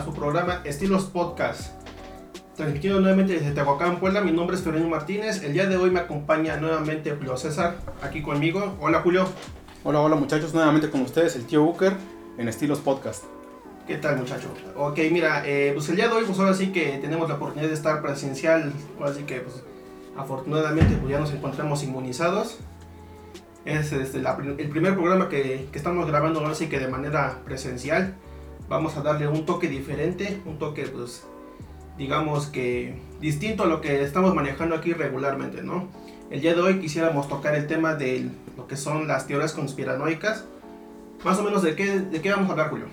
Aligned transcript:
A 0.00 0.04
su 0.04 0.14
programa 0.14 0.62
Estilos 0.64 1.04
Podcast. 1.04 1.72
Transmitido 2.56 3.00
nuevamente 3.00 3.34
desde 3.34 3.50
Tehuacán, 3.50 4.00
Puebla. 4.00 4.22
Mi 4.22 4.32
nombre 4.32 4.56
es 4.56 4.62
Fernando 4.62 4.88
Martínez. 4.88 5.42
El 5.42 5.52
día 5.52 5.66
de 5.66 5.76
hoy 5.76 5.90
me 5.90 6.00
acompaña 6.00 6.56
nuevamente 6.56 7.10
Julio 7.10 7.36
César 7.36 7.76
aquí 8.00 8.22
conmigo. 8.22 8.78
Hola, 8.80 9.00
Julio. 9.02 9.28
Hola, 9.84 10.00
hola 10.00 10.16
muchachos, 10.16 10.54
nuevamente 10.54 10.88
con 10.88 11.02
ustedes 11.02 11.36
el 11.36 11.44
tío 11.44 11.62
Booker 11.62 11.92
en 12.38 12.48
Estilos 12.48 12.78
Podcast. 12.78 13.24
¿Qué 13.86 13.96
tal, 13.96 14.16
muchacho? 14.16 14.48
Ok, 14.74 14.98
mira, 15.12 15.42
eh, 15.44 15.72
pues 15.74 15.86
el 15.90 15.96
día 15.96 16.08
de 16.08 16.14
hoy, 16.14 16.24
pues 16.24 16.38
ahora 16.38 16.54
sí 16.54 16.72
que 16.72 16.96
tenemos 17.02 17.28
la 17.28 17.34
oportunidad 17.34 17.68
de 17.68 17.74
estar 17.74 18.00
presencial. 18.00 18.72
Ahora 18.98 19.12
sí 19.12 19.24
que, 19.24 19.40
pues, 19.40 19.62
afortunadamente, 20.16 20.96
pues 20.96 21.10
ya 21.10 21.20
nos 21.20 21.32
encontramos 21.32 21.84
inmunizados. 21.84 22.58
Es 23.66 23.92
este, 23.92 24.22
la 24.22 24.38
el 24.56 24.70
primer 24.70 24.94
programa 24.94 25.28
que, 25.28 25.68
que 25.70 25.78
estamos 25.78 26.06
grabando, 26.06 26.40
ahora 26.40 26.54
sí 26.54 26.70
que 26.70 26.78
de 26.78 26.88
manera 26.88 27.40
presencial. 27.44 28.16
Vamos 28.70 28.96
a 28.96 29.02
darle 29.02 29.26
un 29.26 29.44
toque 29.44 29.66
diferente, 29.66 30.40
un 30.46 30.60
toque, 30.60 30.86
pues, 30.86 31.24
digamos 31.98 32.46
que 32.46 33.02
distinto 33.20 33.64
a 33.64 33.66
lo 33.66 33.80
que 33.80 34.00
estamos 34.00 34.32
manejando 34.32 34.76
aquí 34.76 34.92
regularmente, 34.92 35.64
¿no? 35.64 35.88
El 36.30 36.40
día 36.40 36.54
de 36.54 36.60
hoy 36.60 36.78
quisiéramos 36.78 37.28
tocar 37.28 37.56
el 37.56 37.66
tema 37.66 37.96
de 37.96 38.30
lo 38.56 38.68
que 38.68 38.76
son 38.76 39.08
las 39.08 39.26
teorías 39.26 39.54
conspiranoicas. 39.54 40.44
Más 41.24 41.36
o 41.40 41.42
menos 41.42 41.64
de 41.64 41.74
qué, 41.74 41.98
de 41.98 42.22
qué 42.22 42.30
vamos 42.30 42.48
a 42.48 42.52
hablar, 42.52 42.70
Julio. 42.70 42.86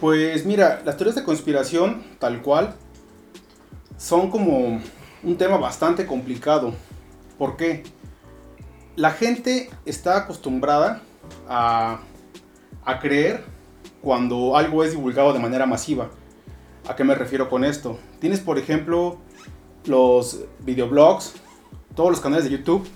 Pues 0.00 0.46
mira, 0.46 0.82
las 0.84 0.96
teorías 0.96 1.16
de 1.16 1.24
conspiración, 1.24 2.04
tal 2.20 2.40
cual, 2.40 2.76
son 3.98 4.30
como 4.30 4.80
un 5.24 5.36
tema 5.36 5.56
bastante 5.56 6.06
complicado. 6.06 6.74
¿Por 7.38 7.56
qué? 7.56 7.82
La 8.94 9.10
gente 9.10 9.68
está 9.84 10.16
acostumbrada 10.16 11.02
a, 11.48 11.98
a 12.84 13.00
creer 13.00 13.42
cuando 14.02 14.56
algo 14.56 14.84
es 14.84 14.92
divulgado 14.92 15.32
de 15.32 15.38
manera 15.38 15.66
masiva. 15.66 16.10
¿A 16.88 16.96
qué 16.96 17.04
me 17.04 17.14
refiero 17.14 17.48
con 17.48 17.64
esto? 17.64 17.98
Tienes, 18.20 18.40
por 18.40 18.58
ejemplo, 18.58 19.18
los 19.84 20.44
videoblogs, 20.60 21.34
todos 21.94 22.10
los 22.10 22.20
canales 22.20 22.44
de 22.44 22.50
YouTube 22.50 22.86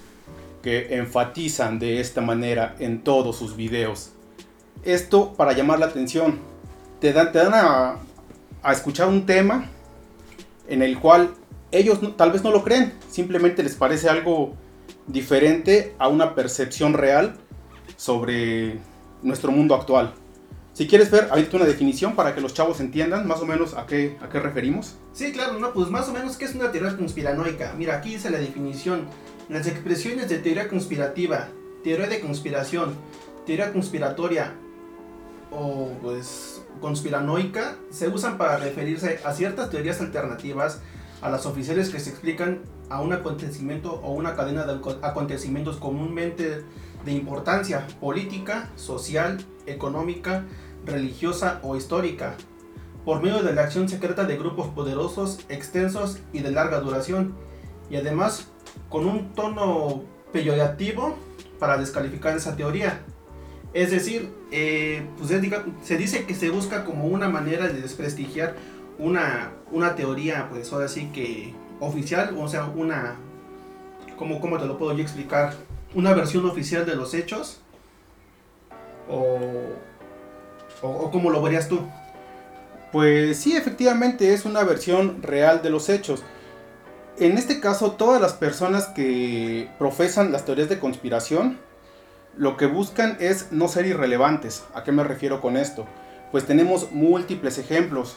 que 0.62 0.96
enfatizan 0.96 1.78
de 1.78 2.00
esta 2.00 2.20
manera 2.20 2.74
en 2.78 3.04
todos 3.04 3.36
sus 3.36 3.54
videos. 3.54 4.12
Esto 4.82 5.34
para 5.34 5.52
llamar 5.52 5.78
la 5.78 5.86
atención. 5.86 6.38
Te 7.00 7.12
dan, 7.12 7.32
te 7.32 7.38
dan 7.38 7.52
a, 7.54 7.98
escuchar 8.72 9.08
un 9.08 9.26
tema 9.26 9.66
en 10.66 10.80
el 10.80 10.98
cual 10.98 11.34
ellos 11.70 11.98
tal 12.16 12.32
vez 12.32 12.42
no 12.42 12.50
lo 12.50 12.64
creen, 12.64 12.94
simplemente 13.10 13.62
les 13.62 13.74
parece 13.74 14.08
algo 14.08 14.54
diferente 15.06 15.94
a 15.98 16.08
una 16.08 16.34
percepción 16.34 16.94
real 16.94 17.36
sobre 17.96 18.78
nuestro 19.22 19.52
mundo 19.52 19.74
actual. 19.74 20.14
Si 20.74 20.88
quieres 20.88 21.08
ver, 21.10 21.28
ahorita 21.30 21.56
una 21.56 21.66
definición 21.66 22.16
para 22.16 22.34
que 22.34 22.40
los 22.40 22.52
chavos 22.52 22.80
entiendan 22.80 23.28
más 23.28 23.40
o 23.40 23.46
menos 23.46 23.74
a 23.74 23.86
qué, 23.86 24.16
a 24.20 24.28
qué 24.28 24.40
referimos. 24.40 24.96
Sí, 25.12 25.30
claro, 25.30 25.60
no, 25.60 25.72
pues 25.72 25.88
más 25.88 26.08
o 26.08 26.12
menos, 26.12 26.36
¿qué 26.36 26.46
es 26.46 26.54
una 26.56 26.72
teoría 26.72 26.96
conspiranoica? 26.96 27.74
Mira, 27.78 27.96
aquí 27.98 28.14
dice 28.14 28.28
la 28.28 28.38
definición. 28.38 29.06
Las 29.48 29.68
expresiones 29.68 30.28
de 30.28 30.38
teoría 30.38 30.66
conspirativa, 30.68 31.46
teoría 31.84 32.08
de 32.08 32.18
conspiración, 32.20 32.96
teoría 33.46 33.72
conspiratoria 33.72 34.54
o 35.52 35.90
pues 36.02 36.62
conspiranoica 36.80 37.76
se 37.90 38.08
usan 38.08 38.36
para 38.36 38.56
referirse 38.56 39.20
a 39.24 39.32
ciertas 39.32 39.70
teorías 39.70 40.00
alternativas 40.00 40.80
a 41.22 41.30
las 41.30 41.46
oficiales 41.46 41.90
que 41.90 42.00
se 42.00 42.10
explican 42.10 42.62
a 42.90 43.00
un 43.00 43.12
acontecimiento 43.12 44.00
o 44.02 44.10
una 44.12 44.34
cadena 44.34 44.64
de 44.66 44.72
aco- 44.74 44.98
acontecimientos 45.02 45.76
comúnmente 45.76 46.62
de 47.04 47.12
importancia 47.12 47.86
política, 48.00 48.70
social, 48.76 49.44
económica, 49.66 50.44
religiosa 50.84 51.60
o 51.62 51.76
histórica, 51.76 52.34
por 53.04 53.22
medio 53.22 53.42
de 53.42 53.52
la 53.52 53.62
acción 53.62 53.88
secreta 53.88 54.24
de 54.24 54.36
grupos 54.36 54.68
poderosos, 54.68 55.40
extensos 55.48 56.18
y 56.32 56.40
de 56.40 56.50
larga 56.50 56.80
duración, 56.80 57.34
y 57.90 57.96
además 57.96 58.48
con 58.88 59.06
un 59.06 59.32
tono 59.32 60.04
peyorativo 60.32 61.16
para 61.58 61.76
descalificar 61.76 62.36
esa 62.36 62.56
teoría. 62.56 63.00
Es 63.72 63.90
decir, 63.90 64.32
eh, 64.50 65.06
pues 65.18 65.30
se 65.82 65.96
dice 65.96 66.24
que 66.26 66.34
se 66.34 66.50
busca 66.50 66.84
como 66.84 67.06
una 67.06 67.28
manera 67.28 67.66
de 67.66 67.80
desprestigiar 67.80 68.54
una, 68.98 69.52
una 69.72 69.96
teoría, 69.96 70.48
pues 70.50 70.72
ahora 70.72 70.88
sí 70.88 71.10
que 71.12 71.52
oficial, 71.80 72.36
o 72.38 72.48
sea, 72.48 72.66
una, 72.66 73.16
¿cómo, 74.16 74.40
cómo 74.40 74.58
te 74.58 74.66
lo 74.66 74.78
puedo 74.78 74.94
yo 74.94 75.02
explicar? 75.02 75.54
Una 75.94 76.12
versión 76.12 76.44
oficial 76.46 76.84
de 76.86 76.96
los 76.96 77.14
hechos, 77.14 77.60
o, 79.08 79.38
o, 80.82 81.10
cómo 81.10 81.30
lo 81.30 81.42
verías 81.42 81.68
tú. 81.68 81.80
Pues 82.92 83.38
sí, 83.38 83.56
efectivamente 83.56 84.32
es 84.32 84.44
una 84.44 84.62
versión 84.64 85.22
real 85.22 85.62
de 85.62 85.70
los 85.70 85.88
hechos. 85.88 86.22
En 87.18 87.38
este 87.38 87.60
caso, 87.60 87.92
todas 87.92 88.20
las 88.20 88.32
personas 88.32 88.86
que 88.88 89.68
profesan 89.78 90.32
las 90.32 90.44
teorías 90.44 90.68
de 90.68 90.78
conspiración, 90.78 91.58
lo 92.36 92.56
que 92.56 92.66
buscan 92.66 93.16
es 93.20 93.52
no 93.52 93.68
ser 93.68 93.86
irrelevantes. 93.86 94.64
¿A 94.74 94.82
qué 94.82 94.92
me 94.92 95.04
refiero 95.04 95.40
con 95.40 95.56
esto? 95.56 95.86
Pues 96.32 96.44
tenemos 96.44 96.90
múltiples 96.90 97.58
ejemplos, 97.58 98.16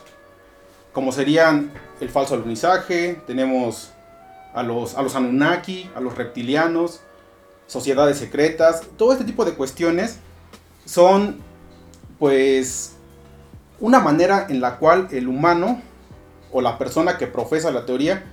como 0.94 1.11
serían 1.11 1.71
el 2.01 2.09
falso 2.09 2.33
alunizaje, 2.33 3.21
tenemos 3.27 3.91
a 4.55 4.63
los, 4.63 4.95
a 4.95 5.03
los 5.03 5.15
Anunnaki, 5.15 5.91
a 5.95 5.99
los 5.99 6.17
reptilianos, 6.17 7.01
sociedades 7.67 8.17
secretas, 8.17 8.81
todo 8.97 9.11
este 9.11 9.25
tipo 9.25 9.45
de 9.45 9.53
cuestiones 9.53 10.17
son 10.85 11.38
pues 12.19 12.94
una 13.79 14.00
manera 14.00 14.47
en 14.50 14.59
la 14.61 14.78
cual 14.78 15.07
el 15.11 15.28
humano 15.28 15.81
o 16.51 16.61
la 16.61 16.77
persona 16.77 17.17
que 17.17 17.27
profesa 17.27 17.69
la 17.72 17.85
teoría 17.85 18.23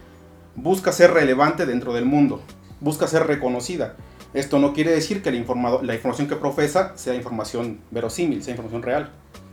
busca 0.54 0.92
ser 0.92 1.10
relevante 1.12 1.66
dentro 1.66 1.92
del 1.92 2.04
mundo, 2.04 2.40
busca 2.80 3.06
ser 3.08 3.26
reconocida. 3.26 3.96
Esto 4.32 4.58
no 4.58 4.72
quiere 4.72 4.92
decir 4.92 5.22
que 5.22 5.30
la, 5.30 5.38
informado- 5.38 5.82
la 5.82 5.94
información 5.94 6.28
que 6.28 6.36
profesa 6.36 6.92
sea 6.96 7.14
información 7.14 7.80
verosímil, 7.90 8.42
sea 8.42 8.52
información 8.52 8.82
real. 8.82 9.10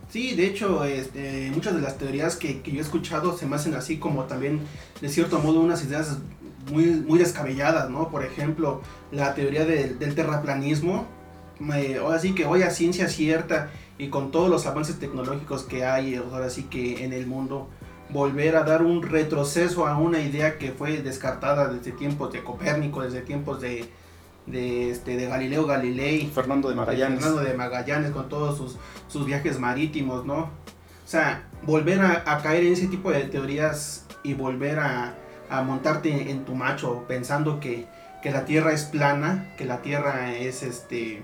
Sí, 0.10 0.36
de 0.36 0.46
hecho, 0.46 0.84
este, 0.84 1.52
muchas 1.54 1.74
de 1.74 1.82
las 1.82 1.98
teorías 1.98 2.36
que, 2.36 2.62
que 2.62 2.72
yo 2.72 2.80
he 2.80 2.82
escuchado 2.82 3.38
se 3.38 3.46
me 3.46 3.56
hacen 3.56 3.74
así 3.76 3.98
como 3.98 4.26
también, 4.26 4.62
de 5.02 5.10
cierto 5.10 5.40
modo, 5.40 5.62
unas 5.62 5.84
ideas 5.84 6.18
muy, 6.70 6.86
muy 6.86 7.18
descabelladas, 7.20 7.90
¿no? 7.90 8.10
Por 8.10 8.24
ejemplo, 8.26 8.82
la 9.12 9.34
teoría 9.34 9.66
del- 9.66 9.98
del 10.00 10.16
terraplanismo, 10.16 11.06
me- 11.60 11.98
ahora 11.98 12.20
sí 12.20 12.34
que 12.36 12.46
hoy 12.46 12.64
a 12.64 12.70
ciencia 12.72 13.08
cierta 13.08 13.70
y 13.98 14.10
con 14.10 14.32
todos 14.32 14.50
los 14.50 14.66
avances 14.66 15.00
tecnológicos 15.00 15.64
que 15.64 15.86
hay, 15.86 16.16
ahora 16.16 16.50
sí 16.50 16.64
que 16.64 17.04
en 17.06 17.14
el 17.14 17.28
mundo, 17.28 17.68
volver 18.10 18.56
a 18.56 18.64
dar 18.64 18.82
un 18.84 19.04
retroceso 19.04 19.88
a 19.88 19.98
una 19.98 20.20
idea 20.20 20.58
que 20.58 20.72
fue 20.72 21.02
descartada 21.02 21.68
desde 21.70 21.92
tiempos 21.92 22.34
de 22.34 22.44
Copérnico, 22.44 23.02
desde 23.02 23.22
tiempos 23.22 23.62
de, 23.62 23.86
de, 24.48 24.90
este, 24.90 25.16
de 25.18 25.28
Galileo 25.28 25.66
Galilei, 25.66 26.28
Fernando 26.28 26.68
de 26.70 26.76
Magallanes. 26.76 27.20
Fernando 27.20 27.42
de 27.44 27.54
Magallanes 27.54 28.12
con 28.12 28.28
todos 28.28 28.58
sus, 28.58 28.78
sus 29.08 29.26
viajes 29.26 29.60
marítimos, 29.60 30.26
¿no? 30.26 30.40
O 30.40 31.08
sea, 31.12 31.48
volver 31.64 32.02
a, 32.02 32.24
a 32.26 32.42
caer 32.42 32.64
en 32.66 32.74
ese 32.74 32.88
tipo 32.88 33.12
de 33.12 33.22
teorías 33.26 34.06
y 34.24 34.34
volver 34.34 34.80
a, 34.80 35.16
a 35.52 35.62
montarte 35.64 36.32
en 36.32 36.46
tu 36.46 36.56
macho 36.56 37.06
pensando 37.08 37.60
que, 37.60 37.86
que 38.24 38.32
la 38.32 38.46
Tierra 38.46 38.72
es 38.72 38.86
plana, 38.86 39.54
que 39.58 39.66
la 39.66 39.82
Tierra 39.82 40.34
es 40.34 40.64
este 40.64 41.24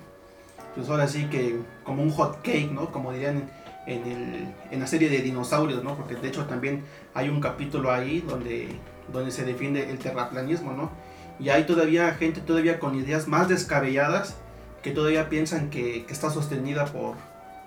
pues 0.76 0.90
ahora 0.90 1.08
sí 1.08 1.26
que 1.26 1.60
como 1.84 2.04
un 2.04 2.12
hot 2.12 2.42
cake, 2.44 2.72
¿no? 2.72 2.92
Como 2.92 3.12
dirían 3.12 3.50
en, 3.88 4.04
el, 4.04 4.54
en 4.70 4.80
la 4.80 4.86
serie 4.86 5.10
de 5.10 5.20
dinosaurios, 5.20 5.84
¿no? 5.84 5.96
Porque 5.96 6.16
de 6.16 6.28
hecho 6.28 6.46
también 6.46 6.84
hay 7.16 7.30
un 7.30 7.42
capítulo 7.42 7.92
ahí 7.92 8.22
donde, 8.22 8.70
donde 9.12 9.32
se 9.32 9.44
defiende 9.44 9.90
el 9.90 9.98
terraplanismo, 9.98 10.74
¿no? 10.74 10.92
Y 11.40 11.50
hay 11.50 11.64
todavía 11.64 12.14
gente 12.14 12.42
todavía 12.42 12.80
con 12.80 12.96
ideas 12.96 13.28
más 13.28 13.48
descabelladas 13.48 14.36
que 14.84 14.92
todavía 14.92 15.30
piensan 15.30 15.70
que, 15.70 16.06
que 16.06 16.14
está 16.14 16.30
sostenida 16.30 16.86
por, 16.86 17.16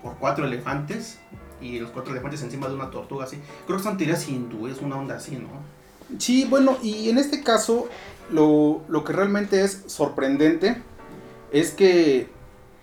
por 0.03 0.17
cuatro 0.19 0.45
elefantes 0.45 1.19
y 1.61 1.81
los 1.81 1.91
cuatro 1.91 2.13
elefantes 2.13 2.43
encima 2.43 2.69
de 2.69 2.75
una 2.75 2.91
tortuga 2.91 3.25
así. 3.25 3.41
Creo 3.67 3.79
que 3.79 3.83
son 3.83 3.97
teorías 3.97 4.29
hindúes, 4.29 4.81
una 4.81 4.97
onda 4.97 5.17
así, 5.17 5.37
¿no? 5.37 5.80
Sí, 6.19 6.45
bueno, 6.45 6.77
y 6.83 7.09
en 7.09 7.19
este 7.19 7.43
caso 7.43 7.89
lo, 8.31 8.83
lo 8.89 9.05
que 9.05 9.13
realmente 9.13 9.63
es 9.63 9.85
sorprendente 9.87 10.83
es 11.53 11.73
que 11.73 12.29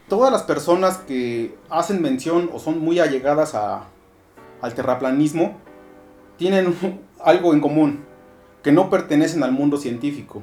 todas 0.07 0.31
las 0.31 0.43
personas 0.43 0.97
que 0.97 1.55
hacen 1.69 2.01
mención 2.01 2.49
o 2.53 2.59
son 2.59 2.79
muy 2.79 2.99
allegadas 2.99 3.55
a, 3.55 3.87
al 4.61 4.73
terraplanismo 4.73 5.57
tienen 6.37 6.75
algo 7.23 7.53
en 7.53 7.61
común, 7.61 8.05
que 8.63 8.71
no 8.71 8.89
pertenecen 8.89 9.43
al 9.43 9.51
mundo 9.51 9.77
científico. 9.77 10.41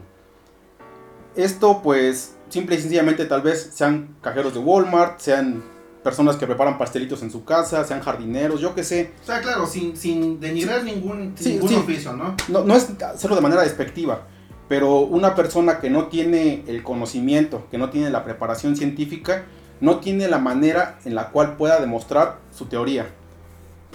Esto 1.37 1.81
pues 1.83 2.37
simple 2.49 2.77
y 2.77 2.81
sencillamente 2.81 3.25
tal 3.27 3.43
vez 3.43 3.71
sean 3.73 4.17
cajeros 4.21 4.55
de 4.55 4.61
Walmart, 4.61 5.19
sean 5.19 5.65
personas 6.05 6.37
que 6.37 6.47
preparan 6.47 6.77
pastelitos 6.77 7.23
en 7.23 7.31
su 7.33 7.45
casa, 7.45 7.83
sean 7.83 8.01
jardineros, 8.01 8.61
yo 8.61 8.75
qué 8.75 8.85
sé. 8.85 9.13
O 9.23 9.27
sea, 9.27 9.41
claro, 9.41 9.67
sin, 9.67 9.97
sin 9.97 10.39
denigrar 10.39 10.85
ningún, 10.85 11.35
ningún 11.43 11.75
oficio, 11.75 12.13
¿no? 12.13 12.37
¿no? 12.49 12.63
No 12.63 12.77
es 12.77 12.91
hacerlo 13.03 13.35
de 13.35 13.43
manera 13.43 13.63
despectiva, 13.63 14.27
pero 14.69 15.01
una 15.01 15.35
persona 15.35 15.81
que 15.81 15.89
no 15.89 16.09
tiene 16.09 16.63
el 16.69 16.83
conocimiento, 16.83 17.67
que 17.71 17.79
no 17.79 17.89
tiene 17.89 18.11
la 18.11 18.23
preparación 18.23 18.77
científica, 18.77 19.47
no 19.81 19.99
tiene 19.99 20.29
la 20.29 20.39
manera 20.39 20.99
en 21.07 21.15
la 21.15 21.31
cual 21.31 21.57
pueda 21.57 21.81
demostrar 21.81 22.39
su 22.53 22.67
teoría. 22.67 23.09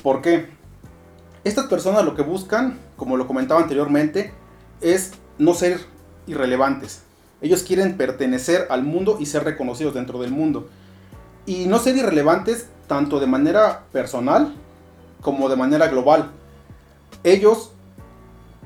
¿Por 0.01 0.21
qué? 0.21 0.49
Estas 1.43 1.67
personas 1.67 2.03
lo 2.03 2.15
que 2.15 2.23
buscan, 2.23 2.79
como 2.97 3.17
lo 3.17 3.27
comentaba 3.27 3.61
anteriormente, 3.61 4.33
es 4.81 5.11
no 5.37 5.53
ser 5.53 5.79
irrelevantes. 6.25 7.03
Ellos 7.41 7.61
quieren 7.63 7.97
pertenecer 7.97 8.65
al 8.71 8.83
mundo 8.83 9.17
y 9.19 9.27
ser 9.27 9.43
reconocidos 9.43 9.93
dentro 9.93 10.19
del 10.19 10.31
mundo 10.31 10.69
y 11.49 11.65
no 11.65 11.79
ser 11.79 11.97
irrelevantes 11.97 12.67
tanto 12.85 13.19
de 13.19 13.25
manera 13.25 13.85
personal 13.91 14.53
como 15.19 15.49
de 15.49 15.55
manera 15.55 15.87
global. 15.87 16.29
Ellos 17.23 17.71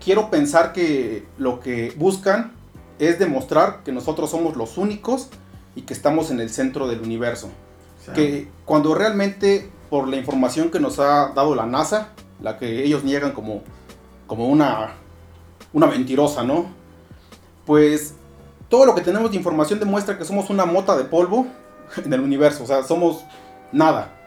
quiero 0.03 0.30
pensar 0.30 0.74
que 0.74 1.25
lo 1.38 1.62
que 1.62 1.94
buscan 1.95 2.51
es 3.00 3.19
demostrar 3.19 3.83
que 3.85 3.94
nosotros 3.94 4.30
somos 4.30 4.57
los 4.57 4.77
únicos 4.77 5.30
y 5.77 5.83
que 5.83 5.94
estamos 5.94 6.30
en 6.30 6.41
el 6.41 6.50
centro 6.50 6.89
del 6.89 7.00
universo. 7.00 7.51
Que 8.13 8.50
cuando 8.65 8.94
realmente 8.94 9.71
por 9.89 10.09
la 10.09 10.18
información 10.18 10.69
que 10.69 10.81
nos 10.81 11.00
ha 11.00 11.31
dado 11.33 11.56
la 11.56 11.65
NASA, 11.65 12.09
la 12.41 12.57
que 12.57 12.83
ellos 12.83 13.06
niegan 13.06 13.31
como, 13.31 13.62
como 14.27 14.50
una, 14.50 14.95
una 15.71 15.88
mentirosa, 15.88 16.44
¿no? 16.44 16.65
Pues 17.65 18.15
todo 18.68 18.86
lo 18.86 18.94
que 18.94 19.00
tenemos 19.00 19.31
de 19.31 19.38
información 19.38 19.79
demuestra 19.79 20.18
que 20.18 20.25
somos 20.25 20.50
una 20.50 20.65
mota 20.65 20.97
de 20.97 21.06
polvo 21.06 21.47
en 22.06 22.13
el 22.13 22.21
universo, 22.21 22.63
o 22.63 22.68
sea, 22.68 22.83
somos 22.83 23.25
nada. 23.71 24.19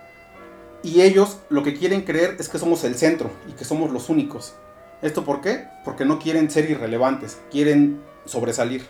Y 0.82 1.02
ellos 1.02 1.38
lo 1.48 1.62
que 1.62 1.74
quieren 1.74 2.02
creer 2.02 2.36
es 2.38 2.48
que 2.48 2.58
somos 2.58 2.84
el 2.84 2.94
centro 2.94 3.30
y 3.48 3.52
que 3.52 3.64
somos 3.64 3.90
los 3.90 4.08
únicos. 4.08 4.54
¿Esto 5.02 5.24
por 5.24 5.40
qué? 5.40 5.68
Porque 5.84 6.04
no 6.04 6.18
quieren 6.18 6.50
ser 6.50 6.70
irrelevantes, 6.70 7.38
quieren 7.50 8.00
sobresalir. 8.24 8.86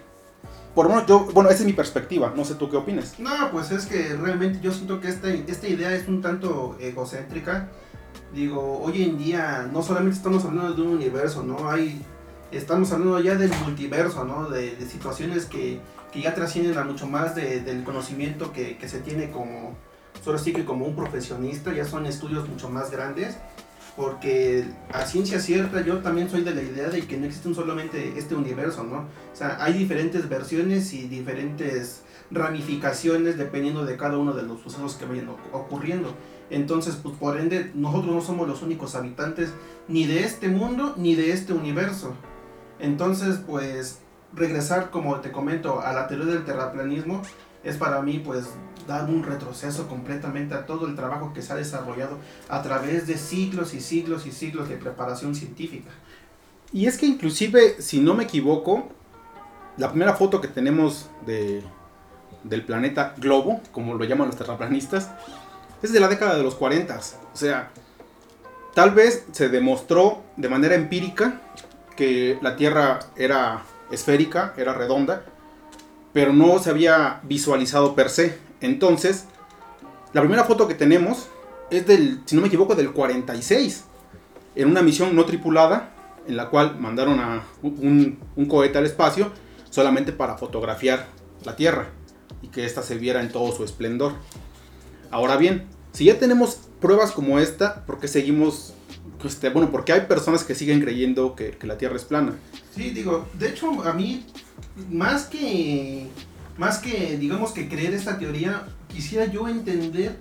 Por 0.74 0.86
lo 0.86 0.94
menos 0.94 1.08
yo, 1.08 1.20
bueno, 1.32 1.48
esa 1.48 1.60
es 1.60 1.64
mi 1.64 1.72
perspectiva, 1.72 2.34
no 2.36 2.44
sé 2.44 2.54
tú 2.54 2.68
qué 2.68 2.76
opinas. 2.76 3.18
No, 3.18 3.50
pues 3.50 3.70
es 3.70 3.86
que 3.86 4.14
realmente 4.14 4.60
yo 4.60 4.72
siento 4.72 5.00
que 5.00 5.08
esta, 5.08 5.30
esta 5.30 5.68
idea 5.68 5.94
es 5.94 6.06
un 6.06 6.20
tanto 6.20 6.76
egocéntrica. 6.78 7.70
Digo, 8.34 8.80
hoy 8.82 9.02
en 9.02 9.16
día 9.16 9.68
no 9.72 9.82
solamente 9.82 10.18
estamos 10.18 10.44
hablando 10.44 10.74
de 10.74 10.82
un 10.82 10.88
universo, 10.88 11.42
¿no? 11.42 11.70
Hay, 11.70 12.04
estamos 12.52 12.92
hablando 12.92 13.20
ya 13.20 13.34
del 13.34 13.50
multiverso, 13.64 14.24
¿no? 14.24 14.48
De, 14.48 14.76
de 14.76 14.86
situaciones 14.86 15.46
que 15.46 15.80
que 16.12 16.22
ya 16.22 16.34
trascienden 16.34 16.78
a 16.78 16.84
mucho 16.84 17.06
más 17.06 17.34
del 17.34 17.84
conocimiento 17.84 18.52
que, 18.52 18.78
se 18.88 19.00
tiene 19.00 19.30
como, 19.30 19.76
solo 20.24 20.38
sí 20.38 20.52
que 20.52 20.64
como 20.64 20.86
un 20.86 20.96
profesionista, 20.96 21.72
ya 21.72 21.84
son 21.84 22.06
estudios 22.06 22.48
mucho 22.48 22.68
más 22.68 22.90
grandes, 22.90 23.36
porque 23.96 24.64
a 24.92 25.06
ciencia 25.06 25.40
cierta 25.40 25.82
yo 25.82 25.98
también 25.98 26.28
soy 26.28 26.42
de 26.42 26.54
la 26.54 26.62
idea 26.62 26.88
de 26.88 27.06
que 27.06 27.16
no 27.16 27.26
existe 27.26 27.52
solamente 27.54 28.14
este 28.18 28.34
universo, 28.34 28.82
¿no? 28.84 29.06
O 29.32 29.36
sea, 29.36 29.62
hay 29.62 29.72
diferentes 29.72 30.28
versiones 30.28 30.92
y 30.92 31.08
diferentes 31.08 32.02
ramificaciones 32.30 33.38
dependiendo 33.38 33.84
de 33.84 33.96
cada 33.96 34.18
uno 34.18 34.32
de 34.34 34.42
los 34.42 34.60
sucesos 34.60 34.96
que 34.96 35.06
vayan 35.06 35.30
ocurriendo. 35.52 36.14
Entonces, 36.50 36.96
pues 36.96 37.16
por 37.16 37.38
ende, 37.38 37.72
nosotros 37.74 38.14
no 38.14 38.20
somos 38.20 38.48
los 38.48 38.62
únicos 38.62 38.94
habitantes 38.94 39.50
ni 39.88 40.06
de 40.06 40.24
este 40.24 40.48
mundo 40.48 40.94
ni 40.96 41.14
de 41.14 41.32
este 41.32 41.52
universo. 41.52 42.14
Entonces, 42.78 43.38
pues 43.46 44.00
regresar, 44.34 44.90
como 44.90 45.20
te 45.20 45.32
comento, 45.32 45.80
a 45.80 45.92
la 45.92 46.08
teoría 46.08 46.26
del 46.26 46.44
terraplanismo 46.44 47.22
es 47.64 47.76
para 47.76 48.00
mí 48.02 48.22
pues 48.24 48.46
dar 48.86 49.08
un 49.08 49.24
retroceso 49.24 49.88
completamente 49.88 50.54
a 50.54 50.66
todo 50.66 50.86
el 50.86 50.94
trabajo 50.94 51.32
que 51.32 51.42
se 51.42 51.52
ha 51.52 51.56
desarrollado 51.56 52.18
a 52.48 52.62
través 52.62 53.06
de 53.06 53.16
siglos 53.16 53.74
y 53.74 53.80
siglos 53.80 54.26
y 54.26 54.32
siglos 54.32 54.68
de 54.68 54.76
preparación 54.76 55.34
científica. 55.34 55.90
Y 56.72 56.86
es 56.86 56.96
que 56.98 57.06
inclusive, 57.06 57.80
si 57.80 58.00
no 58.00 58.14
me 58.14 58.24
equivoco, 58.24 58.88
la 59.76 59.90
primera 59.90 60.14
foto 60.14 60.40
que 60.40 60.48
tenemos 60.48 61.08
de, 61.24 61.62
del 62.44 62.64
planeta 62.64 63.14
globo, 63.16 63.60
como 63.72 63.94
lo 63.94 64.04
llaman 64.04 64.28
los 64.28 64.36
terraplanistas, 64.36 65.10
es 65.82 65.92
de 65.92 66.00
la 66.00 66.08
década 66.08 66.36
de 66.36 66.42
los 66.42 66.54
40. 66.54 66.98
O 67.32 67.36
sea, 67.36 67.70
tal 68.74 68.92
vez 68.92 69.26
se 69.32 69.48
demostró 69.48 70.22
de 70.36 70.48
manera 70.48 70.74
empírica 70.74 71.40
que 71.96 72.38
la 72.42 72.56
Tierra 72.56 73.00
era 73.16 73.62
esférica, 73.90 74.54
era 74.56 74.74
redonda, 74.74 75.24
pero 76.12 76.32
no 76.32 76.58
se 76.58 76.70
había 76.70 77.20
visualizado 77.24 77.94
per 77.94 78.10
se. 78.10 78.38
Entonces, 78.60 79.26
la 80.12 80.20
primera 80.20 80.44
foto 80.44 80.68
que 80.68 80.74
tenemos 80.74 81.28
es 81.70 81.86
del, 81.86 82.20
si 82.26 82.36
no 82.36 82.42
me 82.42 82.48
equivoco, 82.48 82.74
del 82.74 82.92
46, 82.92 83.84
en 84.54 84.68
una 84.68 84.82
misión 84.82 85.14
no 85.14 85.24
tripulada, 85.24 85.92
en 86.26 86.36
la 86.36 86.48
cual 86.48 86.78
mandaron 86.78 87.20
a 87.20 87.44
un, 87.62 88.18
cohete 88.48 88.78
al 88.78 88.86
espacio 88.86 89.30
solamente 89.70 90.12
para 90.12 90.36
fotografiar 90.36 91.06
la 91.44 91.54
Tierra 91.56 91.90
y 92.42 92.48
que 92.48 92.64
ésta 92.64 92.82
se 92.82 92.96
viera 92.96 93.20
en 93.20 93.30
todo 93.30 93.52
su 93.52 93.64
esplendor. 93.64 94.12
Ahora 95.10 95.36
bien, 95.36 95.66
si 95.92 96.06
ya 96.06 96.18
tenemos 96.18 96.58
pruebas 96.80 97.12
como 97.12 97.38
esta, 97.38 97.84
¿por 97.86 98.00
qué 98.00 98.08
seguimos 98.08 98.74
este, 99.24 99.48
bueno, 99.50 99.70
porque 99.70 99.92
hay 99.92 100.02
personas 100.02 100.44
que 100.44 100.54
siguen 100.54 100.80
creyendo 100.80 101.34
que, 101.34 101.56
la 101.62 101.78
Tierra 101.78 101.96
es 101.96 102.04
plana. 102.04 102.34
Sí, 102.74 102.90
digo, 102.90 103.26
de 103.38 103.48
hecho 103.48 103.82
a 103.82 103.92
mí, 103.92 104.24
más 104.90 105.24
que, 105.24 106.06
más 106.58 106.78
que, 106.78 107.16
digamos 107.18 107.52
que 107.52 107.68
creer 107.68 107.94
esta 107.94 108.18
teoría, 108.18 108.66
quisiera 108.88 109.26
yo 109.26 109.48
entender 109.48 110.16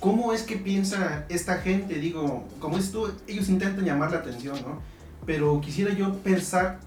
cómo 0.00 0.32
es 0.32 0.42
que 0.42 0.56
piensa 0.56 1.24
esta 1.28 1.58
gente, 1.58 1.94
digo, 1.94 2.46
como 2.60 2.78
esto, 2.78 3.12
ellos 3.26 3.48
intentan 3.48 3.84
llamar 3.84 4.12
la 4.12 4.18
atención, 4.18 4.56
¿no? 4.62 4.80
Pero 5.26 5.60
quisiera 5.60 5.94
yo 5.94 6.14
pensar, 6.18 6.80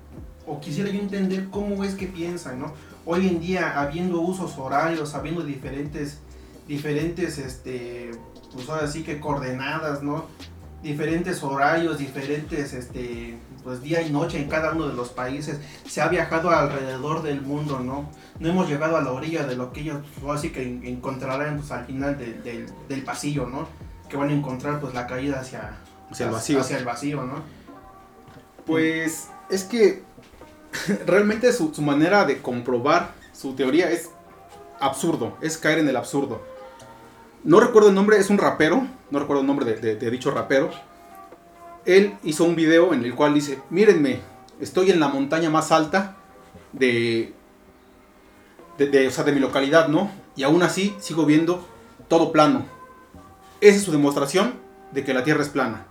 o 0.46 0.60
quisiera 0.60 0.90
yo 0.90 1.00
entender 1.00 1.48
cómo 1.50 1.84
es 1.84 1.96
que 1.96 2.08
piensan, 2.08 2.60
¿no? 2.60 2.74
Hoy 3.06 3.28
en 3.28 3.40
día, 3.40 3.80
habiendo 3.80 4.22
usos 4.22 4.58
horarios, 4.58 5.16
habiendo 5.16 5.44
diferentes, 5.44 6.20
diferentes, 6.68 7.40
este, 7.40 8.12
pues 8.54 8.70
ahora 8.70 8.88
sí 8.88 9.04
que 9.04 9.20
coordenadas, 9.20 10.04
¿no? 10.04 10.26
Diferentes 10.84 11.44
horarios, 11.44 11.98
diferentes 11.98 12.74
este, 12.74 13.38
pues 13.64 13.82
día 13.82 14.02
y 14.02 14.12
noche 14.12 14.38
en 14.38 14.50
cada 14.50 14.72
uno 14.72 14.88
de 14.88 14.94
los 14.94 15.10
países. 15.10 15.60
Se 15.88 16.02
ha 16.02 16.08
viajado 16.08 16.50
alrededor 16.50 17.24
del 17.24 17.42
mundo, 17.42 17.80
¿no? 17.80 18.10
No 18.40 18.50
hemos 18.50 18.70
llegado 18.70 18.98
a 18.98 19.02
la 19.02 19.12
orilla 19.12 19.46
de 19.46 19.56
lo 19.56 19.74
que 19.74 19.82
ellos 19.82 20.02
así 20.30 20.52
que 20.52 20.62
encontrarán 20.62 21.58
pues, 21.58 21.72
al 21.72 21.86
final 21.86 22.18
del 22.18 23.04
pasillo, 23.04 23.48
¿no? 23.48 23.68
Que 24.10 24.18
van 24.18 24.30
a 24.30 24.34
encontrar 24.34 24.80
pues 24.80 24.94
la 24.94 25.08
caída 25.08 25.40
hacia, 25.40 25.78
hacia 26.10 26.28
el 26.28 26.32
vacío. 26.32 26.60
Hacia 26.60 26.78
el 26.78 26.86
vacío, 26.86 27.24
¿no? 27.24 27.42
Pues 28.66 29.30
es 29.50 29.64
que 29.64 30.04
realmente 31.06 31.52
su, 31.54 31.74
su 31.74 31.82
manera 31.82 32.26
de 32.26 32.42
comprobar 32.42 33.12
su 33.34 33.56
teoría 33.56 33.90
es 33.90 34.10
absurdo, 34.80 35.38
es 35.42 35.58
caer 35.58 35.80
en 35.80 35.90
el 35.90 35.96
absurdo 35.96 36.57
no 37.48 37.62
recuerdo 37.62 37.88
el 37.88 37.96
nombre, 37.96 38.18
es 38.18 38.30
un 38.30 38.38
rapero, 38.38 38.86
no 39.10 39.20
recuerdo 39.20 39.40
el 39.40 39.48
nombre 39.48 39.74
de, 39.74 40.12
dicho 40.12 40.32
rapero. 40.32 40.70
Él 41.86 42.18
hizo 42.24 42.44
un 42.44 42.58
video 42.58 42.94
en 42.94 43.06
el 43.06 43.16
cual 43.16 43.34
dice, 43.34 43.60
mírenme, 43.70 44.20
estoy 44.60 44.92
en 44.92 45.00
la 45.00 45.08
montaña 45.08 45.50
más 45.50 45.72
alta 45.72 46.18
de, 46.74 47.34
de, 48.78 49.08
o 49.08 49.12
sea, 49.12 49.24
de 49.24 49.32
mi 49.32 49.40
localidad, 49.40 49.88
¿no? 49.88 50.12
Y 50.36 50.44
aún 50.44 50.62
así 50.62 50.94
sigo 51.00 51.26
viendo 51.26 51.66
todo 52.10 52.34
plano. 52.34 52.66
Esa 53.62 53.78
es 53.78 53.84
su 53.84 53.94
demostración 53.94 54.56
de 54.92 55.06
que 55.06 55.14
la 55.14 55.24
Tierra 55.24 55.42
es 55.42 55.48
plana. 55.48 55.86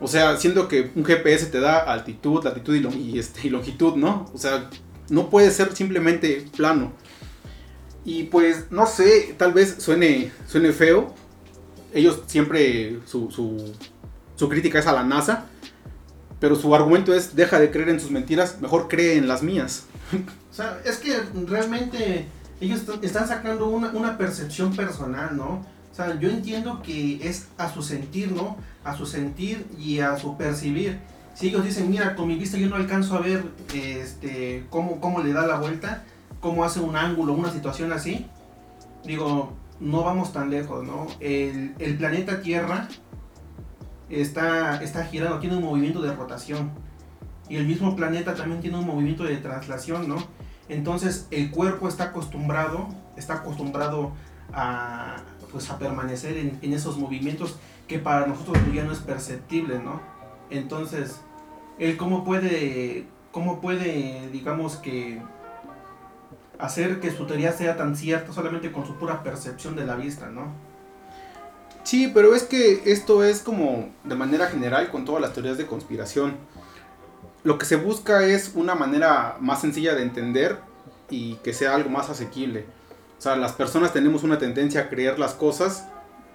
O 0.00 0.08
sea, 0.08 0.38
siendo 0.38 0.68
que 0.68 0.90
un 0.94 1.04
GPS 1.04 1.48
te 1.48 1.60
da 1.60 1.80
altitud, 1.80 2.42
latitud 2.42 2.74
y, 2.74 3.18
este, 3.18 3.46
y 3.46 3.50
longitud, 3.50 3.96
¿no? 3.96 4.30
O 4.32 4.38
sea, 4.38 4.70
no 5.10 5.28
puede 5.28 5.50
ser 5.50 5.76
simplemente 5.76 6.46
plano. 6.56 6.92
Y 8.08 8.24
pues, 8.24 8.70
no 8.70 8.86
sé, 8.86 9.34
tal 9.36 9.52
vez 9.52 9.76
suene, 9.80 10.32
suene 10.46 10.72
feo. 10.72 11.14
Ellos 11.92 12.22
siempre, 12.26 13.00
su, 13.04 13.30
su, 13.30 14.48
crítica 14.48 14.78
es 14.78 14.86
a 14.86 14.94
la 14.94 15.04
NASA. 15.04 15.44
Pero 16.40 16.56
su 16.56 16.74
argumento 16.74 17.12
es, 17.12 17.36
deja 17.36 17.60
de 17.60 17.70
creer 17.70 17.90
en 17.90 18.00
sus 18.00 18.10
mentiras, 18.10 18.62
mejor 18.62 18.88
cree 18.88 19.18
en 19.18 19.28
las 19.28 19.42
mías. 19.42 19.84
O 20.50 20.54
sea, 20.54 20.80
es 20.86 20.96
que 20.96 21.20
realmente 21.46 22.24
ellos 22.62 22.80
están 23.02 23.28
sacando 23.28 23.68
una, 23.68 23.90
una 23.90 24.16
percepción 24.16 24.74
personal, 24.74 25.36
¿no? 25.36 25.66
O 25.92 25.94
sea, 25.94 26.18
yo 26.18 26.30
entiendo 26.30 26.80
que 26.82 27.28
es 27.28 27.48
a 27.58 27.70
su 27.70 27.82
sentir, 27.82 28.32
¿no? 28.32 28.56
A 28.84 28.96
su 28.96 29.04
sentir 29.04 29.66
y 29.78 30.00
a 30.00 30.16
su 30.16 30.38
percibir. 30.38 30.98
Si 31.34 31.48
ellos 31.48 31.62
dicen, 31.62 31.90
mira, 31.90 32.16
con 32.16 32.26
mi 32.26 32.36
vista 32.36 32.56
yo 32.56 32.70
no 32.70 32.76
alcanzo 32.76 33.16
a 33.16 33.20
ver 33.20 33.44
este, 33.74 34.64
cómo, 34.70 34.98
cómo 34.98 35.22
le 35.22 35.34
da 35.34 35.46
la 35.46 35.58
vuelta, 35.58 36.04
cómo 36.40 36.64
hace 36.64 36.80
un 36.80 36.96
ángulo, 36.96 37.32
una 37.32 37.50
situación 37.50 37.92
así, 37.92 38.26
digo, 39.04 39.52
no 39.80 40.02
vamos 40.02 40.32
tan 40.32 40.50
lejos, 40.50 40.84
¿no? 40.84 41.06
El, 41.20 41.74
planeta 41.98 42.40
Tierra 42.42 42.88
está, 44.08 44.82
está 44.82 45.04
girando, 45.04 45.38
tiene 45.38 45.56
un 45.56 45.64
movimiento 45.64 46.00
de 46.02 46.14
rotación. 46.14 46.70
Y 47.48 47.56
el 47.56 47.66
mismo 47.66 47.96
planeta 47.96 48.34
también 48.34 48.60
tiene 48.60 48.78
un 48.78 48.86
movimiento 48.86 49.24
de 49.24 49.36
traslación, 49.38 50.08
¿no? 50.08 50.16
Entonces 50.68 51.26
el 51.30 51.50
cuerpo 51.50 51.88
está 51.88 52.04
acostumbrado, 52.04 52.88
está 53.16 53.34
acostumbrado 53.34 54.12
a, 54.52 55.16
pues, 55.50 55.70
a 55.70 55.78
permanecer 55.78 56.36
en, 56.36 56.58
en 56.60 56.72
esos 56.74 56.98
movimientos 56.98 57.56
que 57.86 57.98
para 57.98 58.26
nosotros 58.26 58.58
ya 58.74 58.84
no 58.84 58.92
es 58.92 58.98
perceptible, 58.98 59.78
¿no? 59.78 60.00
Entonces, 60.50 61.20
él 61.78 61.96
cómo 61.96 62.24
puede, 62.24 63.06
cómo 63.32 63.60
puede, 63.60 64.28
digamos 64.30 64.76
que 64.76 65.22
hacer 66.58 67.00
que 67.00 67.10
su 67.10 67.26
teoría 67.26 67.52
sea 67.52 67.76
tan 67.76 67.96
cierta 67.96 68.32
solamente 68.32 68.72
con 68.72 68.86
su 68.86 68.94
pura 68.96 69.22
percepción 69.22 69.76
de 69.76 69.86
la 69.86 69.96
vista, 69.96 70.28
¿no? 70.28 70.52
Sí, 71.84 72.10
pero 72.12 72.34
es 72.34 72.42
que 72.42 72.82
esto 72.84 73.24
es 73.24 73.40
como 73.40 73.88
de 74.04 74.14
manera 74.14 74.48
general 74.48 74.90
con 74.90 75.04
todas 75.04 75.22
las 75.22 75.32
teorías 75.32 75.56
de 75.56 75.66
conspiración. 75.66 76.36
Lo 77.44 77.56
que 77.56 77.64
se 77.64 77.76
busca 77.76 78.24
es 78.26 78.52
una 78.54 78.74
manera 78.74 79.36
más 79.40 79.60
sencilla 79.60 79.94
de 79.94 80.02
entender 80.02 80.58
y 81.08 81.36
que 81.36 81.54
sea 81.54 81.74
algo 81.74 81.88
más 81.88 82.10
asequible. 82.10 82.66
O 83.16 83.20
sea, 83.22 83.36
las 83.36 83.52
personas 83.52 83.92
tenemos 83.92 84.22
una 84.22 84.38
tendencia 84.38 84.82
a 84.82 84.88
creer 84.88 85.18
las 85.18 85.32
cosas 85.32 85.86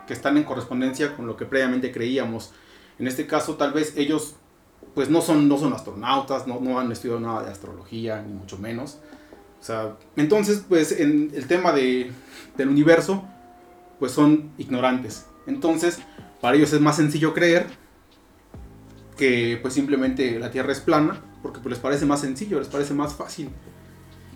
que 0.08 0.14
están 0.14 0.38
en 0.38 0.44
correspondencia 0.44 1.16
con 1.16 1.28
lo 1.28 1.38
que 1.38 1.46
previamente 1.46 1.92
creíamos. 1.92 2.52
En 2.98 3.08
este 3.08 3.28
caso, 3.28 3.56
tal 3.56 3.74
vez 3.74 3.94
ellos 3.96 4.36
pues 4.96 5.10
no 5.10 5.22
son, 5.22 5.48
no 5.48 5.58
son 5.58 5.74
astronautas, 5.74 6.46
no, 6.48 6.60
no 6.60 6.80
han 6.80 6.92
estudiado 6.92 7.20
nada 7.20 7.44
de 7.44 7.52
astrología, 7.52 8.22
ni 8.22 8.34
mucho 8.34 8.58
menos. 8.58 9.00
O 9.64 9.66
sea, 9.66 9.96
entonces, 10.18 10.66
pues 10.68 10.92
en 10.92 11.32
el 11.34 11.48
tema 11.48 11.72
de, 11.72 12.12
del 12.58 12.68
universo, 12.68 13.24
pues 13.98 14.12
son 14.12 14.52
ignorantes. 14.58 15.26
Entonces, 15.48 16.00
para 16.42 16.58
ellos 16.58 16.74
es 16.74 16.82
más 16.82 16.98
sencillo 16.98 17.34
creer 17.34 17.68
que 19.16 19.58
pues 19.62 19.74
simplemente 19.74 20.38
la 20.38 20.52
Tierra 20.52 20.74
es 20.74 20.82
plana, 20.82 21.22
porque 21.42 21.62
pues 21.62 21.76
les 21.76 21.80
parece 21.80 22.06
más 22.06 22.20
sencillo, 22.20 22.60
les 22.60 22.68
parece 22.68 22.94
más 22.94 23.14
fácil. 23.14 23.52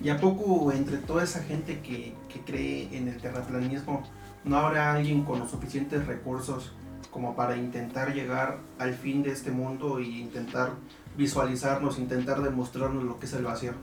¿Y 0.02 0.08
a 0.08 0.18
poco 0.18 0.72
entre 0.72 0.96
toda 0.96 1.26
esa 1.26 1.44
gente 1.44 1.82
que, 1.82 2.16
que 2.32 2.40
cree 2.46 2.88
en 2.96 3.10
el 3.10 3.18
terraplanismo, 3.18 4.04
no 4.46 4.56
habrá 4.56 4.94
alguien 4.94 5.26
con 5.26 5.40
los 5.40 5.52
suficientes 5.52 6.08
recursos 6.08 6.72
como 7.12 7.36
para 7.36 7.58
intentar 7.58 8.14
llegar 8.14 8.60
al 8.80 8.94
fin 8.94 9.24
de 9.24 9.32
este 9.32 9.52
mundo 9.52 10.00
e 10.00 10.04
intentar 10.04 10.72
visualizarnos, 11.18 12.00
intentar 12.00 12.42
demostrarnos 12.42 13.04
lo 13.04 13.20
que 13.20 13.26
es 13.26 13.34
el 13.34 13.44
vacío? 13.44 13.74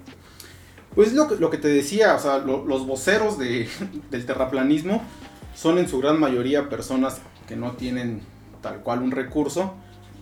Pues 0.95 1.13
lo 1.13 1.51
que, 1.51 1.59
te 1.59 1.69
decía, 1.69 2.15
o 2.15 2.21
sea, 2.21 2.39
los 2.39 2.87
voceros 2.87 3.37
de, 3.39 3.69
del 4.11 4.27
terraplanismo 4.27 5.03
son 5.55 5.79
en 5.79 5.89
su 5.89 5.99
gran 5.99 6.21
mayoría 6.21 6.69
personas 6.69 7.21
que 7.49 7.57
no 7.57 7.73
tienen 7.73 8.23
tal 8.63 8.81
cual 8.81 9.03
un 9.03 9.11
recurso, 9.11 9.75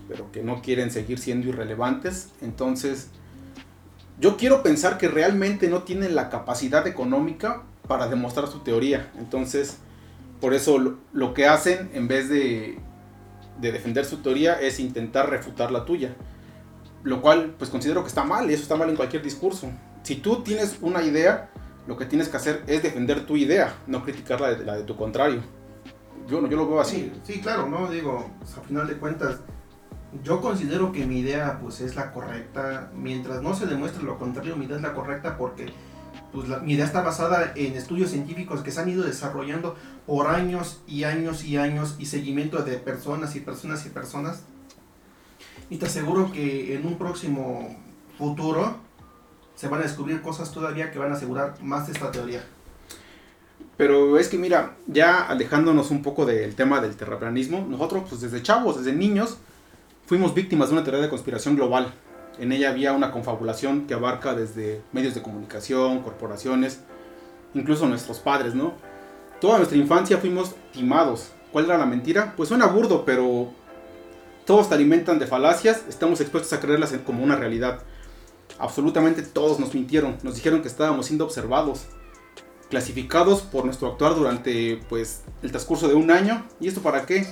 pero 0.08 0.32
que 0.32 0.42
no 0.42 0.62
quieren 0.62 0.90
seguir 0.90 1.18
siendo 1.18 1.48
irrelevantes. 1.48 2.30
Entonces, 2.40 3.08
yo 4.18 4.36
quiero 4.38 4.62
pensar 4.62 4.96
que 4.96 5.08
realmente 5.08 5.68
no 5.68 5.82
tienen 5.82 6.14
la 6.14 6.30
capacidad 6.30 6.86
económica 6.86 7.62
para 7.86 8.08
demostrar 8.08 8.48
su 8.48 8.60
teoría. 8.60 9.10
Entonces, 9.18 9.76
por 10.40 10.54
eso 10.54 10.78
lo, 10.78 10.96
lo 11.12 11.34
que 11.34 11.46
hacen, 11.46 11.90
en 11.92 12.08
vez 12.08 12.30
de, 12.30 12.78
de 13.60 13.72
defender 13.72 14.06
su 14.06 14.18
teoría, 14.22 14.58
es 14.58 14.80
intentar 14.80 15.28
refutar 15.28 15.70
la 15.70 15.84
tuya. 15.84 16.16
Lo 17.02 17.20
cual, 17.20 17.54
pues 17.58 17.70
considero 17.70 18.02
que 18.02 18.08
está 18.08 18.24
mal, 18.24 18.50
y 18.50 18.54
eso 18.54 18.62
está 18.62 18.76
mal 18.76 18.88
en 18.88 18.96
cualquier 18.96 19.22
discurso 19.22 19.70
si 20.02 20.16
tú 20.16 20.42
tienes 20.42 20.78
una 20.80 21.02
idea, 21.02 21.50
lo 21.86 21.96
que 21.96 22.06
tienes 22.06 22.28
que 22.28 22.36
hacer 22.36 22.64
es 22.66 22.82
defender 22.82 23.26
tu 23.26 23.36
idea, 23.36 23.74
no 23.86 24.02
criticar 24.02 24.40
la 24.40 24.54
de, 24.54 24.64
la 24.64 24.84
tu 24.86 24.96
contrario. 24.96 25.42
Yo, 26.28 26.46
yo 26.48 26.56
lo 26.56 26.68
veo 26.68 26.80
así. 26.80 27.12
Sí, 27.24 27.40
claro, 27.40 27.68
¿no? 27.68 27.90
Digo, 27.90 28.30
a 28.42 28.60
final 28.60 28.86
de 28.86 28.96
cuentas, 28.96 29.40
yo 30.22 30.40
considero 30.40 30.92
que 30.92 31.06
mi 31.06 31.20
idea 31.20 31.58
pues 31.60 31.80
es 31.80 31.96
la 31.96 32.12
correcta. 32.12 32.90
Mientras 32.94 33.42
no 33.42 33.54
se 33.54 33.66
demuestre 33.66 34.02
lo 34.04 34.18
contrario, 34.18 34.56
mi 34.56 34.66
idea 34.66 34.76
es 34.76 34.82
la 34.82 34.94
correcta 34.94 35.36
porque 35.36 35.72
pues, 36.32 36.48
mi 36.62 36.74
idea 36.74 36.84
está 36.84 37.02
basada 37.02 37.52
en 37.56 37.74
estudios 37.74 38.10
científicos 38.10 38.62
que 38.62 38.70
se 38.70 38.80
han 38.80 38.88
ido 38.88 39.04
desarrollando 39.04 39.76
por 40.06 40.28
años 40.28 40.82
y 40.86 41.04
años 41.04 41.44
y 41.44 41.56
años 41.56 41.96
y 41.98 42.06
seguimiento 42.06 42.62
de 42.62 42.76
personas 42.76 43.34
y 43.36 43.40
personas 43.40 43.84
y 43.86 43.90
personas. 43.90 44.42
Y 45.70 45.78
te 45.78 45.86
aseguro 45.86 46.30
que 46.30 46.74
en 46.74 46.86
un 46.86 46.98
próximo 46.98 47.76
futuro 48.18 48.76
se 49.54 49.68
van 49.68 49.80
a 49.80 49.84
descubrir 49.84 50.22
cosas 50.22 50.52
todavía 50.52 50.90
que 50.90 50.98
van 50.98 51.12
a 51.12 51.14
asegurar 51.14 51.54
más 51.62 51.88
esta 51.88 52.10
teoría. 52.10 52.42
Pero 53.76 54.18
es 54.18 54.28
que 54.28 54.38
mira, 54.38 54.76
ya 54.86 55.22
alejándonos 55.22 55.90
un 55.90 56.02
poco 56.02 56.26
del 56.26 56.54
tema 56.54 56.80
del 56.80 56.96
terraplanismo, 56.96 57.66
nosotros 57.68 58.04
pues 58.08 58.20
desde 58.20 58.42
chavos, 58.42 58.76
desde 58.76 58.92
niños, 58.92 59.38
fuimos 60.06 60.34
víctimas 60.34 60.68
de 60.68 60.74
una 60.74 60.84
teoría 60.84 61.02
de 61.02 61.08
conspiración 61.08 61.56
global. 61.56 61.92
En 62.38 62.52
ella 62.52 62.70
había 62.70 62.92
una 62.92 63.10
confabulación 63.10 63.86
que 63.86 63.94
abarca 63.94 64.34
desde 64.34 64.82
medios 64.92 65.14
de 65.14 65.22
comunicación, 65.22 66.02
corporaciones, 66.02 66.80
incluso 67.54 67.86
nuestros 67.86 68.18
padres, 68.20 68.54
¿no? 68.54 68.74
Toda 69.40 69.58
nuestra 69.58 69.76
infancia 69.76 70.18
fuimos 70.18 70.54
timados. 70.72 71.32
¿Cuál 71.50 71.66
era 71.66 71.78
la 71.78 71.86
mentira? 71.86 72.34
Pues 72.36 72.48
suena 72.48 72.66
burdo, 72.66 73.04
pero 73.04 73.50
todos 74.46 74.68
te 74.68 74.74
alimentan 74.74 75.18
de 75.18 75.26
falacias, 75.26 75.84
estamos 75.88 76.20
expuestos 76.20 76.52
a 76.52 76.60
creerlas 76.60 76.92
como 77.04 77.22
una 77.22 77.36
realidad 77.36 77.80
absolutamente 78.62 79.22
todos 79.22 79.58
nos 79.58 79.74
mintieron, 79.74 80.16
nos 80.22 80.36
dijeron 80.36 80.62
que 80.62 80.68
estábamos 80.68 81.06
siendo 81.06 81.24
observados, 81.24 81.86
clasificados 82.70 83.42
por 83.42 83.64
nuestro 83.64 83.88
actuar 83.88 84.14
durante 84.14 84.80
pues 84.88 85.22
el 85.42 85.50
transcurso 85.50 85.88
de 85.88 85.94
un 85.94 86.12
año. 86.12 86.46
¿Y 86.60 86.68
esto 86.68 86.80
para 86.80 87.04
qué? 87.04 87.26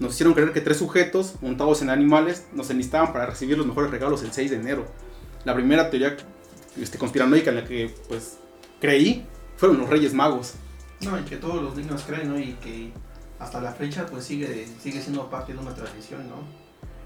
Nos 0.00 0.14
hicieron 0.14 0.34
creer 0.34 0.52
que 0.52 0.60
tres 0.60 0.78
sujetos 0.78 1.34
montados 1.40 1.82
en 1.82 1.90
animales 1.90 2.46
nos 2.52 2.68
enlistaban 2.70 3.12
para 3.12 3.26
recibir 3.26 3.56
los 3.56 3.66
mejores 3.66 3.92
regalos 3.92 4.24
el 4.24 4.32
6 4.32 4.50
de 4.50 4.56
enero. 4.56 4.84
La 5.44 5.54
primera 5.54 5.88
teoría 5.88 6.16
este, 6.76 6.98
conspiranoica 6.98 7.50
en 7.50 7.56
la 7.56 7.64
que 7.64 7.94
pues 8.08 8.38
creí 8.80 9.24
fueron 9.56 9.78
los 9.78 9.88
Reyes 9.88 10.12
Magos. 10.12 10.54
No, 11.00 11.16
y 11.16 11.22
que 11.22 11.36
todos 11.36 11.62
los 11.62 11.76
niños 11.76 12.02
creen, 12.04 12.28
¿no? 12.28 12.38
Y 12.38 12.54
que 12.54 12.92
hasta 13.38 13.60
la 13.60 13.72
fecha 13.72 14.06
pues 14.06 14.24
sigue, 14.24 14.66
sigue 14.82 15.00
siendo 15.00 15.30
parte 15.30 15.52
de 15.52 15.60
una 15.60 15.74
tradición, 15.76 16.28
¿no? 16.28 16.42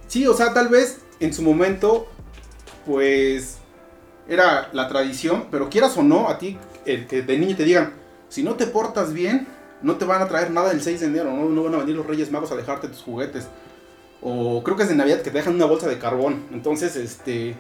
Sí, 0.09 0.27
o 0.27 0.33
sea, 0.33 0.55
tal 0.55 0.69
vez 0.69 1.03
en 1.21 1.35
su 1.35 1.43
momento 1.43 2.09
pues 2.87 3.59
era 4.29 4.71
la 4.73 4.89
tradición, 4.89 5.47
pero 5.51 5.69
quieras 5.69 5.97
o 5.97 6.03
no, 6.03 6.29
a 6.29 6.39
ti, 6.39 6.59
el 6.85 7.07
que 7.07 7.23
de 7.23 7.39
niño 7.39 7.57
te 7.57 7.65
digan, 7.65 7.93
si 8.29 8.43
no 8.43 8.55
te 8.55 8.67
portas 8.67 9.13
bien, 9.13 9.47
no 9.83 9.97
te 9.97 10.05
van 10.05 10.23
a 10.23 10.29
traer 10.29 10.51
nada 10.51 10.73
el 10.73 10.81
6 10.81 11.01
de 11.01 11.07
enero, 11.07 11.33
no, 11.33 11.49
no 11.49 11.65
van 11.65 11.75
a 11.75 11.79
venir 11.79 11.97
los 11.97 12.07
Reyes 12.07 12.31
Magos 12.31 12.51
a 12.53 12.57
dejarte 12.57 12.89
tus 12.89 13.03
juguetes. 13.03 13.49
O 14.23 14.63
creo 14.65 14.77
que 14.77 14.85
es 14.85 14.89
de 14.89 14.97
Navidad 14.97 15.19
que 15.19 15.31
te 15.31 15.39
dejan 15.39 15.55
una 15.55 15.67
bolsa 15.67 15.89
de 15.89 15.99
carbón. 15.99 16.47
Entonces, 16.53 16.97
este, 16.97 17.55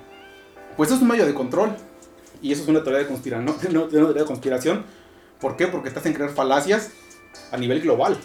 pues 0.76 0.90
es 0.90 1.00
un 1.00 1.08
medio 1.08 1.26
de 1.26 1.34
control. 1.34 1.76
Y 2.42 2.52
eso 2.52 2.62
es 2.62 2.68
una 2.68 2.82
teoría 2.82 3.00
de 3.00 3.06
conspiración, 3.06 3.44
¿no? 3.72 3.80
Una 3.80 3.88
teoría 3.88 4.22
de 4.22 4.24
conspiración. 4.24 4.84
¿Por 5.40 5.56
qué? 5.56 5.68
Porque 5.68 5.88
estás 5.88 6.06
en 6.06 6.14
crear 6.14 6.30
falacias 6.30 6.90
a 7.52 7.56
nivel 7.56 7.80
global. 7.82 8.16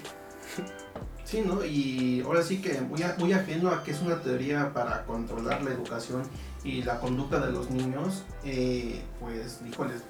Sí, 1.25 1.43
¿no? 1.45 1.63
Y 1.63 2.21
ahora 2.25 2.41
sí 2.41 2.61
que 2.61 2.81
muy, 2.81 3.03
muy 3.17 3.33
ajeno 3.33 3.69
a 3.69 3.83
que 3.83 3.91
es 3.91 4.01
una 4.01 4.21
teoría 4.21 4.73
para 4.73 5.05
controlar 5.05 5.61
la 5.61 5.71
educación 5.71 6.23
y 6.63 6.83
la 6.83 6.99
conducta 6.99 7.39
de 7.39 7.51
los 7.51 7.69
niños, 7.69 8.23
eh, 8.43 9.01
pues, 9.19 9.61
híjoles, 9.67 10.03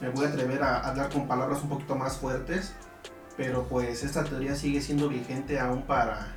me 0.00 0.08
voy 0.10 0.26
a 0.26 0.28
atrever 0.28 0.62
a 0.62 0.88
hablar 0.88 1.10
con 1.10 1.26
palabras 1.26 1.62
un 1.62 1.68
poquito 1.68 1.96
más 1.96 2.18
fuertes, 2.18 2.74
pero 3.36 3.64
pues 3.64 4.02
esta 4.04 4.24
teoría 4.24 4.54
sigue 4.54 4.80
siendo 4.80 5.08
vigente 5.08 5.58
aún 5.58 5.82
para, 5.82 6.36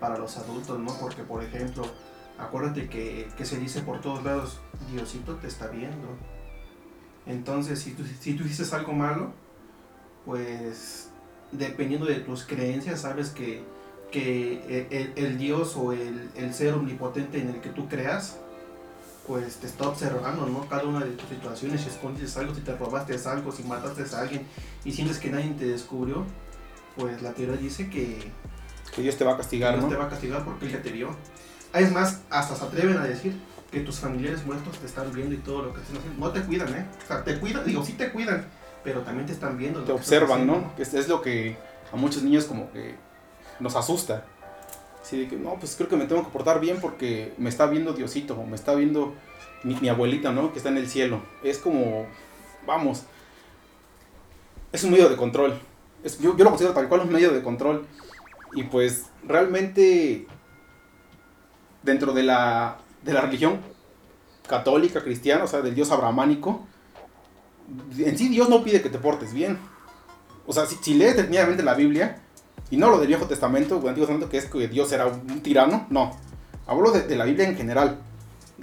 para 0.00 0.18
los 0.18 0.36
adultos, 0.36 0.78
¿no? 0.78 0.92
Porque, 0.98 1.22
por 1.22 1.42
ejemplo, 1.42 1.84
acuérdate 2.38 2.88
que, 2.88 3.28
que 3.36 3.44
se 3.44 3.58
dice 3.58 3.82
por 3.82 4.00
todos 4.00 4.24
lados, 4.24 4.60
Diosito 4.90 5.36
te 5.36 5.48
está 5.48 5.68
viendo. 5.68 6.08
Entonces, 7.26 7.80
si 7.80 7.92
tú, 7.92 8.04
si 8.20 8.34
tú 8.34 8.44
dices 8.44 8.72
algo 8.72 8.92
malo, 8.92 9.32
pues 10.24 11.10
dependiendo 11.52 12.06
de 12.06 12.16
tus 12.16 12.44
creencias, 12.44 13.02
sabes 13.02 13.30
que, 13.30 13.64
que 14.10 14.88
el, 14.90 15.12
el, 15.16 15.38
Dios 15.38 15.76
o 15.76 15.92
el, 15.92 16.30
el, 16.34 16.54
ser 16.54 16.74
omnipotente 16.74 17.40
en 17.40 17.48
el 17.48 17.60
que 17.60 17.70
tú 17.70 17.88
creas 17.88 18.38
pues 19.26 19.56
te 19.56 19.66
está 19.66 19.88
observando, 19.88 20.46
¿no? 20.46 20.68
Cada 20.68 20.84
una 20.84 21.00
de 21.00 21.12
tus 21.12 21.28
situaciones, 21.28 21.80
si 21.80 21.88
escondes 21.88 22.36
algo, 22.36 22.54
si 22.54 22.60
te 22.60 22.76
robaste 22.76 23.16
algo, 23.28 23.52
si 23.52 23.62
mataste 23.62 24.04
a 24.14 24.20
alguien 24.20 24.46
y 24.84 24.92
sientes 24.92 25.18
que 25.18 25.30
nadie 25.30 25.50
te 25.58 25.66
descubrió, 25.66 26.24
pues 26.96 27.22
la 27.22 27.32
teoría 27.32 27.56
dice 27.56 27.88
que... 27.88 28.30
Que 28.94 29.02
Dios 29.02 29.16
te 29.16 29.24
va 29.24 29.32
a 29.32 29.36
castigar, 29.36 29.72
Dios 29.72 29.84
¿no? 29.84 29.90
te 29.90 29.96
va 29.96 30.04
a 30.04 30.08
castigar 30.08 30.44
porque 30.44 30.66
Él 30.66 30.72
ya 30.72 30.82
te 30.82 30.90
vio. 30.90 31.16
Ah, 31.72 31.80
Es 31.80 31.90
más, 31.90 32.20
hasta 32.30 32.54
se 32.54 32.64
atreven 32.64 32.98
a 32.98 33.04
decir 33.04 33.34
que 33.70 33.80
tus 33.80 33.98
familiares 33.98 34.44
muertos 34.46 34.78
te 34.78 34.86
están 34.86 35.12
viendo 35.12 35.34
y 35.34 35.38
todo 35.38 35.62
lo 35.62 35.74
que 35.74 35.80
estás 35.80 35.98
haciendo. 35.98 36.26
No 36.26 36.32
te 36.32 36.42
cuidan, 36.42 36.72
¿eh? 36.74 36.86
O 37.02 37.06
sea, 37.06 37.24
te 37.24 37.40
cuidan, 37.40 37.64
digo, 37.64 37.84
sí 37.84 37.94
te 37.94 38.12
cuidan, 38.12 38.46
pero 38.84 39.00
también 39.00 39.26
te 39.26 39.32
están 39.32 39.56
viendo. 39.58 39.82
Te 39.82 39.92
observan. 39.92 40.46
¿no? 40.46 40.72
Es 40.78 41.08
lo 41.08 41.22
que 41.22 41.56
a 41.92 41.96
muchos 41.96 42.22
niños 42.22 42.44
como 42.44 42.70
que 42.70 42.94
nos 43.58 43.74
asusta. 43.74 44.24
Así 45.04 45.18
de 45.18 45.28
que, 45.28 45.36
no, 45.36 45.56
pues 45.56 45.76
creo 45.76 45.86
que 45.90 45.96
me 45.96 46.06
tengo 46.06 46.24
que 46.24 46.30
portar 46.30 46.60
bien 46.60 46.78
porque 46.80 47.34
me 47.36 47.50
está 47.50 47.66
viendo 47.66 47.92
Diosito, 47.92 48.42
me 48.44 48.56
está 48.56 48.74
viendo 48.74 49.12
mi, 49.62 49.86
abuelita, 49.86 50.32
¿no? 50.32 50.50
Que 50.50 50.56
está 50.56 50.70
en 50.70 50.78
el 50.78 50.88
cielo. 50.88 51.20
Es 51.42 51.58
como, 51.58 52.06
vamos, 52.66 53.02
es 54.72 54.82
un 54.82 54.92
medio 54.92 55.10
de 55.10 55.16
control. 55.16 55.60
Es- 56.02 56.18
yo, 56.20 56.34
yo 56.34 56.44
lo 56.44 56.48
considero 56.48 56.72
tal 56.72 56.88
cual 56.88 57.02
un 57.02 57.12
medio 57.12 57.32
de 57.32 57.42
control. 57.42 57.86
Y 58.54 58.62
pues 58.62 59.10
realmente 59.28 60.26
dentro 61.82 62.14
de 62.14 62.22
la, 62.22 62.78
de 63.02 63.12
la 63.12 63.20
religión 63.20 63.60
católica, 64.48 65.04
cristiana, 65.04 65.44
o 65.44 65.46
sea, 65.46 65.60
del 65.60 65.74
Dios 65.74 65.90
abrahámico, 65.90 66.66
en 67.98 68.16
sí 68.16 68.30
Dios 68.30 68.48
no 68.48 68.64
pide 68.64 68.80
que 68.80 68.88
te 68.88 68.98
portes 68.98 69.34
bien. 69.34 69.58
O 70.46 70.54
sea, 70.54 70.64
si, 70.64 70.76
si 70.76 70.94
lees 70.94 71.14
detenidamente 71.14 71.62
la 71.62 71.74
Biblia, 71.74 72.23
y 72.70 72.76
no 72.76 72.90
lo 72.90 72.98
del 72.98 73.08
Viejo 73.08 73.26
Testamento 73.26 73.76
o 73.76 73.88
Antiguo 73.88 74.06
Testamento, 74.06 74.28
que 74.28 74.38
es 74.38 74.46
que 74.46 74.68
Dios 74.68 74.90
era 74.92 75.06
un, 75.06 75.40
tirano, 75.42 75.86
no. 75.90 76.16
Hablo 76.66 76.90
de, 76.92 77.02
de 77.02 77.16
la 77.16 77.24
Biblia 77.24 77.48
en 77.48 77.56
general. 77.56 77.98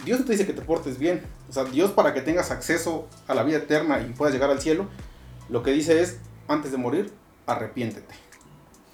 Dios 0.06 0.20
no 0.20 0.26
te 0.26 0.32
dice 0.32 0.46
que 0.48 0.54
te 0.54 0.62
portes 0.62 0.98
bien. 0.98 1.24
O 1.50 1.54
sea, 1.54 1.66
Dios 1.66 1.92
para 1.92 2.14
que 2.14 2.22
tengas 2.22 2.50
acceso 2.52 3.08
a 3.28 3.36
la 3.36 3.44
vida 3.44 3.58
eterna 3.58 4.00
y 4.02 4.12
puedas 4.14 4.34
llegar 4.34 4.50
al 4.50 4.62
cielo, 4.62 4.88
lo 5.50 5.64
que 5.64 5.72
dice 5.72 6.02
es, 6.02 6.18
antes 6.48 6.72
de 6.72 6.78
morir, 6.78 7.12
arrepiéntete. 7.46 8.14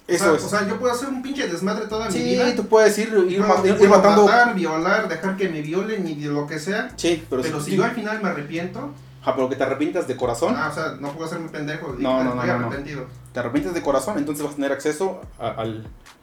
Eso 0.06 0.24
o 0.24 0.28
sea, 0.28 0.36
es. 0.36 0.44
O 0.44 0.48
sea, 0.48 0.66
yo 0.66 0.78
puedo 0.78 0.92
hacer 0.92 1.08
un 1.08 1.22
pinche 1.22 1.46
desmadre 1.46 1.86
toda 1.86 2.06
mi 2.06 2.12
sí, 2.12 2.22
vida. 2.22 2.54
tú 2.56 2.66
puedes 2.66 2.96
ir, 2.98 3.08
ir, 3.28 3.40
ma- 3.40 3.60
ir 3.64 3.76
puedo 3.76 3.90
matando... 3.90 4.24
matar, 4.24 4.54
violar, 4.54 5.08
dejar 5.08 5.36
que 5.36 5.48
me 5.48 5.60
violen 5.62 6.06
y 6.08 6.14
lo 6.24 6.46
que 6.46 6.58
sea. 6.58 6.90
Sí, 6.96 7.24
pero, 7.28 7.42
Pero 7.42 7.60
si, 7.60 7.70
si 7.72 7.76
yo 7.76 7.84
al 7.84 7.92
final 7.92 8.20
me 8.22 8.28
arrepiento, 8.30 8.90
Ajá, 9.20 9.34
pero 9.34 9.48
que 9.48 9.56
te 9.56 9.64
arrepientas 9.64 10.08
de 10.08 10.16
corazón, 10.16 10.54
ah, 10.56 10.68
o 10.70 10.74
sea, 10.74 10.96
no 10.98 11.12
puedo 11.12 11.26
hacerme 11.26 11.48
pendejo. 11.50 11.94
No, 11.98 12.24
no, 12.24 12.30
estoy 12.30 12.46
no, 12.48 12.54
no, 12.54 12.58
no. 12.60 12.66
arrepentido. 12.68 13.06
Te 13.38 13.46
arrepientes 13.46 13.72
de 13.72 13.82
corazón, 13.82 14.18
entonces 14.18 14.42
vas 14.42 14.54
a 14.54 14.56
tener 14.56 14.72
acceso 14.72 15.20
a, 15.38 15.64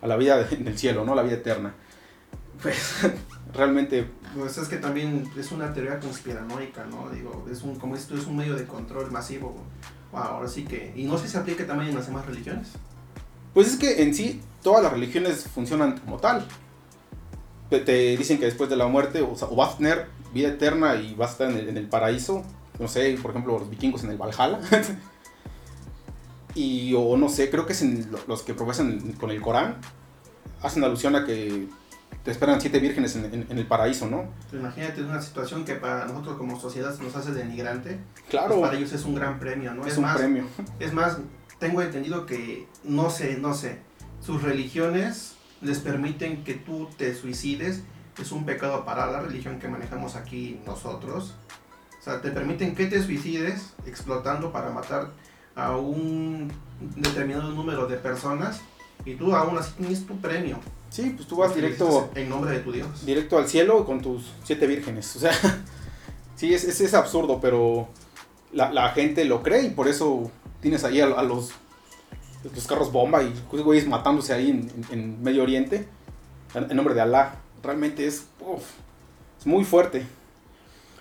a 0.02 0.08
la 0.08 0.18
vida 0.18 0.38
de- 0.44 0.58
del 0.58 0.78
cielo, 0.78 1.06
¿no? 1.06 1.16
La 1.16 1.22
vida 1.24 1.36
eterna. 1.36 1.74
Pues 2.62 2.78
realmente, 3.54 4.06
Pues 4.38 4.58
es 4.58 4.68
que 4.68 4.76
también 4.78 5.30
es 5.38 5.52
una 5.54 5.74
teoría 5.74 5.98
conspiranoica, 6.00 6.84
¿no? 6.86 7.10
Digo, 7.10 7.46
es 7.50 7.62
un, 7.62 7.76
como 7.80 7.96
esto 7.96 8.16
es 8.16 8.26
un 8.26 8.36
medio 8.36 8.56
de 8.56 8.66
control 8.66 9.12
masivo. 9.12 9.56
Wow, 10.12 10.22
ahora 10.24 10.50
sí 10.50 10.66
que. 10.66 10.92
Y 10.96 11.06
no 11.06 11.18
sé 11.18 11.26
si 11.28 11.32
se 11.34 11.38
aplica 11.38 11.66
también 11.66 11.92
en 11.92 11.96
las 11.96 12.08
demás 12.08 12.26
religiones. 12.26 12.68
pues 13.54 13.68
es 13.68 13.78
que 13.78 14.04
en 14.04 14.14
sí 14.14 14.42
todas 14.62 14.84
las 14.84 14.92
religiones 14.92 15.48
funcionan 15.54 15.98
como 16.00 16.18
tal. 16.18 16.46
Te, 17.70 17.80
te 17.80 18.18
dicen 18.18 18.38
que 18.40 18.46
después 18.46 18.70
de 18.70 18.76
la 18.76 18.88
muerte 18.88 19.22
o, 19.22 19.36
sea, 19.38 19.48
o 19.48 19.56
vas 19.56 19.76
a 19.76 19.78
tener 19.78 20.08
vida 20.34 20.50
eterna 20.50 20.96
y 20.96 21.16
vas 21.16 21.30
a 21.30 21.32
estar 21.32 21.52
en 21.52 21.58
el, 21.58 21.70
en 21.70 21.78
el 21.78 21.88
paraíso. 21.88 22.44
No 22.80 22.90
sé, 22.90 23.18
por 23.22 23.32
ejemplo, 23.32 23.58
los 23.58 23.70
vikingos 23.70 24.04
en 24.04 24.12
el 24.12 24.18
Valhalla. 24.18 24.60
y 26.56 26.94
o 26.98 27.16
no 27.18 27.30
sé, 27.30 27.50
creo 27.50 27.66
que 27.66 27.74
es 27.74 27.82
en 27.82 28.12
lo- 28.12 28.20
los 28.28 28.42
que 28.42 28.54
profesan 28.54 29.14
con 29.14 29.30
el 29.30 29.42
Corán. 29.42 29.78
Hacen 30.62 30.84
alusión 30.84 31.16
a 31.16 31.26
que 31.26 31.68
te 32.24 32.32
esperan 32.32 32.60
siete 32.60 32.80
vírgenes 32.80 33.16
en, 33.18 33.26
en- 33.26 33.46
en 33.50 33.58
el 33.60 33.68
paraíso, 33.68 34.08
¿no? 34.10 34.26
Imagínate 34.52 35.04
una 35.04 35.22
situación 35.22 35.64
que 35.66 35.76
para 35.76 36.06
nosotros 36.06 36.38
como 36.38 36.60
sociedad 36.60 36.98
nos 37.00 37.16
hace 37.16 37.32
denigrante. 37.34 38.00
Claro, 38.30 38.56
pues 38.56 38.62
para 38.62 38.78
ellos 38.78 38.94
es 38.94 39.04
un 39.06 39.14
gran 39.16 39.38
premio, 39.38 39.74
¿no? 39.76 39.84
es, 39.86 39.92
Es, 39.94 39.98
un 39.98 40.06
más, 40.06 40.18
premio. 40.18 40.46
es 40.80 40.94
más, 40.94 41.18
tengo 41.60 41.82
entendido 41.84 42.26
que, 42.26 42.68
no 42.84 43.10
sé, 43.12 43.38
no 43.38 43.54
sé, 43.54 43.80
sus 44.22 44.42
religiones 44.42 45.36
les 45.62 45.80
permiten 45.80 46.44
que 46.44 46.54
tú 46.56 46.90
te 46.98 47.14
suicides. 47.16 47.84
Es 48.20 48.32
un 48.32 48.46
pecado 48.46 48.86
para 48.86 49.12
la 49.12 49.20
religión 49.20 49.60
que 49.60 49.68
manejamos 49.68 50.16
aquí 50.16 50.60
nosotros. 50.66 51.36
O 52.00 52.04
sea, 52.04 52.22
te 52.22 52.32
permiten 52.32 52.74
que 52.76 52.86
te 52.86 53.04
suicides 53.04 53.74
explotando 53.86 54.52
para 54.52 54.70
matar 54.72 55.12
a 55.56 55.76
un 55.78 56.52
determinado 56.98 57.50
número 57.52 57.88
de 57.88 57.98
personas 57.98 58.60
y 59.06 59.16
tú 59.16 59.34
aún 59.36 59.58
así 59.58 59.72
tienes 59.78 60.06
tu 60.06 60.18
premio. 60.18 60.60
Sí, 60.90 61.14
pues 61.16 61.28
tú 61.28 61.38
vas 61.38 61.54
directo, 61.56 62.10
En 62.16 62.30
nombre 62.30 62.52
de 62.52 62.60
tu 62.60 62.72
Dios. 62.72 63.06
directo 63.06 63.38
al 63.38 63.48
cielo 63.48 63.86
con 63.86 64.02
tus 64.02 64.32
siete 64.44 64.66
vírgenes. 64.68 65.16
O 65.16 65.20
sea, 65.20 65.32
sí, 66.36 66.54
es, 66.54 66.64
es, 66.64 66.80
es 66.82 66.94
absurdo, 66.94 67.40
pero 67.42 67.90
la, 68.54 68.72
la 68.72 68.90
gente 68.90 69.26
lo 69.26 69.44
cree 69.44 69.64
y 69.64 69.70
por 69.72 69.88
eso 69.88 70.32
tienes 70.62 70.84
ahí 70.84 71.02
a, 71.02 71.06
a 71.06 71.24
los, 71.24 71.52
los 72.44 72.68
carros 72.68 72.92
bomba 72.92 73.24
y 73.24 73.34
güeyes 73.52 73.88
matándose 73.88 74.34
ahí 74.34 74.50
en, 74.50 74.70
en- 74.92 75.00
en 75.00 75.24
Medio 75.24 75.44
Oriente 75.44 75.88
en, 76.54 76.70
en 76.72 76.76
nombre 76.78 76.94
de 76.94 77.02
Alá. 77.02 77.36
Realmente 77.64 78.06
es, 78.08 78.26
uf, 78.40 78.64
es 79.40 79.46
muy 79.46 79.64
fuerte. 79.66 80.06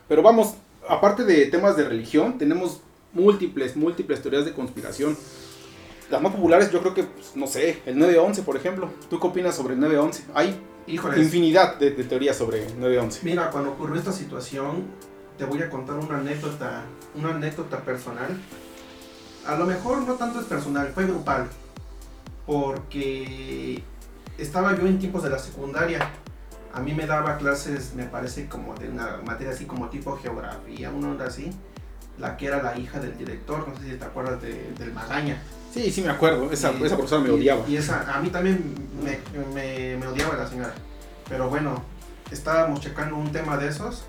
Pero 0.09 0.23
vamos, 0.23 0.55
aparte 0.89 1.25
de 1.25 1.47
temas 1.47 1.77
de 1.77 1.85
religión, 1.85 2.37
tenemos 2.39 2.81
múltiples, 3.15 3.77
múltiples 3.77 4.21
teorías 4.21 4.45
de 4.45 4.53
conspiración. 4.53 5.17
Las 6.11 6.21
más 6.21 6.33
populares 6.35 6.71
yo 6.71 6.81
creo 6.81 6.93
que, 6.95 7.05
pues, 7.05 7.35
no 7.35 7.47
sé, 7.47 7.81
el 7.87 7.97
9-11 7.97 8.43
por 8.43 8.57
ejemplo. 8.57 8.91
¿Tú 9.09 9.19
qué 9.19 9.27
opinas 9.27 9.57
sobre 9.57 9.75
el 9.75 9.81
9-11? 9.81 10.21
Hay 10.35 10.61
Híjoles. 10.87 11.19
infinidad 11.19 11.79
de, 11.79 11.91
de 11.93 12.05
teorías 12.05 12.37
sobre 12.37 12.69
9-11. 12.77 13.21
Mira, 13.23 13.51
cuando 13.51 13.71
ocurrió 13.73 13.97
esta 13.97 14.13
situación, 14.13 14.85
te 15.39 15.45
voy 15.45 15.63
a 15.63 15.71
contar 15.71 15.97
una 15.97 16.19
anécdota, 16.19 16.85
una 17.15 17.31
anécdota 17.31 17.81
personal. 17.81 18.37
A 19.47 19.57
lo 19.57 19.65
mejor 19.67 20.03
no 20.03 20.15
tanto 20.15 20.41
es 20.41 20.47
personal, 20.47 20.91
fue 20.95 21.07
grupal. 21.07 21.49
Porque 22.47 23.83
estaba 24.39 24.77
yo 24.77 24.87
en 24.87 24.99
tiempos 24.99 25.23
de 25.23 25.31
la 25.31 25.39
secundaria. 25.39 26.11
A 26.73 26.81
mí 26.81 26.93
me 26.93 27.07
daba 27.07 27.39
clases, 27.39 27.95
me 27.95 28.05
parece 28.05 28.49
como 28.49 28.75
de 28.75 28.89
una 28.89 29.19
materia 29.25 29.53
así 29.53 29.65
como 29.65 29.89
tipo 29.89 30.17
geografía, 30.17 30.91
una 30.91 31.11
onda 31.11 31.27
así. 31.27 31.51
La 32.19 32.37
que 32.37 32.47
era 32.47 32.63
la 32.63 32.79
hija 32.79 33.01
del 33.01 33.17
director, 33.19 33.67
no 33.67 33.77
sé 33.77 33.91
si 33.91 33.97
te 33.97 34.05
acuerdas 34.05 34.41
de- 34.41 34.73
del 34.79 34.93
Magaña. 34.93 35.43
Sí, 35.73 35.91
sí 35.91 36.03
me 36.03 36.11
acuerdo. 36.11 36.51
Esa, 36.53 36.73
Y- 36.73 36.85
esa 36.85 36.97
profesora 36.97 37.23
me 37.23 37.31
odiaba. 37.31 37.69
Y 37.69 37.77
esa, 37.77 38.15
a 38.17 38.21
mí 38.21 38.29
también 38.31 38.75
me, 39.03 39.19
me- 39.55 39.97
me 39.97 40.07
odiaba 40.07 40.37
la 40.37 40.47
señora. 40.49 40.73
Pero 41.29 41.49
bueno, 41.51 41.83
estábamos 42.31 42.81
checando 42.81 43.17
un 43.17 43.33
tema 43.33 43.57
de 43.57 43.69
esos 43.69 44.05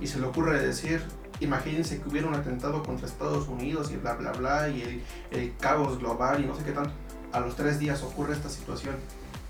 y 0.00 0.06
se 0.08 0.18
le 0.18 0.26
ocurre 0.26 0.60
decir, 0.60 1.00
imagínense 1.38 2.00
que 2.00 2.08
hubiera 2.08 2.26
un 2.26 2.34
atentado 2.34 2.82
contra 2.82 3.06
Estados 3.06 3.46
Unidos 3.46 3.90
y 3.92 3.96
bla, 3.96 4.14
bla, 4.14 4.32
bla, 4.32 4.68
y 4.68 4.82
el, 4.82 5.02
el 5.40 5.56
caos 5.58 5.98
global 6.00 6.42
y 6.42 6.46
no 6.46 6.56
sé 6.56 6.64
qué 6.64 6.72
tanto. 6.72 6.90
A 7.32 7.38
los 7.40 7.54
tres 7.54 7.78
días 7.78 8.02
ocurre 8.02 8.32
esta 8.34 8.48
situación. 8.48 8.96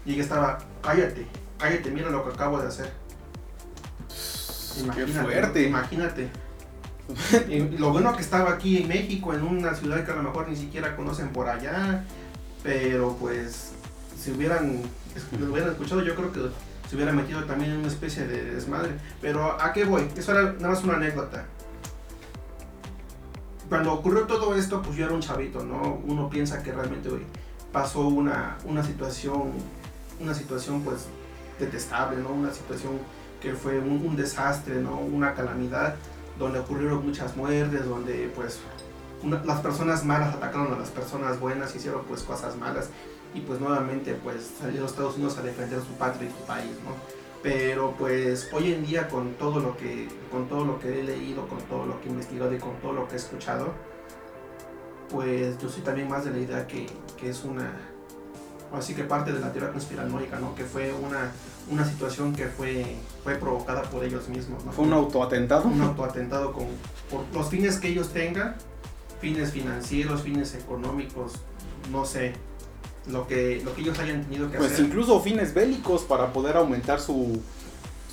Y 0.05 0.13
ella 0.13 0.23
estaba, 0.25 0.59
cállate, 0.83 1.27
cállate, 1.59 1.91
mira 1.91 2.11
lo 2.11 2.23
que 2.25 2.35
acabo 2.35 2.61
de 2.61 2.69
hacer. 2.69 2.93
Qué 4.95 5.07
fuerte. 5.07 5.63
Imagínate. 5.69 6.29
Lo 7.79 7.91
bueno 7.91 8.15
que 8.15 8.23
estaba 8.23 8.53
aquí 8.53 8.79
en 8.79 8.89
México, 8.89 9.35
en 9.35 9.43
una 9.43 9.75
ciudad 9.75 10.05
que 10.05 10.13
a 10.13 10.17
lo 10.17 10.23
mejor 10.23 10.49
ni 10.49 10.57
siquiera 10.57 10.97
conocen 10.97 11.31
por 11.31 11.49
allá, 11.49 12.05
pero 12.63 13.17
pues 13.19 13.73
si 14.19 14.31
hubieran, 14.31 14.83
lo 15.39 15.51
hubieran 15.51 15.71
escuchado, 15.71 16.03
yo 16.03 16.15
creo 16.15 16.33
que 16.33 16.41
se 16.89 16.97
hubiera 16.97 17.13
metido 17.13 17.45
también 17.45 17.73
en 17.73 17.79
una 17.79 17.89
especie 17.89 18.27
de 18.27 18.55
desmadre. 18.55 18.93
Pero 19.21 19.61
¿a 19.61 19.73
qué 19.73 19.85
voy? 19.85 20.09
Eso 20.17 20.33
era 20.33 20.53
nada 20.53 20.69
más 20.69 20.85
una 20.85 20.95
anécdota. 20.95 21.45
Cuando 23.69 23.93
ocurrió 23.95 24.27
todo 24.27 24.55
esto, 24.55 24.83
pues 24.83 24.97
yo 24.97 25.07
era 25.07 25.15
un 25.15 25.21
chavito, 25.21 25.65
¿no? 25.65 26.01
Uno 26.05 26.29
piensa 26.29 26.63
que 26.63 26.73
realmente 26.73 27.09
güey, 27.09 27.23
pasó 27.73 28.07
una, 28.07 28.59
una 28.65 28.83
situación, 28.85 29.53
una 30.21 30.35
situación 30.35 30.83
pues 30.83 31.07
detestable, 31.59 32.19
¿no? 32.19 32.29
Una 32.29 32.53
situación 32.53 32.93
que 33.41 33.55
fue 33.55 33.79
un, 33.79 34.07
un 34.07 34.15
desastre, 34.15 34.77
¿no? 34.77 34.99
Una 34.99 35.35
calamidad 35.35 35.97
donde 36.39 36.61
ocurrieron 36.61 37.05
muchas 37.05 37.37
muertes, 37.37 37.87
donde 37.87 38.31
pues 38.35 38.61
las 39.45 39.61
personas 39.61 40.05
malas 40.05 40.35
atacaron 40.35 40.73
a 40.73 40.79
las 40.79 40.91
personas 40.91 41.39
buenas, 41.39 41.75
hicieron 41.75 42.03
pues 42.05 42.23
cosas 42.23 42.57
malas 42.57 42.91
y 43.35 43.41
pues 43.41 43.61
nuevamente 43.61 44.15
pues 44.23 44.53
salieron 44.61 44.87
Estados 44.87 45.17
Unidos 45.17 45.39
a 45.39 45.43
defender 45.43 45.81
su 45.81 45.93
patria 45.99 46.29
y 46.29 46.33
su 46.33 46.47
país, 46.47 46.73
¿no? 46.85 46.95
Pero 47.43 47.95
pues 47.99 48.49
hoy 48.53 48.73
en 48.73 48.87
día 48.87 49.09
con 49.09 49.35
todo 49.35 49.61
lo 49.61 49.77
que 49.77 50.09
con 50.31 50.49
todo 50.49 50.65
lo 50.65 50.79
que 50.79 51.01
he 51.01 51.03
leído, 51.03 51.49
con 51.49 51.59
todo 51.63 51.87
lo 51.87 52.01
que 52.01 52.09
he 52.09 52.11
investigado 52.11 52.55
y 52.55 52.59
con 52.59 52.77
todo 52.81 52.93
lo 52.93 53.09
que 53.09 53.15
he 53.15 53.19
escuchado, 53.19 53.73
pues 55.11 55.59
yo 55.59 55.69
soy 55.69 55.83
también 55.83 56.09
más 56.09 56.25
de 56.25 56.31
la 56.31 56.39
idea 56.39 56.67
que, 56.67 56.87
que 57.19 57.31
es 57.31 57.45
una 57.45 57.73
así 58.73 58.95
que 58.95 59.05
parte 59.05 59.33
de 59.33 59.41
la 59.41 59.53
teoría 59.53 59.71
conspiranoica, 59.73 60.39
¿no? 60.39 60.55
Que 60.55 60.65
fue 60.65 60.93
una, 60.93 61.33
una 61.71 61.85
situación 61.85 62.35
que 62.35 62.47
fue, 62.47 62.97
fue 63.23 63.37
provocada 63.37 63.83
por 63.83 64.05
ellos 64.05 64.29
mismos, 64.29 64.65
¿no? 64.65 64.73
Fue 64.73 64.85
un 64.85 64.93
autoatentado. 64.93 65.69
un 65.69 65.81
autoatentado 65.81 66.53
con, 66.53 66.67
por 67.11 67.25
los 67.33 67.49
fines 67.49 67.79
que 67.79 67.89
ellos 67.89 68.13
tengan, 68.13 68.57
fines 69.21 69.53
financieros, 69.53 70.23
fines 70.23 70.55
económicos, 70.55 71.35
no 71.91 72.05
sé, 72.05 72.33
lo 73.07 73.27
que, 73.27 73.61
lo 73.65 73.75
que 73.75 73.83
ellos 73.83 73.99
hayan 73.99 74.23
tenido 74.25 74.51
que 74.51 74.59
Pues 74.59 74.73
hacer. 74.73 74.87
incluso 74.87 75.21
fines 75.21 75.55
bélicos 75.55 76.03
para 76.03 76.33
poder 76.33 76.57
aumentar 76.57 77.01
su, 77.01 77.41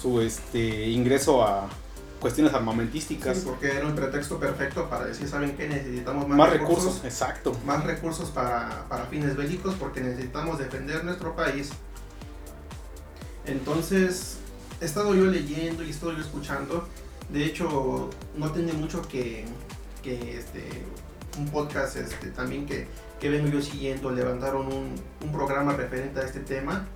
su 0.02 0.22
este, 0.22 0.90
ingreso 0.90 1.44
a 1.44 1.68
cuestiones 2.20 2.54
armamentísticas. 2.54 3.38
Sí, 3.38 3.44
porque 3.46 3.72
era 3.72 3.88
un 3.88 3.96
pretexto 3.96 4.40
perfecto 4.40 4.90
para 4.90 5.06
decir, 5.06 5.28
¿saben 5.28 5.56
qué? 5.56 5.68
Necesitamos 5.68 6.28
más, 6.28 6.38
más 6.38 6.50
recursos, 6.50 7.02
exacto. 7.06 7.56
Más 7.66 7.84
recursos 7.84 8.30
para, 8.30 8.86
para 8.90 9.06
fines 9.06 9.36
bélicos 9.36 9.76
porque 9.76 10.02
necesitamos 10.02 10.60
defender 10.60 11.04
nuestro 11.04 11.36
país. 11.36 11.70
Entonces, 13.46 14.38
he 14.82 14.86
estado 14.86 15.14
yo 15.16 15.26
leyendo 15.26 15.84
y 15.84 15.88
he 15.88 15.92
estado 15.92 16.14
yo 16.14 16.22
escuchando. 16.22 16.88
De 17.30 17.46
hecho, 17.46 18.10
no 18.36 18.52
tiene 18.52 18.74
mucho 18.74 19.02
que, 19.04 19.46
que 20.02 20.38
este, 20.38 20.68
un 21.38 21.48
podcast 21.50 21.96
este, 21.98 22.28
también 22.28 22.66
que, 22.66 22.88
que 23.20 23.30
vengo 23.30 23.48
yo 23.48 23.62
siguiendo, 23.62 24.12
levantaron 24.12 24.68
un, 24.68 24.96
un, 25.24 25.32
programa 25.32 25.74
referente 25.74 26.20
a 26.20 26.24
este 26.24 26.40
tema 26.40 26.88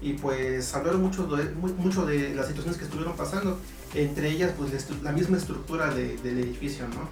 y 0.00 0.14
pues 0.14 0.74
hablaron 0.74 1.02
mucho 1.02 1.24
de, 1.24 1.50
mucho 1.50 2.06
de 2.06 2.34
las 2.34 2.46
situaciones 2.46 2.78
que 2.78 2.84
estuvieron 2.84 3.16
pasando, 3.16 3.58
entre 3.94 4.30
ellas 4.30 4.52
pues 4.56 4.72
la 5.02 5.12
misma 5.12 5.36
estructura 5.36 5.92
de, 5.92 6.16
del 6.18 6.38
edificio, 6.38 6.86
¿no? 6.88 7.08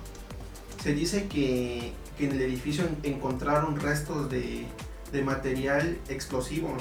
Se 0.82 0.94
dice 0.94 1.26
que, 1.26 1.92
que 2.16 2.26
en 2.26 2.32
el 2.32 2.42
edificio 2.42 2.84
encontraron 3.02 3.78
restos 3.80 4.30
de, 4.30 4.64
de 5.12 5.22
material 5.22 5.98
explosivo, 6.08 6.76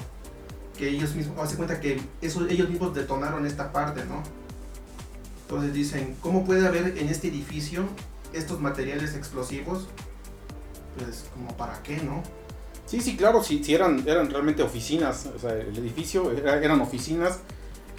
que 0.78 0.90
ellos 0.90 1.16
mismos, 1.16 1.38
hace 1.40 1.56
cuenta 1.56 1.80
que 1.80 2.00
eso, 2.22 2.48
ellos 2.48 2.70
mismos 2.70 2.94
detonaron 2.94 3.46
esta 3.46 3.72
parte, 3.72 4.06
¿no? 4.06 4.24
Entonces 5.42 5.74
dicen, 5.74 6.16
¿cómo 6.22 6.46
puede 6.46 6.68
haber 6.68 6.98
en 6.98 7.10
este 7.10 7.30
edificio 7.30 7.86
estos 8.34 8.60
materiales 8.60 9.16
explosivos? 9.16 9.88
Pues 10.98 11.26
como 11.34 11.56
para 11.58 11.82
qué, 11.84 11.98
¿no? 11.98 12.24
Sí, 12.86 13.02
sí, 13.02 13.18
claro, 13.18 13.44
sí, 13.44 13.62
sí 13.64 13.74
eran, 13.74 14.08
eran 14.08 14.30
realmente 14.30 14.64
oficinas, 14.64 15.28
o 15.36 15.40
sea, 15.40 15.52
el 15.52 15.78
edificio 15.78 16.32
eran 16.32 16.80
oficinas 16.80 17.40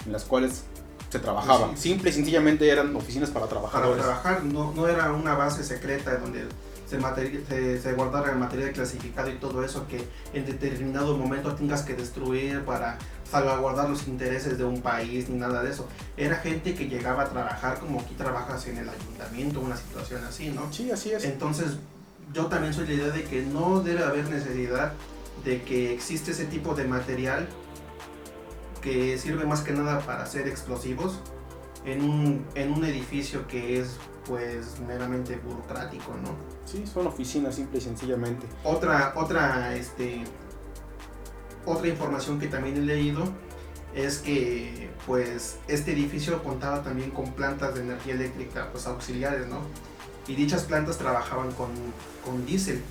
en 0.06 0.12
las 0.12 0.24
cuales 0.24 0.62
se 1.10 1.18
trabajaba. 1.18 1.68
Pues 1.68 1.80
Simple 1.80 2.10
y 2.10 2.12
sencillamente 2.12 2.68
eran 2.68 2.94
oficinas 2.96 3.30
para 3.30 3.46
trabajar. 3.46 3.82
Para 3.82 3.96
trabajar, 3.96 4.44
no, 4.44 4.72
no 4.72 4.88
era 4.88 5.12
una 5.12 5.34
base 5.34 5.64
secreta 5.64 6.16
donde 6.16 6.46
se, 6.88 6.98
se, 7.46 7.80
se, 7.80 7.92
guardara 7.92 8.32
el 8.32 8.38
material 8.38 8.72
clasificado 8.72 9.30
y 9.30 9.34
todo 9.34 9.62
eso 9.62 9.86
que 9.86 10.02
en 10.32 10.46
determinado 10.46 11.16
momento 11.16 11.54
tengas 11.54 11.82
que 11.82 11.94
destruir 11.94 12.64
para 12.64 12.98
salvaguardar 13.30 13.90
los 13.90 14.08
intereses 14.08 14.56
de 14.56 14.64
un 14.64 14.80
país 14.80 15.28
ni 15.28 15.38
nada 15.38 15.62
de 15.62 15.70
eso. 15.70 15.86
Era 16.16 16.36
gente 16.36 16.74
que 16.74 16.88
llegaba 16.88 17.24
a 17.24 17.28
trabajar 17.28 17.78
como 17.78 18.00
aquí 18.00 18.14
trabajas 18.14 18.66
en 18.68 18.78
el 18.78 18.88
ayuntamiento, 18.88 19.60
una 19.60 19.76
situación 19.76 20.24
así, 20.24 20.48
¿no? 20.48 20.72
Sí, 20.72 20.90
así 20.90 21.12
es. 21.12 21.24
Entonces 21.24 21.76
yo 22.32 22.46
también 22.46 22.72
soy 22.72 22.86
la 22.86 22.94
idea 22.94 23.08
de 23.08 23.24
que 23.24 23.42
no 23.42 23.80
debe 23.80 24.04
haber 24.04 24.28
necesidad 24.28 24.92
de 25.44 25.62
que 25.62 25.92
existe 25.92 26.30
ese 26.30 26.46
tipo 26.46 26.74
de 26.74 26.84
material 26.84 27.48
que 28.80 29.18
sirve 29.18 29.44
más 29.44 29.60
que 29.60 29.72
nada 29.72 30.00
para 30.00 30.22
hacer 30.22 30.48
explosivos 30.48 31.20
en 31.84 32.02
un, 32.02 32.46
en 32.54 32.72
un 32.72 32.84
edificio 32.84 33.46
que 33.46 33.80
es 33.80 33.96
pues 34.28 34.78
meramente 34.86 35.36
burocrático, 35.36 36.14
¿no? 36.22 36.36
Sí, 36.64 36.86
son 36.86 37.06
oficinas 37.06 37.54
simple 37.54 37.78
y 37.78 37.80
sencillamente. 37.80 38.46
Otra, 38.62 39.14
otra, 39.16 39.74
este, 39.74 40.22
otra 41.64 41.88
información 41.88 42.38
que 42.38 42.46
también 42.46 42.76
he 42.76 42.82
leído 42.82 43.24
es 43.94 44.18
que 44.18 44.90
pues 45.06 45.58
este 45.66 45.92
edificio 45.92 46.44
contaba 46.44 46.82
también 46.82 47.10
con 47.10 47.32
plantas 47.32 47.74
de 47.74 47.80
energía 47.80 48.14
eléctrica 48.14 48.68
pues 48.70 48.86
auxiliares, 48.86 49.48
¿no? 49.48 49.62
y 50.28 50.34
dichas 50.34 50.64
plantas 50.64 50.98
trabajaban 50.98 51.50
con, 51.52 51.70
con 52.24 52.46
diésel. 52.46 52.82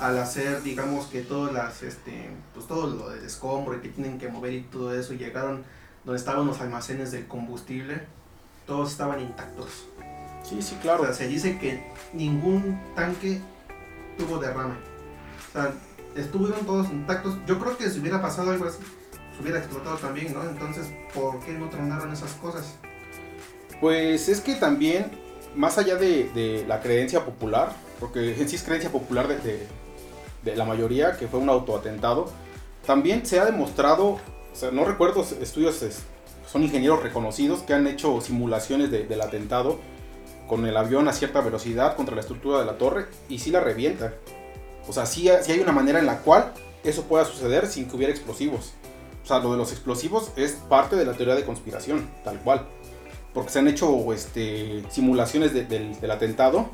Al 0.00 0.18
hacer, 0.18 0.62
digamos 0.62 1.06
que 1.06 1.22
todas 1.22 1.52
las, 1.52 1.82
este, 1.82 2.30
pues 2.54 2.66
todo 2.66 2.86
lo 2.88 3.10
del 3.10 3.24
escombro 3.24 3.76
y 3.76 3.80
que 3.80 3.88
tienen 3.90 4.18
que 4.18 4.28
mover 4.28 4.52
y 4.54 4.62
todo 4.62 4.98
eso, 4.98 5.12
llegaron 5.12 5.64
donde 6.04 6.18
estaban 6.18 6.46
los 6.46 6.60
almacenes 6.60 7.12
del 7.12 7.26
combustible, 7.26 8.04
todos 8.66 8.90
estaban 8.90 9.20
intactos. 9.20 9.86
Sí, 10.48 10.62
sí, 10.62 10.76
claro. 10.80 11.02
O 11.02 11.06
sea, 11.06 11.14
se 11.14 11.28
dice 11.28 11.58
que 11.58 11.82
ningún 12.12 12.80
tanque 12.94 13.40
tuvo 14.16 14.38
derrame. 14.38 14.74
O 14.74 15.52
sea, 15.52 15.72
estuvieron 16.14 16.64
todos 16.64 16.88
intactos. 16.90 17.36
Yo 17.46 17.58
creo 17.58 17.76
que 17.76 17.90
si 17.90 18.00
hubiera 18.00 18.22
pasado 18.22 18.50
algo 18.52 18.66
así, 18.66 18.78
se 19.34 19.42
hubiera 19.42 19.58
explotado 19.58 19.96
también, 19.96 20.32
¿no? 20.32 20.42
Entonces, 20.42 20.86
¿por 21.12 21.40
qué 21.40 21.52
no 21.52 21.68
tronaron 21.68 22.12
esas 22.12 22.32
cosas? 22.34 22.76
Pues 23.80 24.28
es 24.28 24.40
que 24.40 24.54
también 24.54 25.10
más 25.56 25.78
allá 25.78 25.96
de, 25.96 26.64
la 26.68 26.80
creencia 26.80 27.24
popular, 27.24 27.72
porque 27.98 28.36
en 28.38 28.48
sí 28.48 28.56
es 28.56 28.62
creencia 28.62 28.90
popular 28.90 29.26
de, 29.28 29.66
la 30.54 30.64
mayoría, 30.64 31.16
que 31.16 31.26
fue 31.26 31.40
un 31.40 31.48
autoatentado, 31.48 32.30
también 32.86 33.26
se 33.26 33.40
ha 33.40 33.44
demostrado, 33.44 34.10
o 34.10 34.20
sea, 34.52 34.70
no 34.70 34.84
recuerdo 34.84 35.26
estudios, 35.40 35.84
son 36.46 36.62
ingenieros 36.62 37.02
reconocidos 37.02 37.62
que 37.62 37.74
han 37.74 37.88
hecho 37.88 38.20
simulaciones 38.20 38.92
del 38.92 39.20
atentado 39.20 39.80
con 40.46 40.66
el 40.66 40.76
avión 40.76 41.08
a 41.08 41.12
cierta 41.12 41.40
velocidad 41.40 41.96
contra 41.96 42.14
la 42.14 42.20
estructura 42.20 42.60
de 42.60 42.66
la 42.66 42.78
torre 42.78 43.06
y 43.28 43.38
sí 43.38 43.50
la 43.50 43.60
revienta. 43.60 44.14
O 44.88 44.92
sea, 44.92 45.06
sí, 45.06 45.28
sí 45.42 45.52
hay 45.52 45.60
una 45.60 45.72
manera 45.72 45.98
en 45.98 46.06
la 46.06 46.18
cual 46.20 46.52
eso 46.84 47.04
pueda 47.04 47.24
suceder 47.24 47.66
sin 47.66 47.88
que 47.88 47.96
hubiera 47.96 48.12
explosivos. 48.12 48.72
O 49.24 49.26
sea, 49.26 49.40
lo 49.40 49.50
de 49.50 49.58
los 49.58 49.72
explosivos 49.72 50.30
es 50.36 50.52
parte 50.52 50.94
de 50.94 51.04
la 51.04 51.14
teoría 51.14 51.34
de 51.34 51.44
conspiración, 51.44 52.08
tal 52.22 52.38
cual 52.40 52.66
porque 53.36 53.50
se 53.50 53.58
han 53.58 53.68
hecho 53.68 54.14
este, 54.14 54.82
simulaciones 54.88 55.52
del 55.52 56.10
atentado 56.10 56.70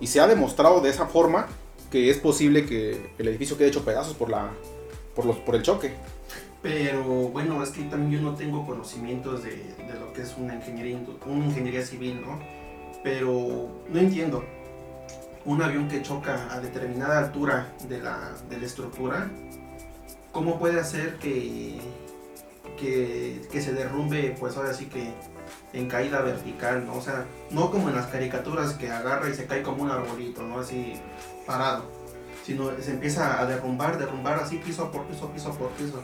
y 0.00 0.08
se 0.08 0.18
ha 0.18 0.26
demostrado 0.26 0.80
de 0.80 0.90
esa 0.90 1.06
forma 1.06 1.46
que 1.92 2.10
es 2.10 2.18
posible 2.18 2.66
que 2.66 3.12
el 3.18 3.28
edificio 3.28 3.56
quede 3.56 3.68
hecho 3.68 3.84
pedazos 3.84 4.14
por, 4.14 4.28
la, 4.28 4.50
por, 5.14 5.26
los, 5.26 5.36
por 5.36 5.54
el 5.54 5.62
choque. 5.62 5.92
Pero 6.60 7.04
bueno, 7.04 7.62
es 7.62 7.70
que 7.70 7.82
también 7.84 8.20
yo 8.20 8.30
no 8.30 8.34
tengo 8.34 8.66
conocimientos 8.66 9.44
de, 9.44 9.50
de 9.50 10.00
lo 10.00 10.12
que 10.12 10.22
es 10.22 10.34
una 10.36 10.56
ingeniería, 10.56 10.98
una 11.24 11.44
ingeniería 11.44 11.86
civil, 11.86 12.20
¿no? 12.20 12.40
Pero 13.02 13.68
no 13.88 13.98
entiendo. 13.98 14.44
Un 15.44 15.60
avión 15.60 15.88
que 15.88 16.02
choca 16.02 16.48
a 16.52 16.60
determinada 16.60 17.18
altura 17.18 17.72
de 17.88 18.00
la, 18.00 18.32
de 18.48 18.58
la 18.58 18.66
estructura, 18.66 19.28
¿cómo 20.30 20.58
puede 20.60 20.78
hacer 20.78 21.16
que, 21.16 21.80
que, 22.78 23.40
que 23.50 23.60
se 23.60 23.72
derrumbe, 23.72 24.36
pues 24.38 24.56
ahora 24.56 24.72
sí 24.72 24.86
que 24.86 25.12
en 25.72 25.88
caída 25.88 26.20
vertical, 26.20 26.86
¿no? 26.86 26.96
O 26.96 27.02
sea, 27.02 27.24
no 27.50 27.70
como 27.70 27.88
en 27.88 27.96
las 27.96 28.06
caricaturas 28.06 28.74
que 28.74 28.90
agarra 28.90 29.28
y 29.28 29.34
se 29.34 29.46
cae 29.46 29.62
como 29.62 29.82
un 29.82 29.90
arbolito, 29.90 30.42
¿no? 30.42 30.60
Así 30.60 30.94
parado, 31.46 31.84
sino 32.44 32.70
se 32.80 32.90
empieza 32.90 33.40
a 33.40 33.46
derrumbar, 33.46 33.98
derrumbar 33.98 34.38
así 34.38 34.58
piso 34.58 34.90
por 34.90 35.04
piso, 35.06 35.30
piso 35.30 35.52
por 35.54 35.70
piso, 35.70 36.02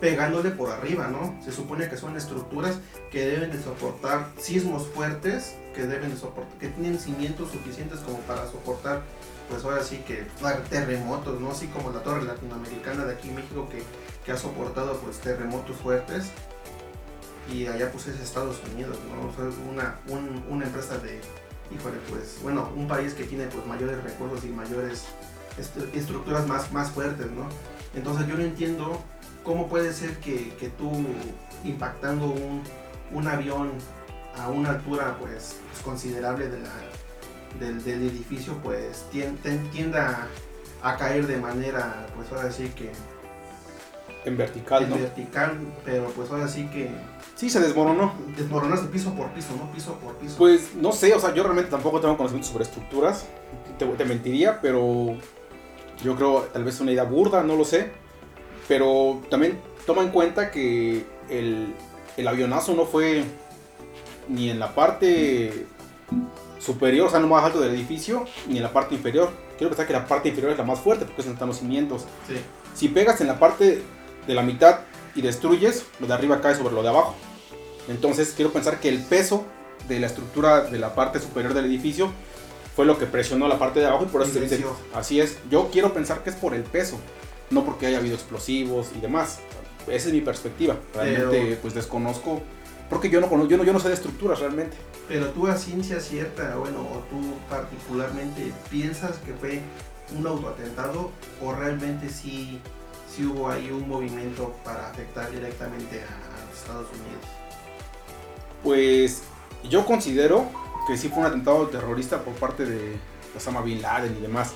pegándole 0.00 0.50
por 0.50 0.70
arriba, 0.70 1.08
¿no? 1.08 1.34
Se 1.42 1.52
supone 1.52 1.88
que 1.88 1.96
son 1.96 2.16
estructuras 2.16 2.78
que 3.10 3.26
deben 3.26 3.50
de 3.50 3.62
soportar 3.62 4.28
sismos 4.38 4.86
fuertes, 4.88 5.56
que 5.76 5.86
deben 5.86 6.10
de 6.10 6.16
soportar, 6.16 6.58
que 6.58 6.68
tienen 6.68 6.98
cimientos 6.98 7.52
suficientes 7.52 8.00
como 8.00 8.18
para 8.20 8.50
soportar, 8.50 9.02
pues 9.50 9.62
ahora 9.62 9.84
sí 9.84 9.98
que 9.98 10.26
terremotos, 10.70 11.38
¿no? 11.38 11.50
Así 11.50 11.68
como 11.68 11.90
la 11.90 12.02
torre 12.02 12.24
latinoamericana 12.24 13.04
de 13.04 13.12
aquí 13.12 13.28
en 13.28 13.36
México 13.36 13.68
que, 13.70 13.82
que 14.24 14.32
ha 14.32 14.38
soportado 14.38 14.96
pues 14.98 15.18
terremotos 15.18 15.76
fuertes 15.76 16.32
y 17.52 17.66
allá 17.66 17.92
pues 17.92 18.08
es 18.08 18.18
Estados 18.18 18.56
Unidos, 18.72 18.98
¿no? 19.08 19.28
O 19.28 19.32
sea, 19.34 19.44
una, 19.70 20.00
una 20.48 20.64
empresa 20.64 20.98
de, 20.98 21.20
híjole, 21.72 21.98
pues, 22.08 22.38
bueno, 22.42 22.70
un 22.74 22.88
país 22.88 23.14
que 23.14 23.24
tiene 23.24 23.46
pues 23.46 23.64
mayores 23.66 24.02
recursos 24.02 24.44
y 24.44 24.48
mayores 24.48 25.04
estructuras 25.94 26.46
más, 26.46 26.72
más 26.72 26.90
fuertes, 26.90 27.30
¿no? 27.30 27.48
Entonces 27.94 28.26
yo 28.26 28.36
no 28.36 28.42
entiendo 28.42 29.00
cómo 29.44 29.68
puede 29.68 29.92
ser 29.92 30.16
que, 30.18 30.54
que 30.56 30.68
tú 30.70 30.90
impactando 31.64 32.26
un, 32.26 32.62
un, 33.12 33.28
avión 33.28 33.72
a 34.38 34.48
una 34.48 34.70
altura 34.70 35.16
pues, 35.18 35.56
pues 35.70 35.82
considerable 35.82 36.48
de 36.48 36.60
la, 36.60 36.72
del, 37.60 37.82
del, 37.84 38.02
edificio 38.02 38.58
pues 38.62 39.06
tienda 39.10 40.26
a 40.82 40.96
caer 40.96 41.26
de 41.26 41.38
manera 41.38 42.06
pues 42.14 42.30
ahora 42.32 42.50
sí 42.52 42.70
que 42.76 42.92
en 44.24 44.36
vertical, 44.36 44.82
en 44.82 44.90
vertical, 44.90 45.56
pero 45.84 46.06
pues 46.10 46.30
ahora 46.30 46.48
sí 46.48 46.66
que 46.66 46.90
Sí, 47.36 47.50
se 47.50 47.60
desmoronó. 47.60 48.14
Desmoronaste 48.34 48.88
piso 48.88 49.12
por 49.14 49.28
piso, 49.28 49.54
¿no? 49.56 49.70
Piso 49.70 49.94
por 49.98 50.14
piso. 50.14 50.36
Pues 50.38 50.74
no 50.74 50.90
sé, 50.90 51.12
o 51.12 51.20
sea, 51.20 51.34
yo 51.34 51.42
realmente 51.42 51.70
tampoco 51.70 52.00
tengo 52.00 52.16
conocimiento 52.16 52.50
sobre 52.50 52.64
estructuras. 52.64 53.26
Te, 53.78 54.04
mentiría, 54.06 54.58
pero 54.62 55.16
yo 56.02 56.16
creo 56.16 56.48
tal 56.50 56.64
vez 56.64 56.80
una 56.80 56.92
idea 56.92 57.04
burda, 57.04 57.42
no 57.42 57.54
lo 57.54 57.66
sé. 57.66 57.90
Pero 58.68 59.20
también 59.28 59.60
toma 59.84 60.02
en 60.02 60.08
cuenta 60.08 60.50
que 60.50 61.04
el, 61.28 61.74
el 62.16 62.26
avionazo 62.26 62.74
no 62.74 62.86
fue 62.86 63.22
ni 64.28 64.50
en 64.50 64.58
la 64.58 64.74
parte 64.74 65.66
superior, 66.58 67.08
o 67.08 67.10
sea, 67.10 67.20
no 67.20 67.28
más 67.28 67.44
alto 67.44 67.60
del 67.60 67.74
edificio, 67.74 68.24
ni 68.48 68.56
en 68.56 68.62
la 68.62 68.72
parte 68.72 68.94
inferior. 68.94 69.30
Quiero 69.56 69.70
pensar 69.70 69.86
que 69.86 69.92
la 69.92 70.06
parte 70.06 70.28
inferior 70.28 70.52
es 70.52 70.58
la 70.58 70.64
más 70.64 70.80
fuerte 70.80 71.04
porque 71.04 71.22
están 71.22 71.48
los 71.48 71.58
cimientos. 71.58 72.04
Sí. 72.26 72.34
Si 72.74 72.88
pegas 72.88 73.20
en 73.20 73.28
la 73.28 73.38
parte 73.38 73.82
de 74.26 74.34
la 74.34 74.42
mitad 74.42 74.80
y 75.14 75.22
destruyes, 75.22 75.86
lo 76.00 76.06
de 76.06 76.14
arriba 76.14 76.40
cae 76.40 76.54
sobre 76.54 76.74
lo 76.74 76.82
de 76.82 76.88
abajo. 76.88 77.14
Entonces 77.88 78.32
quiero 78.36 78.52
pensar 78.52 78.80
que 78.80 78.88
el 78.88 79.02
peso 79.02 79.44
de 79.88 80.00
la 80.00 80.08
estructura 80.08 80.62
de 80.62 80.78
la 80.78 80.94
parte 80.94 81.20
superior 81.20 81.54
del 81.54 81.66
edificio 81.66 82.10
fue 82.74 82.84
lo 82.84 82.98
que 82.98 83.06
presionó 83.06 83.48
la 83.48 83.58
parte 83.58 83.80
de 83.80 83.86
abajo 83.86 84.04
y 84.04 84.08
por 84.08 84.22
eso 84.22 84.32
se 84.32 84.40
dice, 84.40 84.64
así 84.94 85.20
es. 85.20 85.38
Yo 85.50 85.70
quiero 85.72 85.94
pensar 85.94 86.22
que 86.22 86.30
es 86.30 86.36
por 86.36 86.54
el 86.54 86.62
peso, 86.62 86.98
no 87.50 87.64
porque 87.64 87.86
haya 87.86 87.98
habido 87.98 88.14
explosivos 88.14 88.88
y 88.94 89.00
demás. 89.00 89.38
esa 89.88 90.08
es 90.08 90.14
mi 90.14 90.20
perspectiva. 90.20 90.76
Realmente, 90.94 91.58
pues 91.62 91.72
desconozco, 91.72 92.42
porque 92.88 93.10
yo 93.10 93.20
no, 93.20 93.28
conozco, 93.28 93.50
yo, 93.50 93.56
no, 93.56 93.64
yo 93.64 93.72
no 93.72 93.80
sé 93.80 93.88
de 93.88 93.94
estructuras 93.94 94.38
realmente. 94.40 94.76
Pero 95.08 95.30
tú 95.30 95.46
a 95.46 95.56
ciencia 95.56 96.00
cierta, 96.00 96.56
bueno, 96.56 96.80
o 96.80 96.98
tú 97.10 97.34
particularmente, 97.48 98.52
¿piensas 98.70 99.18
que 99.18 99.32
fue 99.34 99.60
un 100.16 100.26
autoatentado 100.26 101.10
o 101.42 101.52
realmente 101.52 102.08
sí, 102.08 102.60
sí 103.12 103.24
hubo 103.24 103.50
ahí 103.50 103.70
un 103.70 103.88
movimiento 103.88 104.54
para 104.64 104.90
afectar 104.90 105.30
directamente 105.30 106.02
a, 106.02 106.36
Estados 106.56 106.88
Unidos? 106.90 107.24
Pues 108.62 109.22
yo 109.68 109.84
considero 109.84 110.46
que 110.88 110.96
sí 110.96 111.08
fue 111.08 111.18
un 111.18 111.26
atentado 111.26 111.66
terrorista 111.68 112.22
por 112.22 112.34
parte 112.34 112.64
de 112.64 112.96
Osama 113.36 113.60
Bin 113.60 113.82
Laden 113.82 114.16
y 114.16 114.20
demás. 114.22 114.54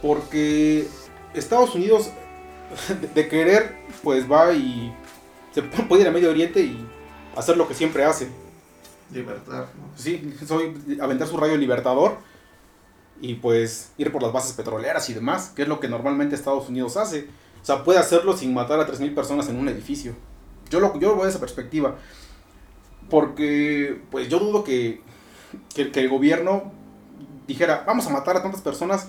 Porque 0.00 0.86
Estados 1.34 1.74
Unidos, 1.74 2.10
de 3.14 3.28
querer, 3.28 3.76
pues 4.02 4.30
va 4.30 4.52
y 4.52 4.94
se 5.52 5.62
puede 5.88 6.02
ir 6.02 6.08
a 6.08 6.12
Medio 6.12 6.30
Oriente 6.30 6.60
y 6.60 6.86
hacer 7.36 7.56
lo 7.56 7.68
que 7.68 7.74
siempre 7.74 8.04
hace. 8.04 8.28
Libertad, 9.12 9.66
¿no? 9.78 9.90
Sí, 9.96 10.34
soy 10.46 10.98
aventar 11.00 11.28
su 11.28 11.36
rayo 11.36 11.56
libertador 11.56 12.18
y 13.20 13.34
pues 13.34 13.92
ir 13.98 14.12
por 14.12 14.22
las 14.22 14.32
bases 14.32 14.52
petroleras 14.52 15.08
y 15.10 15.14
demás, 15.14 15.52
que 15.54 15.62
es 15.62 15.68
lo 15.68 15.80
que 15.80 15.88
normalmente 15.88 16.34
Estados 16.34 16.68
Unidos 16.68 16.96
hace. 16.96 17.28
O 17.62 17.64
sea, 17.64 17.84
puede 17.84 17.98
hacerlo 17.98 18.36
sin 18.36 18.54
matar 18.54 18.80
a 18.80 18.86
3.000 18.86 19.14
personas 19.14 19.48
en 19.48 19.56
un 19.56 19.68
edificio. 19.68 20.14
Yo 20.70 20.80
lo, 20.80 20.98
yo 20.98 21.08
lo 21.08 21.14
veo 21.14 21.24
de 21.24 21.30
esa 21.30 21.40
perspectiva. 21.40 21.96
Porque, 23.08 24.00
pues 24.10 24.28
yo 24.28 24.38
dudo 24.38 24.64
que, 24.64 25.00
que, 25.74 25.90
el 25.94 26.08
gobierno 26.08 26.72
dijera, 27.46 27.84
vamos 27.86 28.06
a 28.06 28.10
matar 28.10 28.36
a 28.36 28.42
tantas 28.42 28.60
personas 28.60 29.08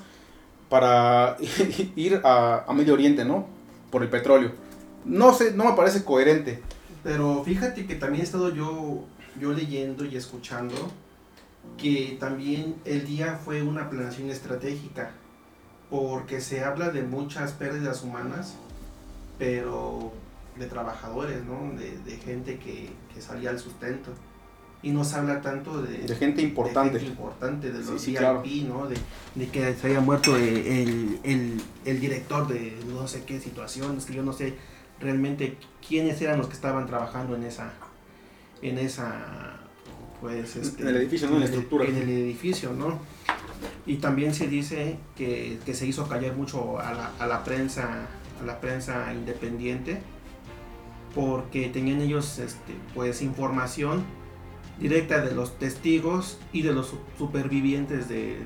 para 0.69 1.37
ir 1.95 2.21
a, 2.23 2.65
a, 2.67 2.73
Medio 2.73 2.93
Oriente, 2.93 3.25
¿no? 3.25 3.47
Por 3.91 4.03
el 4.03 4.09
petróleo. 4.09 4.51
No 5.05 5.33
sé, 5.33 5.51
no 5.51 5.65
me 5.65 5.73
parece 5.73 6.03
coherente. 6.03 6.61
Pero 7.03 7.43
fíjate 7.43 7.85
que 7.85 7.95
también 7.95 8.21
he 8.21 8.25
estado 8.25 8.53
yo, 8.53 9.05
yo 9.39 9.53
leyendo 9.53 10.05
y 10.05 10.15
escuchando 10.15 10.75
que 11.77 12.17
también 12.19 12.75
el 12.85 13.05
día 13.05 13.39
fue 13.43 13.61
una 13.61 13.89
planeación 13.89 14.29
estratégica, 14.29 15.11
porque 15.89 16.41
se 16.41 16.63
habla 16.63 16.89
de 16.89 17.03
muchas 17.03 17.51
pérdidas 17.53 18.03
humanas, 18.03 18.55
pero 19.37 20.11
de 20.57 20.65
trabajadores, 20.65 21.43
¿no? 21.43 21.77
de, 21.77 22.17
gente 22.17 22.57
que, 22.59 22.89
salía 23.21 23.49
al 23.49 23.59
sustento. 23.59 24.11
Y 24.83 24.91
no 24.91 25.03
se 25.03 25.15
habla 25.15 25.41
tanto 25.41 25.81
de, 25.81 25.97
de 25.97 26.15
gente 26.15 26.41
importante. 26.43 26.93
De 26.93 26.99
gente 26.99 27.11
importante, 27.11 27.71
de 27.71 27.79
los 27.79 28.05
VIP, 28.05 28.67
¿no? 28.67 28.87
De, 28.87 28.95
que 29.49 29.73
se 29.73 29.87
haya 29.87 30.01
muerto 30.01 30.35
el, 30.35 31.19
el, 31.23 31.61
el, 31.83 31.99
director 31.99 32.47
de 32.47 32.77
no 32.87 33.07
sé 33.07 33.23
qué 33.23 33.39
situaciones, 33.39 34.05
que 34.05 34.13
yo 34.13 34.21
no 34.21 34.33
sé 34.33 34.55
realmente 34.99 35.57
quiénes 35.87 36.21
eran 36.21 36.37
los 36.37 36.47
que 36.47 36.53
estaban 36.53 36.85
trabajando 36.85 37.35
en 37.35 37.43
esa, 37.43 37.73
en 38.61 38.77
esa 38.77 39.57
pues 40.21 40.55
este, 40.55 40.81
en 40.81 40.87
el 40.89 40.97
edificio, 40.97 41.27
¿no? 41.27 41.35
En, 41.35 41.39
la 41.39 41.45
estructura. 41.45 41.85
En 41.85 41.95
el 41.95 42.09
edificio, 42.09 42.73
¿no? 42.73 42.99
Y 43.85 43.97
también 43.97 44.33
se 44.33 44.47
dice 44.47 44.97
que, 45.15 45.59
se 45.73 45.85
hizo 45.85 46.07
callar 46.07 46.35
mucho 46.35 46.79
a 46.79 46.93
la, 46.93 47.11
a 47.19 47.27
la, 47.27 47.43
prensa, 47.43 48.07
a 48.41 48.45
la 48.45 48.59
prensa 48.59 49.13
independiente, 49.13 49.99
porque 51.15 51.69
tenían 51.69 52.01
ellos 52.01 52.39
este, 52.39 52.73
pues 52.93 53.21
información 53.21 54.03
directa 54.79 55.21
de 55.21 55.33
los 55.33 55.57
testigos 55.57 56.37
y 56.51 56.61
de 56.61 56.73
los 56.73 56.93
supervivientes 57.17 58.07
de, 58.09 58.37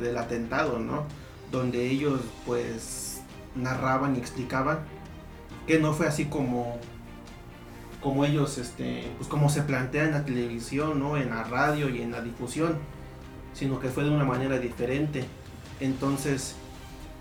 del 0.00 0.16
atentado, 0.16 0.78
¿no? 0.78 1.04
Donde 1.52 1.88
ellos 1.88 2.20
pues 2.46 3.20
narraban 3.54 4.16
y 4.16 4.18
explicaban 4.18 4.80
que 5.70 5.78
no 5.78 5.92
fue 5.92 6.08
así 6.08 6.24
como 6.24 6.78
como 8.00 8.24
ellos, 8.24 8.58
este, 8.58 9.08
pues 9.18 9.28
como 9.28 9.48
se 9.48 9.62
plantea 9.62 10.04
en 10.04 10.10
la 10.10 10.24
televisión, 10.24 10.98
¿no? 10.98 11.16
en 11.16 11.30
la 11.30 11.44
radio 11.44 11.88
y 11.88 12.02
en 12.02 12.10
la 12.10 12.22
difusión, 12.22 12.76
sino 13.52 13.78
que 13.78 13.88
fue 13.88 14.02
de 14.02 14.10
una 14.10 14.24
manera 14.24 14.58
diferente. 14.58 15.22
Entonces, 15.78 16.56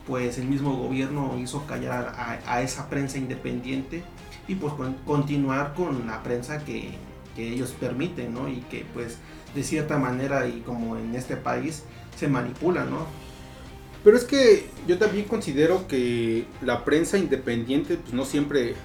pues 0.07 0.39
el 0.39 0.47
mismo 0.47 0.75
gobierno 0.77 1.37
hizo 1.37 1.67
callar 1.67 2.15
a, 2.47 2.61
esa 2.63 2.89
prensa 2.89 3.19
independiente 3.19 4.01
y 4.47 4.55
pues 4.55 4.73
continuar 5.05 5.75
con 5.75 6.07
la 6.07 6.23
prensa 6.23 6.65
que, 6.65 6.93
que, 7.35 7.53
ellos 7.53 7.75
permiten, 7.79 8.33
¿no? 8.33 8.49
Y 8.49 8.61
que 8.61 8.83
pues 8.95 9.19
de 9.53 9.63
cierta 9.63 9.99
manera 9.99 10.47
y 10.47 10.61
como 10.61 10.97
en 10.97 11.13
este 11.13 11.35
país 11.35 11.83
se 12.17 12.27
manipula, 12.27 12.85
¿no? 12.85 13.05
Pero 14.03 14.15
es 14.15 14.23
que 14.23 14.69
yo 14.87 14.97
también 14.97 15.25
considero 15.25 15.87
que 15.87 16.45
la 16.61 16.85
prensa 16.85 17.17
independiente 17.17 17.97
pues 17.97 18.13
no 18.13 18.25
siempre 18.25 18.75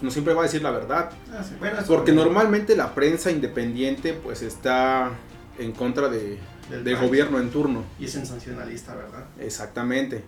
no 0.00 0.10
siempre 0.10 0.32
va 0.34 0.42
a 0.42 0.44
decir 0.44 0.62
la 0.62 0.70
verdad. 0.70 1.10
Ah, 1.32 1.44
porque 1.86 2.12
normalmente 2.12 2.76
la 2.76 2.94
prensa 2.94 3.30
independiente 3.30 4.12
pues 4.12 4.42
está 4.42 5.10
en 5.58 5.72
contra 5.72 6.08
de, 6.08 6.38
del, 6.70 6.96
gobierno 6.96 7.40
en 7.40 7.50
turno. 7.50 7.84
Y 7.98 8.04
es 8.04 8.12
sensacionalista, 8.12 8.94
¿verdad? 8.94 9.24
Exactamente. 9.40 10.24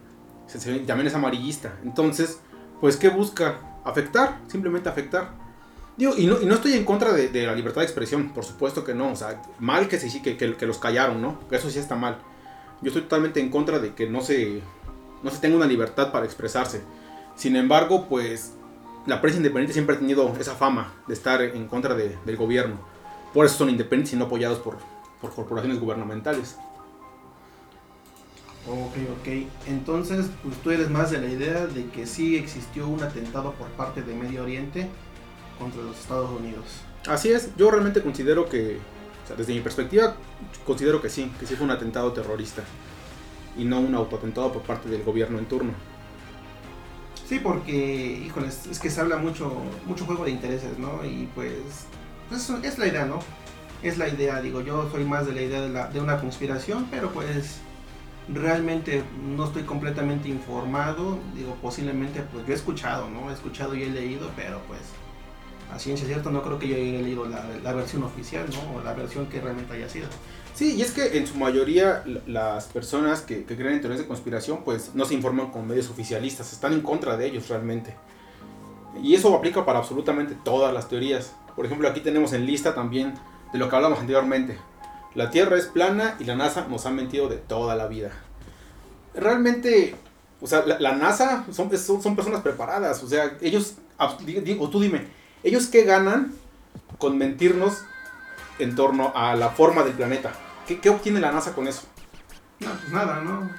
También 0.87 1.07
es 1.07 1.15
amarillista. 1.15 1.75
Entonces, 1.85 2.41
pues 2.81 2.97
¿qué 2.97 3.09
busca? 3.09 3.61
Afectar, 3.85 4.41
simplemente 4.49 4.89
afectar. 4.89 5.31
Digo, 5.97 6.15
y 6.17 6.27
no, 6.27 6.41
y 6.41 6.47
no 6.47 6.55
estoy 6.55 6.73
en 6.73 6.85
contra 6.85 7.13
de, 7.13 7.47
la 7.47 7.55
libertad 7.55 7.83
de 7.83 7.87
expresión, 7.87 8.33
por 8.33 8.45
supuesto 8.45 8.85
que 8.85 8.95
no. 8.95 9.13
O 9.13 9.17
sea, 9.17 9.41
mal 9.61 9.87
que, 9.87 9.99
se, 9.99 10.21
que, 10.21 10.37
que, 10.37 10.57
que 10.57 10.67
los 10.67 10.79
callaron, 10.79 11.23
¿no? 11.23 11.39
Eso 11.51 11.71
sí 11.71 11.79
está 11.79 11.95
mal. 11.95 12.19
Yo 12.83 12.89
estoy 12.89 13.03
totalmente 13.03 13.41
en 13.41 13.51
contra 13.51 13.79
de 13.79 13.95
que 13.95 14.09
no 14.09 14.21
se, 14.21 14.63
no 15.23 15.31
se 15.31 15.39
tenga 15.39 15.57
una 15.57 15.67
libertad 15.67 16.13
para 16.13 16.25
expresarse. 16.25 16.83
Sin 17.37 17.57
embargo, 17.57 18.07
pues 18.09 18.55
la 19.07 19.21
prensa 19.21 19.39
independiente 19.39 19.73
siempre 19.73 19.97
ha 19.97 19.99
tenido 19.99 20.35
esa 20.39 20.55
fama 20.55 20.93
de 21.07 21.15
estar 21.15 21.41
en 21.43 21.67
contra 21.69 21.95
del 21.95 22.37
gobierno. 22.37 22.77
Por 23.33 23.47
eso 23.47 23.57
son 23.57 23.71
independientes 23.71 24.13
y 24.13 24.17
no 24.17 24.27
apoyados 24.27 24.59
por, 24.59 24.79
corporaciones 25.21 25.81
gubernamentales. 25.81 26.57
Ok, 28.69 28.97
ok. 29.21 29.47
Entonces, 29.67 30.27
pues 30.43 30.57
tú 30.59 30.71
eres 30.71 30.91
más 30.91 31.11
de 31.11 31.21
la 31.21 31.29
idea 31.29 31.67
de 31.67 31.87
que 31.87 32.07
sí 32.07 32.37
existió 32.37 32.89
un 32.89 33.03
atentado 33.03 33.53
por 33.53 33.69
parte 33.69 34.03
de 34.03 34.15
Medio 34.15 34.43
Oriente 34.43 34.89
contra 35.59 35.83
los 35.83 35.99
Estados 35.99 36.31
Unidos. 36.31 36.65
Así 37.09 37.33
es, 37.33 37.57
yo 37.57 37.71
realmente 37.71 38.03
considero 38.03 38.49
que, 38.49 38.79
desde 39.37 39.53
mi 39.55 39.61
perspectiva, 39.61 40.17
considero 40.65 41.01
que 41.01 41.09
sí, 41.09 41.31
que 41.39 41.47
sí 41.47 41.55
fue 41.57 41.65
un 41.65 41.71
atentado 41.71 42.13
terrorista 42.13 42.63
y 43.57 43.65
no 43.65 43.81
un 43.81 43.95
autoatentado 43.95 44.53
por 44.53 44.63
parte 44.63 44.89
del 44.89 45.03
gobierno 45.03 45.39
en 45.39 45.47
turno. 45.47 45.73
Sí, 47.29 47.39
porque, 47.39 48.23
híjoles, 48.27 48.67
es 48.67 48.79
que 48.79 48.91
se 48.91 49.01
habla 49.01 49.17
mucho, 49.17 49.53
mucho 49.87 50.05
juego 50.05 50.25
de 50.25 50.33
intereses, 50.33 50.79
¿no? 50.79 51.05
Y 51.05 51.29
pues, 51.35 51.55
pues 52.29 52.51
es 52.65 52.79
la 52.79 52.89
idea, 52.89 53.07
¿no? 53.07 53.21
Es 53.83 53.99
la 53.99 54.09
idea, 54.09 54.41
digo, 54.41 54.61
yo 54.63 54.91
soy 54.91 55.05
más 55.05 55.27
de 55.27 55.33
la 55.33 55.43
idea 55.43 55.89
de 55.89 56.01
una 56.01 56.21
conspiración, 56.21 56.89
pero 56.91 57.11
pues 57.13 57.61
realmente 58.29 59.03
no 59.37 59.45
estoy 59.47 59.63
completamente 59.63 60.29
informado, 60.29 61.19
digo, 61.35 61.57
posiblemente, 61.63 62.23
pues 62.33 62.47
yo 62.47 62.53
he 62.53 62.57
escuchado, 62.57 63.09
¿no? 63.09 63.31
He 63.31 63.35
escuchado 63.35 63.75
y 63.75 63.85
he 63.85 63.91
leído, 63.91 64.31
pero 64.37 64.61
pues 64.69 64.81
a 65.73 65.79
ciencia 65.79 66.07
cierta 66.07 66.31
no 66.31 66.43
creo 66.43 66.59
que 66.59 66.69
yo 66.69 66.77
haya 66.77 67.01
leído 67.01 67.25
la, 67.27 67.73
versión 67.73 68.03
oficial, 68.03 68.47
¿no? 68.51 68.79
O 68.79 68.83
la 68.83 68.93
versión 68.95 69.27
que 69.27 69.41
realmente 69.41 69.73
haya 69.75 69.89
sido. 69.89 70.07
Sí, 70.55 70.75
y 70.77 70.83
es 70.83 70.91
que 70.91 71.17
en 71.17 71.27
su 71.27 71.37
mayoría 71.37 72.05
las 72.27 72.67
personas 72.67 73.23
que, 73.23 73.45
creen 73.45 73.75
en 73.75 73.81
teorías 73.81 74.01
de 74.01 74.07
conspiración 74.07 74.63
pues 74.65 74.95
no 74.95 75.05
se 75.05 75.15
informan 75.15 75.51
con 75.51 75.67
medios 75.67 75.89
oficialistas, 75.89 76.53
están 76.53 76.73
en 76.73 76.81
contra 76.81 77.17
de 77.17 77.27
ellos 77.27 77.49
realmente. 77.49 77.95
Y 79.03 79.15
eso 79.15 79.35
aplica 79.35 79.65
para 79.65 79.79
absolutamente 79.79 80.37
todas 80.45 80.75
las 80.75 80.89
teorías. 80.89 81.33
Por 81.55 81.65
ejemplo, 81.65 81.89
aquí 81.89 82.01
tenemos 82.01 82.33
en 82.33 82.45
lista 82.47 82.75
también 82.75 83.15
de 83.53 83.59
lo 83.59 83.69
que 83.69 83.77
hablamos 83.77 84.01
anteriormente. 84.01 84.59
La 85.15 85.31
Tierra 85.31 85.57
es 85.57 85.67
plana 85.67 86.17
y 86.21 86.25
la 86.25 86.37
NASA 86.37 86.67
nos 86.69 86.87
ha 86.87 86.91
mentido 86.91 87.29
de 87.29 87.37
toda 87.37 87.75
la 87.75 87.87
vida. 87.87 88.11
Realmente, 89.15 89.95
o 90.41 90.47
sea, 90.47 90.65
la, 90.67 90.93
NASA 90.95 91.47
son, 91.51 91.71
son, 91.77 92.17
personas 92.17 92.43
preparadas. 92.43 93.03
O 93.03 93.09
sea, 93.09 93.37
ellos, 93.41 93.75
digo, 94.25 94.69
tú 94.71 94.81
dime, 94.81 95.07
¿ellos 95.43 95.67
qué 95.67 95.85
ganan 95.85 96.35
con 96.99 97.19
mentirnos 97.19 97.85
en 98.61 98.77
torno 98.77 99.13
a 99.15 99.35
la 99.35 99.51
forma 99.51 99.83
del 99.83 99.95
planeta. 99.95 100.33
¿Qué, 100.67 100.89
obtiene 100.89 101.19
la 101.19 101.33
NASA 101.33 101.53
con 101.53 101.67
eso? 101.67 101.83
No, 102.61 102.71
pues 102.71 102.93
nada, 102.93 103.21
¿no? 103.23 103.51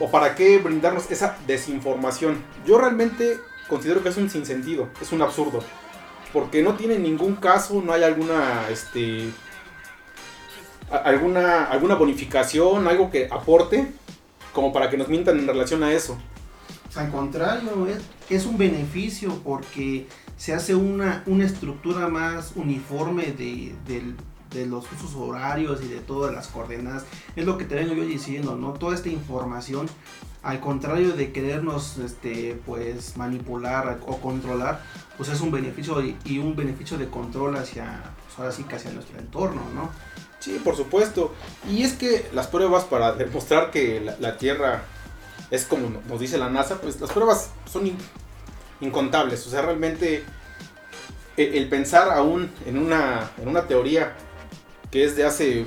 O, 0.00 0.10
para 0.10 0.34
qué 0.34 0.58
brindarnos 0.58 1.08
esa 1.10 1.36
desinformación? 1.46 2.42
Yo 2.66 2.78
realmente 2.78 3.38
considero 3.68 4.02
que 4.02 4.08
es 4.08 4.16
un 4.16 4.30
sinsentido, 4.30 4.88
es 5.00 5.12
un 5.12 5.22
absurdo. 5.22 5.62
Porque 6.32 6.62
no 6.62 6.74
tiene 6.74 6.98
ningún 6.98 7.36
caso, 7.36 7.80
no 7.82 7.92
hay 7.92 8.02
alguna, 8.02 8.68
este, 8.68 9.30
alguna, 10.90 11.66
alguna 11.66 11.94
bonificación, 11.94 12.88
algo 12.88 13.10
que 13.10 13.28
aporte 13.30 13.92
como 14.52 14.72
para 14.72 14.90
que 14.90 14.96
nos 14.96 15.08
mientan 15.08 15.38
en 15.38 15.46
relación 15.46 15.84
a 15.84 15.92
eso. 15.92 16.18
Al 16.96 17.10
contrario, 17.10 17.86
es, 17.86 18.02
es 18.30 18.46
un 18.46 18.56
beneficio 18.58 19.40
porque 19.44 20.06
se 20.36 20.54
hace 20.54 20.74
una, 20.74 21.22
una 21.26 21.44
estructura 21.44 22.08
más 22.08 22.52
uniforme 22.56 23.32
de, 23.32 23.74
de 24.56 24.66
los 24.66 24.90
usos 24.92 25.14
horarios 25.14 25.82
y 25.82 25.88
de 25.88 26.00
todas 26.00 26.34
las 26.34 26.48
coordenadas. 26.48 27.04
Es 27.36 27.44
lo 27.44 27.58
que 27.58 27.64
te 27.64 27.74
vengo 27.74 27.94
yo 27.94 28.04
diciendo, 28.04 28.56
¿no? 28.56 28.72
Toda 28.72 28.94
esta 28.94 29.08
información, 29.08 29.88
al 30.42 30.60
contrario 30.60 31.12
de 31.12 31.32
querernos 31.32 31.98
este, 31.98 32.60
pues, 32.66 33.16
manipular 33.16 34.00
o 34.06 34.18
controlar, 34.18 34.82
pues 35.16 35.28
es 35.28 35.40
un 35.40 35.50
beneficio 35.50 36.00
y, 36.02 36.38
un 36.38 36.56
beneficio 36.56 36.96
de 36.98 37.08
control 37.08 37.56
hacia, 37.56 38.02
pues 38.24 38.38
ahora 38.38 38.52
sí 38.52 38.64
hacia 38.70 38.90
nuestro 38.92 39.18
entorno, 39.18 39.62
¿no? 39.74 39.90
Sí, 40.38 40.60
por 40.62 40.76
supuesto. 40.76 41.34
Y 41.68 41.82
es 41.82 41.94
que 41.94 42.28
las 42.32 42.46
pruebas 42.46 42.84
para 42.84 43.12
demostrar 43.12 43.70
que 43.70 44.00
la, 44.18 44.36
Tierra 44.36 44.84
es 45.50 45.64
como 45.64 46.02
nos 46.08 46.20
dice 46.20 46.38
la 46.38 46.50
NASA, 46.50 46.80
pues 46.80 47.00
las 47.00 47.10
pruebas 47.10 47.50
son 47.70 47.90
incontables. 48.80 49.46
O 49.46 49.50
sea, 49.50 49.62
realmente 49.62 50.24
e, 51.36 51.58
el 51.58 51.68
pensar 51.68 52.10
aún 52.10 52.50
en 52.66 52.78
una, 52.78 53.30
en 53.40 53.48
una 53.48 53.66
teoría 53.66 54.14
que 54.90 55.04
es 55.04 55.16
de 55.16 55.24
hace 55.24 55.66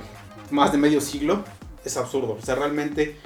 más 0.52 0.72
de 0.72 0.78
medio 0.78 1.02
siglo 1.02 1.44
es 1.86 1.98
absurdo. 1.98 2.38
O 2.39 2.46
sea, 2.46 2.56
realmente 2.56 3.18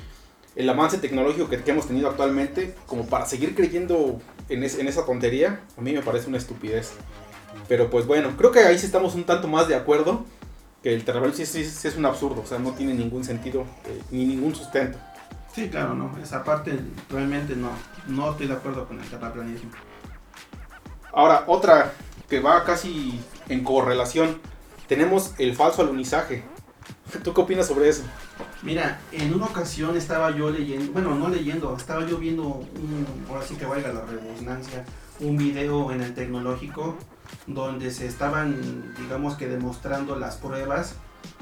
el 0.55 0.69
avance 0.69 0.97
tecnológico 0.97 1.49
que, 1.49 1.61
hemos 1.65 1.87
tenido 1.87 2.09
actualmente, 2.09 2.75
como 2.85 3.07
para 3.07 3.25
seguir 3.25 3.55
creyendo 3.55 4.21
en, 4.49 4.63
esa 4.63 5.05
tontería, 5.05 5.61
a 5.77 5.81
mí 5.81 5.93
me 5.93 6.01
parece 6.01 6.27
una 6.27 6.37
estupidez. 6.37 6.91
Pero 7.67 7.89
pues 7.89 8.05
bueno, 8.05 8.35
creo 8.37 8.51
que 8.51 8.59
ahí 8.59 8.77
sí 8.77 8.85
estamos 8.85 9.15
un 9.15 9.23
tanto 9.23 9.47
más 9.47 9.67
de 9.67 9.75
acuerdo 9.75 10.25
que 10.81 10.93
el 10.93 11.05
terraplanismo 11.05 11.45
sí, 11.45 11.61
es 11.61 11.95
un 11.95 12.05
absurdo, 12.05 12.41
o 12.41 12.45
sea, 12.45 12.59
no 12.59 12.73
tiene 12.73 12.93
ningún 12.93 13.23
sentido 13.23 13.61
eh, 13.85 14.01
ni 14.11 14.25
ningún 14.25 14.53
sustento. 14.53 14.99
Sí, 15.53 15.69
claro, 15.69 15.93
no, 15.93 16.17
esa 16.21 16.43
parte 16.43 16.79
realmente 17.09 17.55
no, 17.55 17.69
no 18.07 18.31
estoy 18.31 18.47
de 18.47 18.53
acuerdo 18.53 18.87
con 18.87 18.99
el 18.99 19.07
terraplanismo. 19.07 19.69
Ahora, 21.11 21.43
otra 21.47 21.93
que 22.27 22.39
va 22.39 22.63
casi 22.63 23.19
en 23.47 23.63
correlación, 23.63 24.39
tenemos 24.87 25.35
el 25.37 25.55
falso 25.55 25.83
alunizaje. 25.83 26.43
¿Tú 27.23 27.33
qué 27.33 27.41
opinas 27.41 27.67
sobre 27.67 27.89
eso? 27.89 28.03
Mira, 28.63 28.99
en 29.11 29.33
una 29.33 29.45
ocasión 29.45 29.95
estaba 29.95 30.31
yo 30.31 30.49
leyendo, 30.49 30.91
bueno, 30.91 31.13
no 31.13 31.29
leyendo, 31.29 31.75
estaba 31.77 32.07
yo 32.07 32.17
viendo 32.17 32.43
un, 32.45 33.05
ahora 33.29 33.45
sí 33.45 33.55
que 33.55 33.65
valga 33.65 33.93
la 33.93 34.01
redundancia, 34.01 34.85
un 35.19 35.37
video 35.37 35.91
en 35.91 36.01
el 36.01 36.15
tecnológico 36.15 36.97
donde 37.45 37.91
se 37.91 38.07
estaban, 38.07 38.95
digamos 38.97 39.35
que 39.35 39.47
demostrando 39.47 40.15
las 40.15 40.37
pruebas 40.37 40.95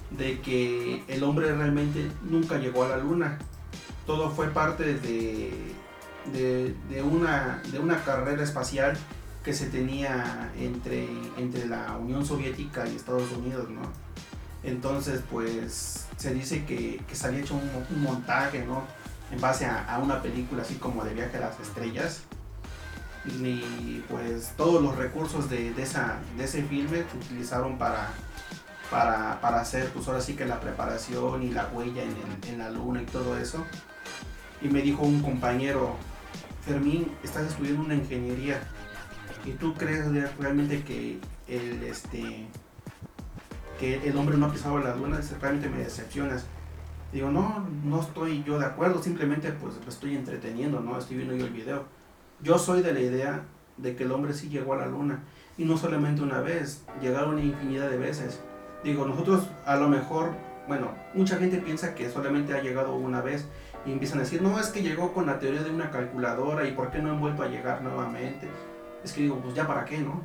de 0.09 0.41
que 0.41 1.03
el 1.07 1.23
hombre 1.23 1.53
realmente 1.53 2.11
nunca 2.23 2.57
llegó 2.57 2.83
a 2.83 2.89
la 2.89 2.97
luna. 2.97 3.39
Todo 4.11 4.29
fue 4.29 4.47
parte 4.47 4.95
de, 4.95 5.73
de, 6.33 7.01
una, 7.01 7.61
de 7.71 7.79
una 7.79 8.03
carrera 8.03 8.43
espacial 8.43 8.97
que 9.41 9.53
se 9.53 9.67
tenía 9.67 10.51
entre, 10.59 11.07
entre 11.37 11.65
la 11.65 11.95
Unión 11.95 12.25
Soviética 12.25 12.85
y 12.85 12.97
Estados 12.97 13.31
Unidos, 13.31 13.69
¿no? 13.69 13.83
Entonces, 14.63 15.21
pues 15.31 16.07
se 16.17 16.33
dice 16.33 16.65
que, 16.65 17.01
se 17.09 17.25
había 17.25 17.39
hecho 17.39 17.55
un, 17.55 18.03
montaje, 18.03 18.65
¿no? 18.65 18.83
En 19.31 19.39
base 19.39 19.65
a, 19.65 19.85
a, 19.85 19.99
una 19.99 20.21
película 20.21 20.63
así 20.63 20.75
como 20.75 21.05
de 21.05 21.13
Viaje 21.13 21.37
a 21.37 21.39
las 21.39 21.59
Estrellas 21.61 22.23
ni 23.39 24.03
pues 24.09 24.51
todos 24.57 24.81
los 24.81 24.97
recursos 24.97 25.49
de, 25.49 25.73
esa, 25.81 26.17
de 26.35 26.43
ese 26.43 26.63
filme 26.63 27.05
se 27.09 27.17
utilizaron 27.17 27.77
para, 27.77 28.09
para, 28.89 29.61
hacer 29.61 29.89
pues 29.93 30.05
ahora 30.09 30.19
sí 30.19 30.35
que 30.35 30.45
la 30.45 30.59
preparación 30.59 31.43
y 31.43 31.51
la 31.51 31.67
huella 31.67 32.03
en, 32.03 32.57
la 32.57 32.69
luna 32.69 33.01
y 33.01 33.05
todo 33.05 33.37
eso. 33.37 33.65
Y 34.61 34.67
me 34.67 34.81
dijo 34.81 35.03
un 35.03 35.21
compañero, 35.21 35.95
Fermín, 36.65 37.11
estás 37.23 37.47
estudiando 37.47 37.83
una 37.83 37.95
ingeniería 37.95 38.61
y 39.45 39.51
tú 39.51 39.73
crees 39.73 40.05
realmente 40.37 40.83
que 40.83 41.19
el, 41.47 41.83
este, 41.83 42.45
que 43.79 44.07
el 44.07 44.15
hombre 44.17 44.37
no 44.37 44.45
ha 44.45 44.51
pisado 44.51 44.77
la 44.79 44.95
luna, 44.95 45.19
realmente 45.39 45.69
me 45.69 45.79
decepcionas. 45.79 46.45
Digo, 47.11 47.29
no, 47.29 47.67
no 47.83 48.01
estoy 48.01 48.43
yo 48.43 48.59
de 48.59 48.65
acuerdo, 48.65 49.01
simplemente 49.01 49.51
pues 49.51 49.75
me 49.83 49.89
estoy 49.89 50.15
entreteniendo, 50.15 50.79
¿no? 50.79 50.97
Estoy 50.97 51.17
viendo 51.17 51.35
yo 51.35 51.45
el 51.45 51.53
video 51.53 51.85
yo 52.43 52.57
soy 52.57 52.81
de 52.81 52.93
la 52.93 52.99
idea 52.99 53.43
de 53.77 53.95
que 53.95 54.03
el 54.03 54.11
hombre 54.11 54.33
sí 54.33 54.49
llegó 54.49 54.73
a 54.73 54.77
la 54.77 54.87
luna. 54.87 55.23
Y 55.57 55.65
no 55.65 55.77
solamente 55.77 56.21
una 56.21 56.41
vez, 56.41 56.83
llegaron 57.01 57.39
infinidad 57.39 57.89
de 57.89 57.97
veces. 57.97 58.41
Digo, 58.83 59.05
nosotros 59.05 59.47
a 59.65 59.75
lo 59.75 59.89
mejor, 59.89 60.31
bueno, 60.67 60.91
mucha 61.13 61.37
gente 61.37 61.57
piensa 61.57 61.93
que 61.93 62.09
solamente 62.09 62.53
ha 62.53 62.61
llegado 62.61 62.95
una 62.95 63.21
vez 63.21 63.45
y 63.85 63.91
empiezan 63.91 64.19
a 64.19 64.21
decir, 64.23 64.41
no, 64.41 64.59
es 64.59 64.67
que 64.67 64.81
llegó 64.81 65.13
con 65.13 65.25
la 65.25 65.39
teoría 65.39 65.63
de 65.63 65.71
una 65.71 65.89
calculadora 65.89 66.67
y 66.67 66.71
por 66.71 66.91
qué 66.91 66.99
no 66.99 67.11
han 67.11 67.19
vuelto 67.19 67.43
a 67.43 67.47
llegar 67.47 67.81
nuevamente. 67.81 68.47
Es 69.03 69.13
que 69.13 69.21
digo, 69.21 69.37
pues 69.37 69.55
ya 69.55 69.65
para 69.65 69.85
qué, 69.85 69.97
¿no? 69.97 70.21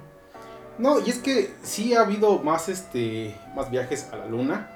No, 0.78 1.00
y 1.00 1.08
es 1.08 1.18
que 1.18 1.54
sí 1.62 1.94
ha 1.94 2.02
habido 2.02 2.38
más, 2.40 2.68
este, 2.68 3.34
más 3.54 3.70
viajes 3.70 4.10
a 4.12 4.16
la 4.16 4.26
luna, 4.26 4.70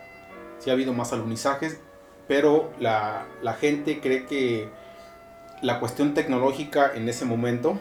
sí 0.58 0.70
ha 0.70 0.72
habido 0.72 0.94
más 0.94 1.12
alunizajes, 1.12 1.78
pero 2.26 2.72
la, 2.78 3.26
la 3.42 3.54
gente 3.54 4.00
cree 4.00 4.24
que 4.24 4.70
la 5.62 5.78
cuestión 5.78 6.14
tecnológica 6.14 6.92
en 6.94 7.08
ese 7.08 7.24
momento, 7.24 7.78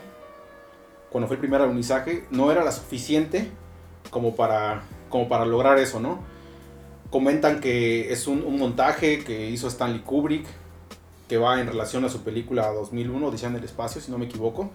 cuando 1.10 1.28
fue 1.28 1.36
el 1.36 1.40
primer 1.40 1.62
alunizaje, 1.62 2.26
no 2.30 2.52
era 2.52 2.64
la 2.64 2.72
suficiente 2.72 3.50
como 4.10 4.36
para, 4.36 4.84
como 5.10 5.28
para 5.30 5.46
lograr 5.46 5.78
eso, 5.78 6.00
¿no? 6.00 6.20
Comentan 7.10 7.60
que 7.60 8.12
es 8.12 8.28
un, 8.28 8.58
montaje 8.58 9.24
que 9.24 9.50
hizo 9.50 9.68
Stanley 9.68 10.02
Kubrick, 10.02 10.46
que 11.30 11.38
va 11.38 11.62
en 11.62 11.68
relación 11.68 12.04
a 12.04 12.10
su 12.10 12.24
película 12.24 12.68
2001, 12.74 13.28
Odisea 13.28 13.50
en 13.50 13.56
el 13.56 13.64
Espacio, 13.64 14.02
si 14.02 14.12
no 14.12 14.18
me 14.18 14.26
equivoco. 14.26 14.72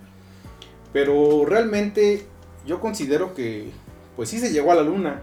Pero 0.95 1.45
realmente 1.45 2.27
yo 2.65 2.81
considero 2.81 3.35
que, 3.35 3.71
pues 4.17 4.31
sí 4.31 4.39
se 4.39 4.53
llegó 4.53 4.73
a 4.73 4.77
la 4.77 4.83
Luna. 4.83 5.21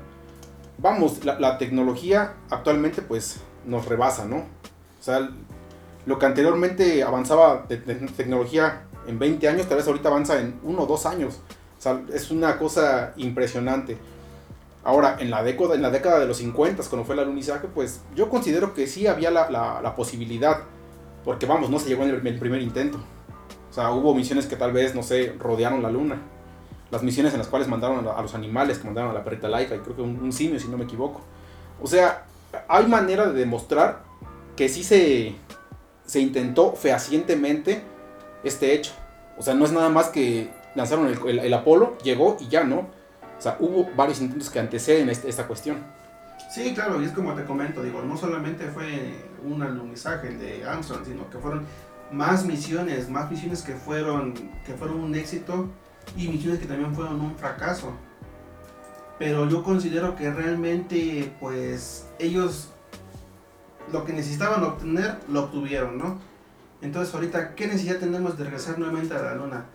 Vamos, 0.78 1.24
la, 1.26 1.58
tecnología 1.58 2.34
actualmente 2.50 3.02
pues 3.02 3.39
nos 3.65 3.86
rebasa, 3.86 4.26
¿no? 4.26 4.38
O 4.38 5.04
sea, 5.04 5.30
lo 6.06 6.20
que 6.20 6.26
anteriormente 6.26 7.04
avanzaba 7.04 7.65
de, 7.67 7.78
tecnología 7.78 8.84
en 9.08 9.17
20 9.17 9.48
años, 9.48 9.67
tal 9.67 9.78
vez 9.78 9.88
ahorita 9.88 10.10
avanza 10.10 10.39
en 10.39 10.60
1 10.63 10.82
o 10.82 10.86
2 10.86 11.06
años. 11.06 11.39
O 11.80 11.82
sea, 11.82 12.02
es 12.13 12.30
una 12.30 12.58
cosa 12.58 13.13
impresionante. 13.15 13.98
Ahora, 14.84 15.17
en 15.20 15.30
la, 15.30 15.44
década, 15.44 15.76
en 15.76 15.82
la 15.84 15.91
década 15.91 16.20
de 16.20 16.26
los 16.26 16.38
50, 16.38 16.84
cuando 16.89 17.06
fue 17.06 17.13
el 17.13 17.22
alunizaje, 17.22 17.67
pues 17.67 18.02
yo 18.15 18.30
considero 18.30 18.74
que 18.74 18.88
sí 18.88 19.06
había 19.08 19.30
la, 19.30 19.94
posibilidad. 19.96 20.62
Porque 21.23 21.45
vamos, 21.45 21.69
no 21.69 21.79
se 21.79 21.89
llegó 21.89 22.03
en 22.03 22.10
el, 22.10 22.39
primer 22.39 22.62
intento. 22.62 22.97
O 23.69 23.73
sea, 23.73 23.91
hubo 23.91 24.13
misiones 24.13 24.47
que 24.47 24.55
tal 24.55 24.73
vez, 24.73 24.95
no 24.95 25.03
sé, 25.03 25.36
rodearon 25.39 25.81
la 25.81 25.91
luna. 25.91 26.17
Las 26.89 27.03
misiones 27.03 27.34
en 27.34 27.39
las 27.39 27.47
cuales 27.47 27.67
mandaron 27.67 28.05
a, 28.07 28.21
los 28.21 28.36
animales, 28.36 28.79
que 28.79 28.86
mandaron 28.86 29.12
a 29.12 29.13
la 29.13 29.23
perrita 29.23 29.47
laica, 29.47 29.75
y 29.75 29.79
creo 29.79 29.95
que 29.95 30.01
un, 30.01 30.19
un 30.21 30.34
simio, 30.34 30.60
si 30.60 30.67
no 30.67 30.77
me 30.77 30.84
equivoco. 30.84 31.21
O 31.81 31.88
sea, 31.88 32.25
hay 32.67 32.88
manera 32.88 33.27
de 33.27 33.39
demostrar 33.39 34.03
que 34.55 34.67
sí 34.67 34.84
se, 34.84 35.36
se 36.05 36.19
intentó 36.19 36.73
fehacientemente 36.73 37.81
este 38.43 38.73
hecho. 38.73 38.91
O 39.38 39.41
sea, 39.41 39.53
no 39.53 39.65
es 39.65 39.71
nada 39.71 39.89
más 39.89 40.10
que 40.10 40.49
lanzaron 40.75 41.07
el, 41.07 41.53
Apolo, 41.53 41.97
llegó 42.03 42.38
y 42.39 42.47
ya, 42.47 42.63
¿no? 42.63 42.79
O 43.38 43.41
sea, 43.41 43.57
hubo 43.60 43.89
varios 43.95 44.21
intentos 44.21 44.49
que 44.49 44.60
anteceden 44.60 45.10
este, 45.10 45.29
esta 45.29 45.47
cuestión. 45.47 45.77
Sí, 46.52 46.74
claro, 46.74 47.02
y 47.02 47.06
es 47.06 47.14
como 47.14 47.34
te 47.34 47.46
comento, 47.46 47.82
digo, 47.82 48.02
no 48.02 48.18
solamente 48.18 48.68
fue 48.68 49.14
un 49.42 49.64
alunizaje 49.64 50.36
de 50.36 50.66
Armstrong, 50.66 51.06
sino 51.06 51.30
que 51.30 51.38
fueron 51.38 51.66
más 52.12 52.44
misiones, 52.44 53.10
más 53.10 53.32
misiones 53.32 53.62
que 53.62 53.74
fueron, 53.74 54.34
que 54.66 54.74
fueron 54.74 55.00
un 55.00 55.16
éxito 55.16 55.70
y 56.18 56.28
misiones 56.28 56.60
que 56.60 56.66
también 56.66 56.94
fueron 56.94 57.22
un 57.22 57.38
fracaso. 57.38 57.94
Pero 59.18 59.48
yo 59.48 59.64
considero 59.64 60.18
que 60.18 60.30
realmente, 60.30 61.32
pues, 61.40 62.08
ellos 62.20 62.70
lo 63.94 64.04
que 64.04 64.12
necesitaban 64.12 64.62
obtener, 64.62 65.20
lo 65.30 65.44
obtuvieron, 65.44 65.98
¿no? 65.98 66.20
Entonces 66.82 67.14
ahorita, 67.16 67.56
¿qué 67.56 67.68
necesidad 67.68 67.98
tenemos 68.00 68.38
de 68.38 68.44
regresar 68.44 68.78
nuevamente 68.78 69.16
a 69.16 69.22
la 69.22 69.36
luna? 69.36 69.66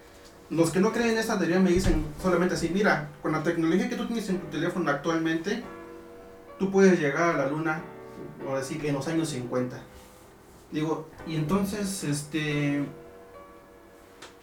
Los 0.51 0.73
que 0.73 0.81
no 0.81 0.93
creen 0.93 1.13
en 1.13 1.19
esta 1.19 1.39
teoría 1.39 1.59
me 1.59 1.71
dicen 1.71 2.05
solamente 2.21 2.55
así, 2.55 2.69
mira, 2.69 3.09
con 3.23 3.33
la 3.33 3.43
tecnología 3.43 3.89
que 3.89 3.97
tú 3.97 4.05
tienes 4.05 4.29
en 4.29 4.41
tu 4.41 4.49
teléfono 4.49 4.91
actualmente, 4.91 5.65
tú 6.59 6.71
puedes 6.71 7.01
llegar 7.01 7.35
a 7.35 7.39
la 7.39 7.49
luna, 7.49 7.83
o 8.49 8.57
decir 8.57 8.81
que 8.81 8.89
en 8.89 8.95
los 8.95 9.09
años 9.09 9.29
50. 9.31 9.81
Digo, 10.73 11.09
y 11.27 11.37
entonces, 11.37 12.05
este... 12.05 12.85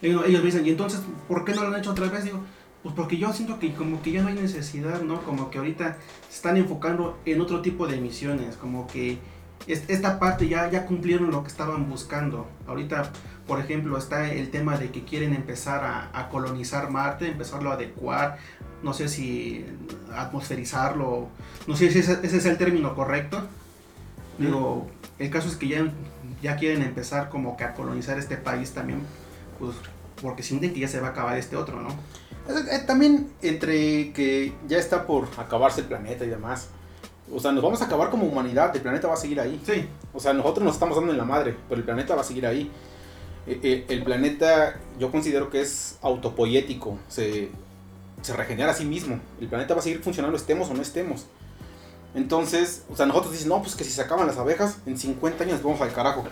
Ellos 0.02 0.28
me 0.28 0.41
dicen, 0.41 0.65
¿y 0.65 0.71
entonces 0.71 1.02
por 1.30 1.45
qué 1.45 1.54
no 1.54 1.62
lo 1.62 1.69
han 1.69 1.80
hecho 1.80 1.91
otra 1.91 2.10
vez? 2.10 2.26
Digo, 2.26 2.41
pues 2.83 2.94
porque 2.94 3.17
yo 3.17 3.31
siento 3.31 3.58
que 3.60 3.73
como 3.73 4.02
que 4.02 4.12
ya 4.12 4.21
no 4.21 4.27
hay 4.27 4.35
necesidad, 4.35 5.02
¿no? 5.02 5.23
Como 5.23 5.50
que 5.50 5.60
ahorita 5.60 5.98
se 6.27 6.35
están 6.35 6.58
enfocando 6.58 7.17
en 7.23 7.40
otro 7.40 7.62
tipo 7.62 7.87
de 7.87 8.02
misiones, 8.02 8.58
como 8.58 8.85
que 8.87 9.19
esta 9.67 10.19
parte 10.19 10.47
ya, 10.47 10.69
ya 10.69 10.85
cumplieron 10.85 11.31
lo 11.31 11.43
que 11.43 11.49
estaban 11.49 11.89
buscando. 11.89 12.47
Ahorita, 12.67 13.11
por 13.47 13.59
ejemplo, 13.59 13.97
está 13.97 14.31
el 14.31 14.49
tema 14.49 14.77
de 14.77 14.89
que 14.91 15.03
quieren 15.03 15.33
empezar 15.33 16.11
a, 16.13 16.29
colonizar 16.29 16.89
Marte, 16.89 17.27
empezarlo 17.27 17.71
a 17.71 17.75
adecuar, 17.75 18.37
no 18.81 18.93
sé 18.93 19.07
si 19.07 19.65
atmosferizarlo, 20.13 21.29
no 21.67 21.75
sé 21.75 21.91
si 21.91 21.99
ese, 21.99 22.19
es 22.23 22.45
el 22.45 22.57
término 22.57 22.95
correcto. 22.95 23.41
Digo, 24.37 24.89
el 25.19 25.29
caso 25.29 25.47
es 25.47 25.55
que 25.55 25.67
ya, 25.67 25.91
ya 26.41 26.55
quieren 26.57 26.81
empezar 26.81 27.29
como 27.29 27.55
que 27.55 27.63
a 27.63 27.73
colonizar 27.73 28.17
este 28.17 28.37
país 28.37 28.71
también, 28.71 29.01
pues 29.59 29.75
porque 30.21 30.43
sienten 30.43 30.73
que 30.73 30.79
ya 30.79 30.87
se 30.87 30.99
va 30.99 31.07
a 31.07 31.11
acabar 31.11 31.37
este 31.37 31.55
otro, 31.55 31.81
¿no? 31.81 31.89
Eh, 32.49 32.79
también 32.85 33.29
entre 33.41 34.11
que 34.11 34.53
ya 34.67 34.77
está 34.77 35.05
por 35.05 35.27
acabarse 35.37 35.81
el 35.81 35.87
planeta 35.87 36.25
y 36.25 36.29
demás, 36.29 36.69
O 37.32 37.40
sea, 37.40 37.52
nos 37.52 37.63
vamos 37.63 37.82
a 37.82 37.86
acabar 37.86 38.10
como 38.10 38.26
humanidad, 38.26 38.76
el 38.76 38.82
planeta 38.82 39.08
va 39.08 39.13
a 39.13 39.17
seguir 39.17 39.40
ahí. 39.40 39.62
Sí. 39.65 39.88
O 40.13 40.19
sea, 40.19 40.34
nosotros 40.34 40.63
nos 40.65 40.76
estamos 40.76 40.96
dando 40.96 41.12
en 41.12 41.17
la 41.17 41.26
madre, 41.26 41.56
pero 41.69 41.80
el 41.80 41.86
planeta 41.86 42.15
va 42.15 42.21
a 42.21 42.26
seguir 42.26 42.46
ahí. 42.46 42.69
Eh, 43.46 43.60
eh, 43.63 43.86
el 43.90 44.04
planeta, 44.04 44.80
yo 45.00 45.12
considero 45.12 45.50
que 45.50 45.62
es 45.62 45.98
autopoyético, 46.02 46.98
se, 47.08 47.50
se 48.21 48.34
regenera 48.34 48.71
a 48.71 48.76
sí 48.76 48.86
mismo. 48.86 49.19
El 49.40 49.48
planeta 49.48 49.74
va 49.74 49.80
a 49.80 49.84
seguir 49.84 50.02
funcionando, 50.02 50.38
estemos 50.38 50.69
o 50.69 50.74
no 50.74 50.82
estemos. 50.82 51.26
Entonces, 52.15 52.84
o 52.90 52.96
sea, 52.96 53.06
nosotros 53.06 53.32
dicen, 53.32 53.50
no, 53.50 53.62
pues 53.62 53.76
que 53.76 53.84
si 53.84 53.92
se 53.92 54.02
acaban 54.02 54.28
las 54.28 54.38
abejas, 54.38 54.78
en 54.86 54.98
50 54.98 55.44
años 55.44 55.63
vamos 55.63 55.82
al 55.82 55.92
carajo. 55.92 56.24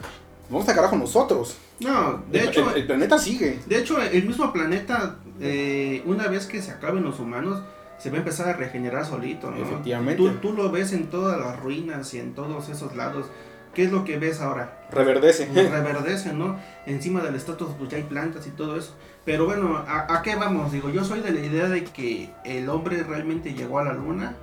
Vamos 0.49 0.67
al 0.67 0.75
carajo 0.75 0.95
nosotros. 0.95 1.55
No, 1.79 2.23
de 2.29 2.39
el, 2.39 2.49
hecho, 2.49 2.69
el, 2.71 2.81
el 2.81 2.85
planeta 2.85 3.17
sigue. 3.17 3.59
de 3.65 3.79
hecho, 3.79 3.99
el 4.01 4.25
mismo 4.25 4.51
planeta, 4.53 5.17
eh, 5.39 6.03
una 6.05 6.27
vez 6.27 6.45
que 6.45 6.61
se 6.61 6.71
acaben 6.71 7.03
los 7.03 7.19
humanos, 7.19 7.61
se 8.01 8.09
va 8.09 8.15
a 8.15 8.19
empezar 8.19 8.49
a 8.49 8.53
regenerar 8.53 9.05
solito, 9.05 9.51
¿no? 9.51 9.57
Efectivamente. 9.57 10.17
Tú, 10.21 10.29
tú 10.37 10.53
lo 10.53 10.71
ves 10.71 10.91
en 10.91 11.11
todas 11.11 11.39
las 11.39 11.59
ruinas 11.59 12.11
y 12.15 12.19
en 12.19 12.33
todos 12.33 12.67
esos 12.69 12.95
lados. 12.95 13.27
¿Qué 13.75 13.83
es 13.83 13.91
lo 13.91 14.03
que 14.03 14.17
ves 14.17 14.41
ahora? 14.41 14.87
Reverdece. 14.91 15.47
Reverdece, 15.53 16.33
¿no? 16.33 16.57
Encima 16.87 17.21
del 17.21 17.35
estatus 17.35 17.69
pues 17.77 17.89
ya 17.91 17.97
hay 17.97 18.03
plantas 18.03 18.47
y 18.47 18.49
todo 18.49 18.75
eso. 18.75 18.95
Pero 19.23 19.45
bueno, 19.45 19.77
¿a, 19.87 20.13
¿a 20.13 20.21
qué 20.23 20.35
vamos? 20.35 20.71
Digo, 20.71 20.89
yo 20.89 21.03
soy 21.05 21.19
de 21.21 21.31
la 21.31 21.41
idea 21.41 21.69
de 21.69 21.83
que 21.83 22.31
el 22.43 22.67
hombre 22.69 23.03
realmente 23.03 23.53
llegó 23.53 23.77
a 23.77 23.83
la 23.83 23.93
luna. 23.93 24.35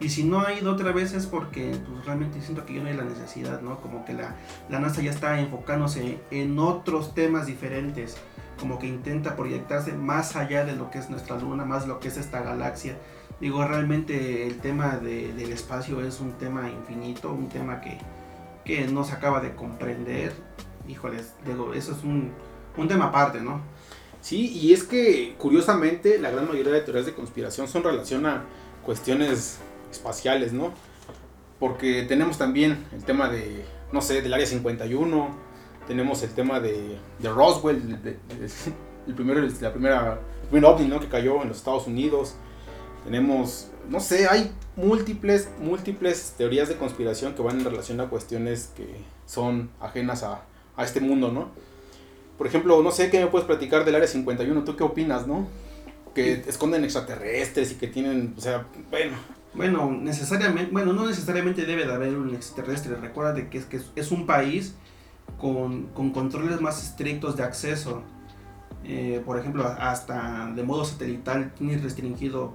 Y 0.00 0.08
si 0.08 0.24
no 0.24 0.40
ha 0.40 0.52
ido 0.52 0.72
otra 0.72 0.90
vez 0.90 1.14
es 1.14 1.26
porque 1.26 1.76
pues, 1.86 2.04
realmente 2.04 2.40
siento 2.40 2.66
que 2.66 2.74
yo 2.74 2.82
no 2.82 2.88
hay 2.88 2.96
la 2.96 3.04
necesidad, 3.04 3.62
¿no? 3.62 3.80
Como 3.80 4.04
que 4.04 4.12
la, 4.12 4.34
la 4.68 4.80
NASA 4.80 5.00
ya 5.00 5.12
está 5.12 5.38
enfocándose 5.38 6.18
en 6.32 6.58
otros 6.58 7.14
temas 7.14 7.46
diferentes. 7.46 8.16
Como 8.58 8.78
que 8.78 8.86
intenta 8.86 9.36
proyectarse 9.36 9.92
más 9.92 10.36
allá 10.36 10.64
de 10.64 10.76
lo 10.76 10.90
que 10.90 10.98
es 10.98 11.10
nuestra 11.10 11.38
luna, 11.38 11.64
más 11.64 11.86
lo 11.86 12.00
que 12.00 12.08
es 12.08 12.16
esta 12.16 12.40
galaxia. 12.42 12.96
Digo, 13.40 13.66
realmente 13.66 14.46
el 14.46 14.58
tema 14.60 14.96
de- 14.96 15.32
del 15.34 15.52
espacio 15.52 16.00
es 16.00 16.20
un 16.20 16.32
tema 16.34 16.70
infinito, 16.70 17.32
un 17.32 17.48
tema 17.48 17.80
que, 17.80 17.98
que 18.64 18.86
no 18.86 19.04
se 19.04 19.12
acaba 19.12 19.40
de 19.40 19.54
comprender. 19.54 20.32
Híjoles, 20.88 21.34
digo, 21.44 21.74
eso 21.74 21.92
es 21.92 22.04
un, 22.04 22.30
un 22.76 22.88
tema 22.88 23.06
aparte, 23.06 23.40
¿no? 23.40 23.60
Sí, 24.20 24.48
y 24.52 24.72
es 24.72 24.84
que 24.84 25.34
curiosamente 25.36 26.18
la 26.18 26.30
gran 26.30 26.46
mayoría 26.48 26.72
de 26.72 26.80
teorías 26.80 27.06
de 27.06 27.12
conspiración 27.14 27.68
son 27.68 27.82
relación 27.82 28.24
a 28.24 28.44
cuestiones 28.84 29.58
espaciales, 29.90 30.52
¿no? 30.52 30.72
Porque 31.58 32.02
tenemos 32.04 32.38
también 32.38 32.84
el 32.92 33.04
tema 33.04 33.28
de, 33.28 33.64
no 33.92 34.00
sé, 34.00 34.22
del 34.22 34.32
Área 34.32 34.46
51, 34.46 35.28
tenemos 35.86 36.22
el 36.22 36.30
tema 36.30 36.60
de, 36.60 36.98
de 37.18 37.28
Roswell, 37.28 38.02
de- 38.02 38.12
de- 38.12 38.18
el 39.06 39.14
primero, 39.14 39.40
la 39.60 39.72
primera, 39.72 40.20
el 40.42 40.48
primer 40.48 40.64
ovni, 40.64 40.86
¿no? 40.88 41.00
Que 41.00 41.08
cayó 41.08 41.42
en 41.42 41.48
los 41.48 41.58
Estados 41.58 41.86
Unidos. 41.86 42.34
Tenemos, 43.04 43.68
no 43.88 44.00
sé, 44.00 44.26
hay 44.28 44.50
múltiples, 44.76 45.50
múltiples 45.60 46.34
teorías 46.38 46.68
de 46.68 46.76
conspiración 46.76 47.34
que 47.34 47.42
van 47.42 47.58
en 47.60 47.64
relación 47.66 48.00
a 48.00 48.08
cuestiones 48.08 48.70
que 48.74 48.86
son 49.26 49.70
ajenas 49.80 50.22
a, 50.22 50.42
a 50.76 50.84
este 50.84 51.00
mundo, 51.00 51.30
¿no? 51.30 51.50
Por 52.38 52.46
ejemplo, 52.46 52.82
no 52.82 52.90
sé 52.90 53.10
qué 53.10 53.20
me 53.20 53.26
puedes 53.26 53.46
platicar 53.46 53.84
del 53.84 53.94
Área 53.94 54.08
51, 54.08 54.64
¿tú 54.64 54.74
qué 54.76 54.82
opinas, 54.84 55.26
no? 55.26 55.46
Que 56.14 56.32
esconden 56.46 56.82
extraterrestres 56.84 57.72
y 57.72 57.74
que 57.74 57.86
tienen, 57.88 58.34
o 58.38 58.40
sea, 58.40 58.66
bueno, 58.90 59.16
Bueno, 59.52 59.90
necesariamente, 59.92 60.72
bueno, 60.72 60.92
no 60.94 61.06
necesariamente 61.06 61.64
debe 61.66 61.86
de 61.86 61.92
haber 61.92 62.16
un 62.16 62.34
extraterrestre. 62.34 62.96
Recuerda 62.96 63.32
de 63.34 63.48
que 63.50 63.58
es, 63.58 63.66
que 63.66 63.80
es 63.94 64.10
un 64.10 64.26
país 64.26 64.74
con, 65.38 65.86
con 65.88 66.10
controles 66.10 66.60
más 66.60 66.82
estrictos 66.82 67.36
de 67.36 67.42
acceso. 67.42 68.02
Eh, 68.84 69.22
por 69.24 69.38
ejemplo, 69.38 69.66
hasta 69.66 70.50
de 70.54 70.62
modo 70.62 70.84
satelital 70.84 71.52
tiene 71.54 71.78
restringido, 71.78 72.54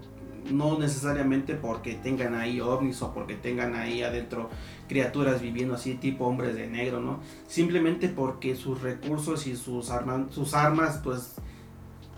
no 0.51 0.77
necesariamente 0.77 1.55
porque 1.55 1.95
tengan 1.95 2.35
ahí 2.35 2.61
ovnis 2.61 3.01
o 3.01 3.13
porque 3.13 3.35
tengan 3.35 3.75
ahí 3.75 4.03
adentro 4.03 4.49
criaturas 4.87 5.41
viviendo 5.41 5.75
así 5.75 5.95
tipo 5.95 6.25
hombres 6.25 6.55
de 6.55 6.67
negro, 6.67 7.01
¿no? 7.01 7.19
Simplemente 7.47 8.09
porque 8.09 8.55
sus 8.55 8.81
recursos 8.81 9.47
y 9.47 9.55
sus 9.55 9.89
armas, 9.89 10.31
sus 10.31 10.53
armas, 10.53 10.99
pues 11.03 11.35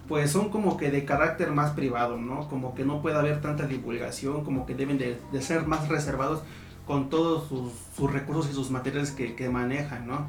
pues 0.07 0.29
son 0.29 0.49
como 0.49 0.75
que 0.75 0.91
de 0.91 1.05
carácter 1.05 1.51
más 1.51 1.71
privado, 1.71 2.17
¿no? 2.17 2.49
Como 2.49 2.75
que 2.75 2.83
no 2.83 3.01
puede 3.01 3.17
haber 3.17 3.39
tanta 3.39 3.65
divulgación, 3.65 4.43
como 4.43 4.65
que 4.65 4.75
deben 4.75 4.97
de, 4.97 5.17
de 5.31 5.41
ser 5.41 5.65
más 5.67 5.87
reservados 5.87 6.41
con 6.85 7.09
todos 7.09 7.47
sus, 7.47 7.71
sus 7.95 8.11
recursos 8.11 8.51
y 8.51 8.53
sus 8.53 8.71
materiales 8.71 9.11
que, 9.11 9.35
que 9.35 9.47
manejan, 9.47 10.07
¿no? 10.07 10.27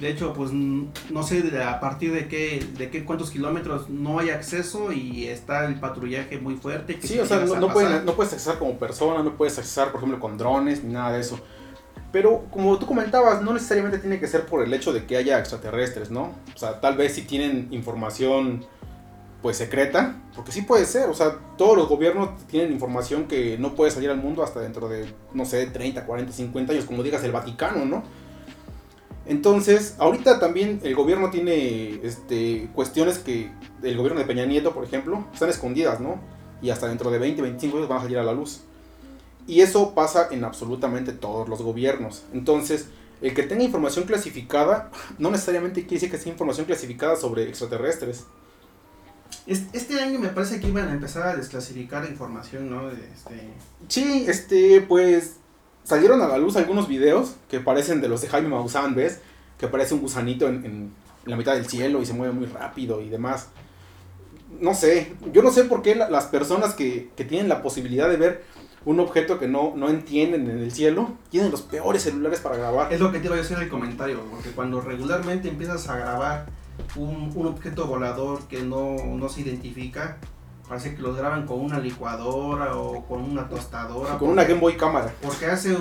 De 0.00 0.10
hecho, 0.10 0.32
pues 0.32 0.52
no 0.52 1.22
sé 1.24 1.42
de- 1.42 1.62
a 1.62 1.80
partir 1.80 2.12
de 2.12 2.28
qué, 2.28 2.64
de 2.78 2.88
qué 2.90 3.04
cuántos 3.04 3.30
kilómetros 3.30 3.88
no 3.90 4.18
hay 4.20 4.30
acceso 4.30 4.92
y 4.92 5.26
está 5.26 5.66
el 5.66 5.80
patrullaje 5.80 6.38
muy 6.38 6.54
fuerte. 6.56 6.96
que 6.96 7.06
sí, 7.06 7.18
o 7.18 7.26
sea, 7.26 7.38
no, 7.38 7.72
pueden- 7.72 8.04
no 8.04 8.14
puedes 8.14 8.32
accesar 8.32 8.58
como 8.58 8.78
persona, 8.78 9.22
no 9.22 9.36
puedes 9.36 9.58
accesar, 9.58 9.90
por 9.90 9.98
ejemplo, 10.00 10.20
con 10.20 10.38
drones, 10.38 10.84
ni 10.84 10.92
nada 10.92 11.12
de 11.12 11.20
eso. 11.20 11.40
Pero 12.12 12.44
como 12.50 12.78
tú 12.78 12.86
comentabas, 12.86 13.42
no 13.42 13.52
necesariamente 13.52 13.98
tiene 13.98 14.18
que 14.18 14.26
ser 14.28 14.46
por 14.46 14.62
el 14.64 14.72
hecho 14.72 14.92
de 14.92 15.04
que 15.04 15.16
haya 15.16 15.38
extraterrestres, 15.38 16.10
¿no? 16.10 16.32
O 16.54 16.58
sea, 16.58 16.80
tal 16.80 16.96
vez 16.96 17.14
si 17.14 17.22
tienen 17.22 17.68
información 17.70 18.64
pues 19.42 19.56
secreta, 19.56 20.16
porque 20.34 20.50
sí 20.50 20.62
puede 20.62 20.84
ser, 20.84 21.08
o 21.08 21.14
sea, 21.14 21.36
todos 21.56 21.76
los 21.76 21.88
gobiernos 21.88 22.30
tienen 22.48 22.72
información 22.72 23.26
que 23.28 23.56
no 23.56 23.74
puede 23.76 23.92
salir 23.92 24.10
al 24.10 24.16
mundo 24.16 24.42
hasta 24.42 24.58
dentro 24.60 24.88
de, 24.88 25.06
no 25.32 25.44
sé, 25.44 25.66
30, 25.66 26.06
40, 26.06 26.32
50 26.32 26.72
años, 26.72 26.84
como 26.86 27.04
digas 27.04 27.22
el 27.22 27.30
Vaticano, 27.30 27.84
¿no? 27.84 28.02
Entonces, 29.28 29.94
ahorita 29.98 30.40
también 30.40 30.80
el 30.82 30.94
gobierno 30.94 31.30
tiene 31.30 32.00
este, 32.02 32.68
cuestiones 32.74 33.18
que 33.18 33.50
el 33.82 33.96
gobierno 33.96 34.18
de 34.18 34.26
Peña 34.26 34.46
Nieto, 34.46 34.72
por 34.72 34.84
ejemplo, 34.84 35.24
están 35.32 35.50
escondidas, 35.50 36.00
¿no? 36.00 36.18
Y 36.62 36.70
hasta 36.70 36.88
dentro 36.88 37.10
de 37.10 37.18
20, 37.18 37.42
25 37.42 37.76
años 37.76 37.88
van 37.88 37.98
a 37.98 38.02
salir 38.02 38.18
a 38.18 38.24
la 38.24 38.32
luz. 38.32 38.62
Y 39.46 39.60
eso 39.60 39.94
pasa 39.94 40.28
en 40.30 40.44
absolutamente 40.44 41.12
todos 41.12 41.48
los 41.48 41.62
gobiernos. 41.62 42.24
Entonces, 42.32 42.86
el 43.20 43.34
que 43.34 43.42
tenga 43.42 43.62
información 43.64 44.06
clasificada, 44.06 44.90
no 45.18 45.30
necesariamente 45.30 45.82
quiere 45.82 45.96
decir 45.96 46.10
que 46.10 46.18
sea 46.18 46.32
información 46.32 46.66
clasificada 46.66 47.14
sobre 47.16 47.44
extraterrestres. 47.48 48.24
Es- 49.46 49.64
Este 49.74 50.00
año 50.00 50.18
me 50.18 50.28
parece 50.28 50.58
que 50.60 50.68
iban 50.68 50.88
a 50.88 50.92
empezar 50.92 51.26
a 51.26 51.36
desclasificar 51.36 52.06
información, 52.08 52.70
¿no? 52.70 52.90
Este, 52.90 53.50
Sí, 53.88 54.24
este, 54.26 54.80
pues 54.82 55.36
salieron 55.88 56.20
a 56.20 56.28
la 56.28 56.36
luz 56.36 56.56
algunos 56.56 56.86
videos 56.86 57.36
que 57.50 57.60
parecen 57.60 58.00
de 58.02 58.08
los 58.08 58.20
de 58.20 58.28
Jaime 58.28 58.48
Maussan, 58.50 58.94
¿ves? 58.94 59.20
Que 59.58 59.66
aparece 59.66 59.94
un 59.94 60.00
gusanito 60.00 60.46
en, 60.46 60.64
en 60.66 60.92
la 61.24 61.34
mitad 61.36 61.54
del 61.54 61.66
cielo 61.66 62.02
y 62.02 62.06
se 62.06 62.12
mueve 62.12 62.34
muy 62.34 62.46
rápido 62.46 63.00
y 63.00 63.08
demás. 63.08 63.48
No 64.60 64.74
sé, 64.74 65.14
yo 65.32 65.42
no 65.42 65.50
sé 65.50 65.64
por 65.64 65.80
qué 65.82 65.94
la- 65.94 66.10
las 66.10 66.26
personas 66.26 66.74
que, 66.74 67.10
que 67.16 67.24
tienen 67.24 67.48
la 67.48 67.62
posibilidad 67.62 68.08
de 68.08 68.16
ver 68.16 68.44
un 68.84 69.00
objeto 69.00 69.38
que 69.38 69.48
no, 69.48 69.72
no 69.76 69.88
entienden 69.88 70.48
en 70.50 70.58
el 70.58 70.70
cielo 70.72 71.10
tienen 71.30 71.50
los 71.50 71.62
peores 71.62 72.02
celulares 72.02 72.40
para 72.40 72.56
grabar. 72.56 72.92
Es 72.92 73.00
lo 73.00 73.10
que 73.10 73.18
te 73.18 73.26
iba 73.26 73.34
a 73.34 73.38
decir 73.38 73.56
el 73.58 73.68
comentario, 73.68 74.20
porque 74.30 74.50
cuando 74.50 74.80
regularmente 74.80 75.48
empiezas 75.48 75.88
a 75.88 75.96
grabar 75.96 76.46
un, 76.96 77.32
un 77.34 77.46
objeto 77.46 77.86
volador 77.86 78.46
que 78.48 78.62
no, 78.62 78.94
no 79.16 79.28
se 79.28 79.40
identifica, 79.40 80.18
parece 80.68 80.94
que 80.94 81.02
los 81.02 81.16
graban 81.16 81.46
con 81.46 81.60
una 81.60 81.78
licuadora 81.78 82.76
o 82.76 83.04
con 83.06 83.22
una 83.22 83.48
tostadora. 83.48 84.18
Con 84.18 84.28
una 84.30 84.44
Game 84.44 84.60
Boy 84.60 84.76
cámara. 84.76 85.12
Porque 85.22 85.46
hace, 85.46 85.76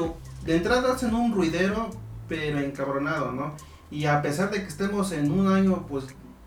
de 0.45 0.55
entrada 0.55 0.93
hacen 0.93 1.13
un 1.13 1.33
ruidero, 1.33 1.89
pero 2.27 2.59
encabronado, 2.59 3.31
¿no? 3.31 3.53
Y 3.91 4.05
a 4.05 4.21
pesar 4.21 4.49
de 4.51 4.61
que 4.61 4.67
estemos 4.67 5.11
en 5.11 5.31
un 5.31 5.47
año, 5.47 5.85
pues, 5.87 6.05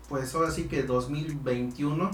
pues 0.09 0.33
ahora 0.35 0.51
sí 0.51 0.63
que 0.65 0.83
2021, 0.83 2.09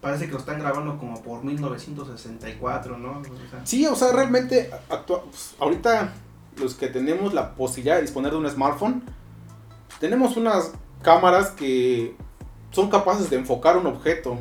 parece 0.00 0.26
que 0.26 0.32
lo 0.32 0.38
están 0.38 0.58
grabando 0.58 0.98
como 0.98 1.22
por 1.22 1.42
1964, 1.44 2.98
¿no? 2.98 3.20
O 3.20 3.24
sea, 3.50 3.60
Sí, 3.64 3.86
o 3.86 3.94
sea, 3.96 4.12
realmente 4.12 4.70
actua- 4.90 5.22
pues, 5.22 5.54
ahorita 5.58 6.12
los 6.60 6.74
que 6.74 6.88
tenemos 6.88 7.34
la 7.34 7.54
posibilidad 7.54 7.96
de 7.96 8.02
disponer 8.02 8.30
de 8.32 8.38
un 8.38 8.48
smartphone, 8.50 9.02
tenemos 10.00 10.36
unas 10.36 10.72
cámaras 11.02 11.50
que 11.50 12.16
son 12.70 12.90
capaces 12.90 13.30
de 13.30 13.36
enfocar 13.36 13.76
un 13.76 13.86
objeto. 13.86 14.38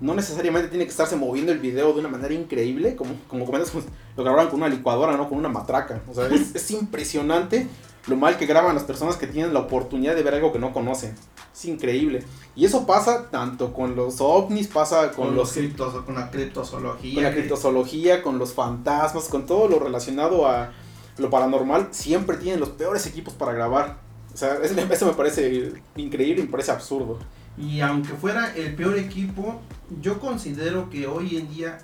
No 0.00 0.14
necesariamente 0.14 0.68
tiene 0.68 0.84
que 0.84 0.90
estarse 0.90 1.16
moviendo 1.16 1.52
el 1.52 1.58
video 1.58 1.92
de 1.94 2.00
una 2.00 2.08
manera 2.08 2.34
increíble, 2.34 2.96
como, 2.96 3.14
como 3.28 3.46
comentas, 3.46 3.70
pues, 3.70 3.86
lo 4.16 4.22
grabaron 4.24 4.50
con 4.50 4.60
una 4.60 4.68
licuadora, 4.68 5.16
no 5.16 5.28
con 5.28 5.38
una 5.38 5.48
matraca. 5.48 6.02
O 6.10 6.14
sea, 6.14 6.26
es, 6.28 6.54
es 6.54 6.70
impresionante 6.70 7.66
lo 8.06 8.16
mal 8.16 8.36
que 8.36 8.46
graban 8.46 8.74
las 8.74 8.84
personas 8.84 9.16
que 9.16 9.26
tienen 9.26 9.52
la 9.54 9.60
oportunidad 9.60 10.14
de 10.14 10.22
ver 10.22 10.34
algo 10.34 10.52
que 10.52 10.58
no 10.58 10.72
conocen. 10.72 11.14
Es 11.52 11.64
increíble. 11.64 12.22
Y 12.54 12.64
eso 12.66 12.86
pasa 12.86 13.30
tanto 13.30 13.72
con 13.72 13.96
los 13.96 14.20
ovnis, 14.20 14.68
pasa 14.68 15.10
con, 15.12 15.28
con, 15.28 15.36
los 15.36 15.52
criptos, 15.52 15.94
con 16.04 16.14
la 16.14 16.30
criptozoología. 16.30 17.14
con 17.14 17.22
la 17.24 17.32
criptozoología, 17.32 18.22
con 18.22 18.38
los 18.38 18.52
fantasmas, 18.52 19.24
con 19.28 19.46
todo 19.46 19.66
lo 19.68 19.78
relacionado 19.78 20.46
a 20.46 20.72
lo 21.18 21.30
paranormal, 21.30 21.88
siempre 21.92 22.36
tienen 22.36 22.60
los 22.60 22.68
peores 22.68 23.06
equipos 23.06 23.32
para 23.34 23.52
grabar. 23.54 23.96
O 24.34 24.36
sea, 24.36 24.58
eso, 24.62 24.74
me- 24.74 24.82
eso 24.94 25.06
me 25.06 25.14
parece 25.14 25.72
increíble 25.96 26.42
y 26.42 26.44
me 26.44 26.50
parece 26.50 26.70
absurdo. 26.70 27.18
Y 27.58 27.80
aunque 27.80 28.10
fuera 28.14 28.54
el 28.54 28.74
peor 28.74 28.98
equipo, 28.98 29.60
yo 30.00 30.20
considero 30.20 30.90
que 30.90 31.06
hoy 31.06 31.36
en 31.36 31.48
día 31.48 31.78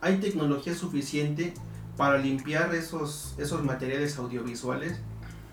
hay 0.00 0.18
tecnología 0.18 0.74
suficiente 0.74 1.54
para 1.96 2.18
limpiar 2.18 2.74
esos, 2.74 3.34
esos 3.38 3.62
materiales 3.64 4.18
audiovisuales 4.18 4.98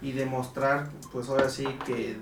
y 0.01 0.11
demostrar, 0.11 0.89
pues 1.11 1.29
ahora 1.29 1.49
sí 1.49 1.65
que 1.85 2.17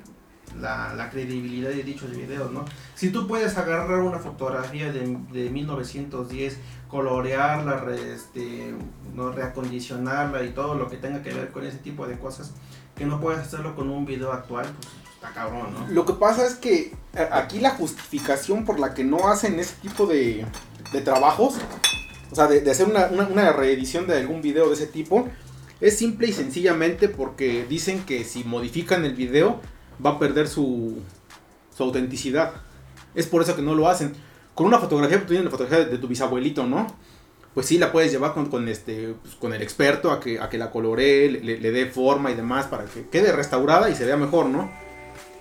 la, 0.60 1.10
credibilidad 1.12 1.70
de 1.70 1.84
dichos 1.84 2.12
videos, 2.12 2.52
¿no? 2.52 2.66
Si 2.96 3.12
tú 3.12 3.28
puedes 3.28 3.58
agarrar 3.58 4.00
una 4.00 4.20
fotografía 4.20 4.92
de, 4.92 5.18
de 5.32 5.50
1910, 5.50 6.58
colorearla, 6.90 7.86
este, 7.94 8.74
¿no? 9.16 9.32
reacondicionarla 9.32 10.44
y 10.44 10.52
todo 10.52 10.76
lo 10.76 10.90
que 10.90 10.98
tenga 10.98 11.22
que 11.22 11.34
ver 11.34 11.52
con 11.52 11.66
ese 11.66 11.78
tipo 11.78 12.08
de 12.08 12.18
cosas, 12.18 12.54
que 12.96 13.06
no 13.06 13.22
puedes 13.22 13.40
hacerlo 13.40 13.76
con 13.76 13.90
un 13.90 14.06
video 14.06 14.34
actual, 14.34 14.66
pues 14.66 14.88
está 15.20 15.34
cabrón, 15.34 15.74
¿no? 15.74 15.88
Lo 15.94 16.06
que 16.06 16.14
pasa 16.14 16.48
es 16.48 16.56
que 16.56 16.94
aquí 17.32 17.60
la 17.60 17.72
justificación 17.72 18.64
por 18.64 18.80
la 18.80 18.94
que 18.94 19.04
no 19.04 19.28
hacen 19.28 19.60
ese 19.60 19.76
tipo 19.82 20.06
de, 20.06 20.46
de 20.94 21.02
trabajos, 21.02 21.56
o 22.32 22.36
sea, 22.36 22.48
de, 22.48 22.70
hacer 22.70 22.88
una, 22.88 23.52
reedición 23.52 24.08
de 24.08 24.18
algún 24.18 24.42
video 24.42 24.68
de 24.68 24.76
ese 24.76 24.88
tipo, 24.88 25.28
es 25.82 25.98
simple 25.98 26.28
y 26.28 26.34
sencillamente 26.34 27.10
porque 27.10 27.66
dicen 27.68 28.04
que 28.06 28.24
si 28.24 28.44
modifican 28.44 29.06
el 29.06 29.14
video 29.14 29.60
va 30.04 30.12
a 30.12 30.20
perder 30.20 30.48
su, 30.48 31.00
autenticidad. 31.80 32.52
Es 33.16 33.26
por 33.26 33.42
eso 33.42 33.56
que 33.56 33.62
no 33.62 33.74
lo 33.74 33.88
hacen. 33.88 34.14
Con 34.54 34.68
una 34.68 34.80
fotografía, 34.80 35.20
tú 35.22 35.28
tienes 35.28 35.46
la 35.46 35.52
fotografía 35.52 35.86
de, 35.86 35.98
tu 35.98 36.10
bisabuelito, 36.10 36.68
¿no? 36.68 36.88
Pues 37.54 37.68
sí, 37.68 37.78
la 37.78 37.94
puedes 37.94 38.12
llevar 38.12 38.34
con, 38.34 38.68
este, 38.68 39.16
pues, 39.22 39.36
con 39.36 39.54
el 39.54 39.62
experto 39.62 40.12
a 40.12 40.20
que, 40.20 40.58
la 40.58 40.72
coloree, 40.72 41.30
le, 41.30 41.72
dé 41.72 41.86
forma 41.86 42.32
y 42.32 42.36
demás 42.36 42.68
para 42.68 42.84
que 42.84 43.08
quede 43.08 43.32
restaurada 43.32 43.90
y 43.90 43.96
se 43.96 44.06
vea 44.06 44.18
mejor, 44.18 44.48
¿no? 44.48 44.70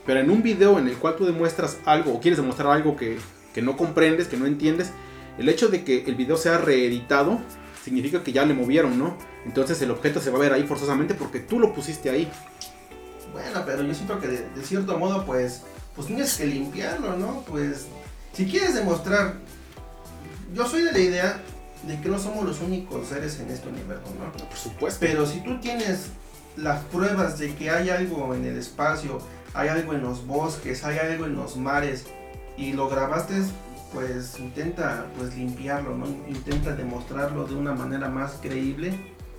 Pero 0.09 0.21
en 0.21 0.31
un 0.31 0.43
video 0.43 0.79
en 0.79 0.89
el 0.89 0.97
cual 0.97 1.17
tú 1.17 1.27
demuestras 1.27 1.77
algo 1.85 2.15
o 2.15 2.19
quieres 2.19 2.39
demostrar 2.39 2.73
algo 2.73 2.97
que, 2.97 3.19
que 3.53 3.61
no 3.61 3.77
comprendes, 3.77 4.27
que 4.27 4.39
no 4.39 4.47
entiendes, 4.47 4.91
el 5.37 5.51
hecho 5.51 5.69
de 5.69 5.85
que 5.85 6.03
el 6.07 6.15
video 6.15 6.39
sea 6.39 6.57
reeditado 6.57 7.39
significa 7.85 8.25
que 8.25 8.33
ya 8.33 8.47
le 8.47 8.55
movieron, 8.55 8.99
¿no? 8.99 9.19
Entonces 9.45 9.83
el 9.83 9.91
objeto 9.91 10.19
se 10.19 10.31
va 10.31 10.39
a 10.39 10.41
ver 10.41 10.55
ahí 10.55 10.67
forzosamente 10.67 11.13
porque 11.13 11.41
tú 11.41 11.61
lo 11.61 11.75
pusiste 11.75 12.09
ahí. 12.09 12.27
Bueno, 13.35 13.63
pero 13.67 13.83
yo 13.83 13.93
siento 13.93 14.19
que 14.19 14.29
de, 14.29 14.47
cierto 14.63 14.97
modo, 14.97 15.27
pues, 15.27 15.65
pues 15.95 16.07
tienes 16.07 16.39
que 16.39 16.47
limpiarlo, 16.47 17.15
¿no? 17.19 17.43
Pues, 17.43 17.85
si 18.33 18.47
quieres 18.47 18.77
demostrar, 18.77 19.35
yo 20.55 20.67
soy 20.67 20.85
de 20.85 20.93
la 20.93 21.01
idea 21.01 21.43
de 21.83 22.01
que 22.01 22.09
no 22.09 22.19
somos 22.19 22.47
los 22.47 22.63
únicos 22.63 23.09
seres 23.09 23.39
en 23.41 23.51
este 23.51 23.69
universo, 23.69 24.07
¿no? 24.19 24.33
Por 24.33 24.57
supuesto. 24.57 25.01
Pero 25.01 25.27
si 25.27 25.43
tú 25.43 25.61
tienes 25.61 26.07
las 26.57 26.83
pruebas 26.85 27.39
de 27.39 27.55
que 27.55 27.69
hay 27.69 27.91
algo 27.91 28.35
en 28.35 28.47
el 28.47 28.57
espacio, 28.57 29.21
hay 29.55 29.69
algo 29.69 29.95
en 29.95 30.03
los 30.03 30.27
bosques, 30.27 30.85
hay 30.85 30.99
algo 30.99 31.25
en 31.25 31.37
los 31.37 31.57
mares, 31.57 32.07
y 32.57 32.73
lo 32.73 32.89
grabaste, 32.89 33.35
pues 33.93 34.39
intenta 34.39 35.07
pues 35.17 35.35
limpiarlo, 35.37 35.97
¿no? 35.97 36.07
Intenta 36.29 36.75
demostrarlo 36.75 37.47
de 37.47 37.55
una 37.55 37.73
manera 37.73 38.09
más 38.09 38.33
creíble, 38.43 38.93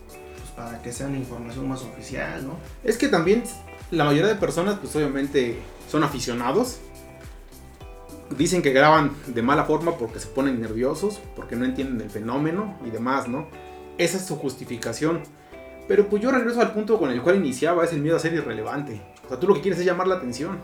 pues 0.07 0.51
para 0.55 0.82
que 0.82 0.91
sea 0.91 1.07
una 1.07 1.18
información 1.18 1.68
más 1.68 1.82
oficial, 1.84 2.47
¿no? 2.47 2.53
Es 2.84 2.97
que 2.97 3.07
también 3.07 3.43
la 3.91 4.05
mayoría 4.05 4.28
de 4.28 4.36
personas, 4.36 4.80
pues 4.80 4.95
obviamente 4.95 5.60
son 5.89 6.03
aficionados. 6.03 6.80
Dicen 8.38 8.62
que 8.62 8.72
graban 8.72 9.12
de 9.26 9.41
mala 9.41 9.66
forma 9.66 9.97
porque 9.97 10.20
se 10.20 10.28
ponen 10.28 10.62
nerviosos, 10.62 11.20
porque 11.36 11.55
no 11.55 11.66
entienden 11.66 12.01
el 12.01 12.12
fenómeno 12.12 12.78
y 12.86 12.91
demás, 12.91 13.28
¿no? 13.28 13.47
Esa 13.97 14.18
es 14.18 14.26
su 14.26 14.36
justificación. 14.38 15.24
Pero 15.88 16.07
pues 16.07 16.22
yo 16.22 16.32
regreso 16.32 16.62
al 16.62 16.72
punto 16.72 16.99
con 16.99 17.10
el 17.10 17.24
cual 17.24 17.38
iniciaba, 17.38 17.84
es 17.84 17.91
el 17.91 18.01
miedo 18.01 18.16
a 18.16 18.20
ser 18.20 18.34
irrelevante. 18.34 19.01
O 19.30 19.30
sea, 19.30 19.40
tú 19.40 19.48
lo 19.48 19.54
que 19.56 19.62
quieres 19.62 19.80
es 19.80 19.86
llamar 19.86 20.08
la 20.08 20.16
atención. 20.16 20.58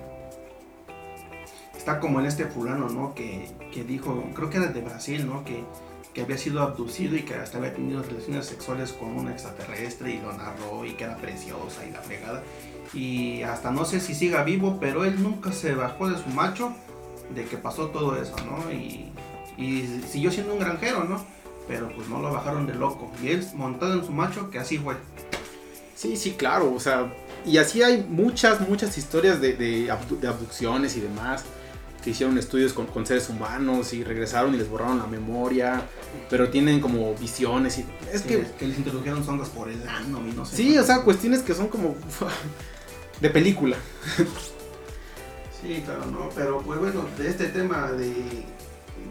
Está 1.77 1.99
como 1.99 2.19
en 2.19 2.25
este 2.25 2.45
fulano, 2.45 2.89
¿no? 2.89 3.13
Que, 3.13 3.47
que 3.71 3.83
dijo, 3.83 4.23
creo 4.33 4.49
que 4.49 4.57
era 4.57 4.67
de 4.67 4.81
Brasil, 4.81 5.27
¿no? 5.27 5.45
Que, 5.45 5.63
que 6.13 6.21
había 6.21 6.37
sido 6.37 6.61
abducido 6.61 7.15
y 7.15 7.23
que 7.23 7.35
hasta 7.35 7.57
había 7.57 7.73
tenido 7.73 8.01
relaciones 8.01 8.45
sexuales 8.45 8.91
con 8.93 9.09
un 9.09 9.29
extraterrestre 9.29 10.15
y 10.15 10.19
lo 10.19 10.33
narró 10.33 10.85
y 10.85 10.93
que 10.93 11.03
era 11.03 11.17
preciosa 11.17 11.85
y 11.85 11.91
la 11.91 12.01
fregada 12.01 12.41
y 12.93 13.43
hasta 13.43 13.71
no 13.71 13.85
sé 13.85 13.99
si 13.99 14.13
siga 14.13 14.43
vivo, 14.43 14.77
pero 14.79 15.05
él 15.05 15.21
nunca 15.21 15.51
se 15.51 15.75
bajó 15.75 16.09
de 16.09 16.17
su 16.17 16.29
macho 16.29 16.73
de 17.33 17.45
que 17.45 17.57
pasó 17.57 17.87
todo 17.87 18.15
eso, 18.21 18.35
¿no? 18.45 18.71
Y, 18.71 19.11
y 19.57 20.01
siguió 20.07 20.31
siendo 20.31 20.53
un 20.53 20.59
granjero, 20.59 21.03
¿no? 21.03 21.23
Pero 21.67 21.89
pues 21.95 22.07
no 22.07 22.19
lo 22.21 22.31
bajaron 22.31 22.67
de 22.67 22.75
loco. 22.75 23.11
Y 23.23 23.29
él 23.29 23.45
montado 23.55 23.95
en 23.95 24.05
su 24.05 24.11
macho 24.11 24.49
que 24.51 24.59
así 24.59 24.77
fue. 24.77 24.95
Sí, 25.95 26.17
sí, 26.17 26.31
claro, 26.31 26.73
o 26.73 26.79
sea, 26.79 27.13
y 27.45 27.57
así 27.57 27.81
hay 27.81 28.05
muchas, 28.07 28.67
muchas 28.67 28.97
historias 28.97 29.39
de, 29.39 29.53
de, 29.53 29.89
abducciones 29.91 30.97
y 30.97 31.01
demás 31.01 31.43
que 32.03 32.11
hicieron 32.11 32.37
estudios 32.37 32.73
con, 32.73 32.85
con, 32.85 33.05
seres 33.05 33.29
humanos 33.29 33.93
y 33.93 34.03
regresaron 34.03 34.53
y 34.53 34.57
les 34.57 34.69
borraron 34.69 34.99
la 34.99 35.07
memoria, 35.07 35.87
pero 36.29 36.49
tienen 36.49 36.79
como 36.79 37.15
visiones 37.15 37.79
y 37.79 37.85
es 38.13 38.21
que, 38.21 38.45
que 38.59 38.67
les 38.67 38.77
introdujeron 38.77 39.25
sondas 39.25 39.49
por 39.49 39.69
el 39.69 39.87
ano 39.87 40.21
y 40.27 40.31
no 40.33 40.45
sé. 40.45 40.57
Sí, 40.57 40.77
o 40.77 40.83
sea, 40.83 41.01
cuestiones 41.01 41.41
que 41.41 41.55
son 41.55 41.67
como 41.67 41.95
de 43.21 43.29
película. 43.29 43.77
sí, 45.61 45.81
claro, 45.85 46.05
¿no? 46.07 46.29
Pero 46.35 46.59
pues 46.59 46.79
bueno, 46.79 47.05
de 47.17 47.29
este 47.29 47.45
tema 47.47 47.91
de, 47.91 48.13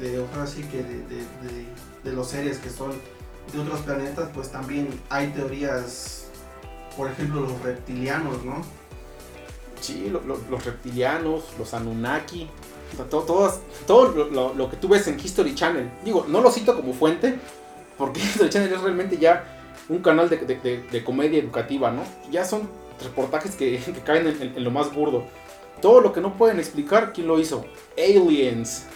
de 0.01 0.19
ojalá 0.19 0.47
sí 0.47 0.63
que 0.65 0.79
de, 0.79 1.03
de, 2.05 2.13
los 2.13 2.29
seres 2.29 2.59
que 2.59 2.71
son 2.71 2.93
de 3.53 3.59
otros 3.59 3.81
planetas, 3.81 4.31
pues 4.35 4.51
también 4.51 4.89
hay 5.09 5.29
teorías, 5.29 6.24
por 6.97 7.11
ejemplo, 7.11 7.41
los 7.41 7.61
reptilianos, 7.63 8.45
¿no? 8.45 8.63
Sí, 9.81 10.11
los 10.11 10.65
reptilianos, 10.65 11.45
los 11.59 11.75
Anunnaki, 11.75 12.49
todo, 13.11 13.53
todo, 13.87 14.55
lo, 14.55 14.71
que 14.71 14.77
tú 14.77 14.95
en 14.95 15.21
History 15.21 15.55
Channel. 15.55 15.91
Digo, 16.05 16.25
no 16.29 16.41
lo 16.41 16.51
cito 16.51 16.77
como 16.77 16.93
fuente, 16.93 17.39
porque 17.99 18.21
History 18.25 18.51
Channel 18.51 18.73
es 18.73 18.81
realmente 18.81 19.19
ya 19.19 19.45
un 19.89 19.99
canal 19.99 20.29
de 20.31 21.05
comedia 21.05 21.39
educativa, 21.39 21.91
¿no? 21.91 22.03
Ya 22.31 22.45
son 22.45 22.69
reportajes 23.03 23.55
que, 23.55 23.81
caen 24.05 24.27
en, 24.27 24.65
lo 24.65 24.71
más 24.71 24.93
burdo. 24.95 25.25
Todo 25.81 26.01
lo 26.01 26.13
que 26.13 26.21
no 26.21 26.37
pueden 26.37 26.59
explicar, 26.59 27.13
¿quién 27.13 27.27
lo 27.27 27.39
hizo? 27.39 27.65
Aliens. 27.99 28.87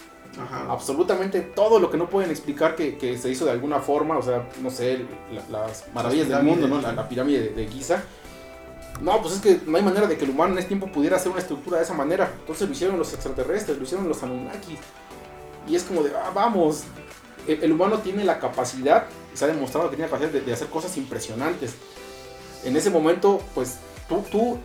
Absolutamente 0.69 1.41
todo 1.41 1.79
lo 1.79 1.89
que 1.89 1.97
no 1.97 2.09
pueden 2.09 2.29
explicar 2.29 2.75
que, 2.75 3.17
se 3.17 3.29
hizo 3.29 3.45
de 3.45 3.51
alguna 3.51 3.79
forma, 3.79 4.17
o 4.17 4.21
sea, 4.21 4.47
no 4.61 4.69
sé, 4.69 5.05
las 5.49 5.85
maravillas 5.93 6.29
del 6.29 6.43
mundo, 6.43 6.67
¿no? 6.67 6.81
La, 6.81 7.09
pirámide 7.09 7.49
de, 7.49 7.67
Giza. 7.67 8.03
No, 9.01 9.21
pues 9.21 9.35
es 9.35 9.41
que 9.41 9.61
no 9.65 9.77
hay 9.77 9.83
manera 9.83 10.07
de 10.07 10.17
que 10.17 10.25
el 10.25 10.31
humano 10.31 10.53
en 10.53 10.59
este 10.59 10.69
tiempo 10.69 10.91
pudiera 10.91 11.15
hacer 11.15 11.31
una 11.31 11.41
estructura 11.41 11.77
de 11.77 11.83
esa 11.83 11.93
manera. 11.93 12.31
Entonces 12.39 12.67
lo 12.67 12.73
hicieron 12.73 12.97
los 12.97 13.13
extraterrestres, 13.13 13.77
lo 13.77 13.83
hicieron 13.83 14.07
los 14.07 14.21
Anunnaki. 14.23 14.77
Y 15.67 15.75
es 15.75 15.83
como 15.83 16.03
de, 16.03 16.11
ah, 16.15 16.31
vamos, 16.33 16.83
el, 17.47 17.71
humano 17.71 17.99
tiene 17.99 18.23
la 18.23 18.39
capacidad, 18.39 19.05
se 19.33 19.45
ha 19.45 19.47
demostrado 19.47 19.89
que 19.89 19.95
tiene 19.95 20.09
la 20.09 20.17
capacidad 20.17 20.41
de 20.41 20.53
hacer 20.53 20.67
cosas 20.67 20.95
impresionantes. 20.97 21.75
En 22.63 22.75
ese 22.75 22.89
momento, 22.89 23.41
pues 23.55 23.77
tú, 24.07 24.23
tú 24.31 24.57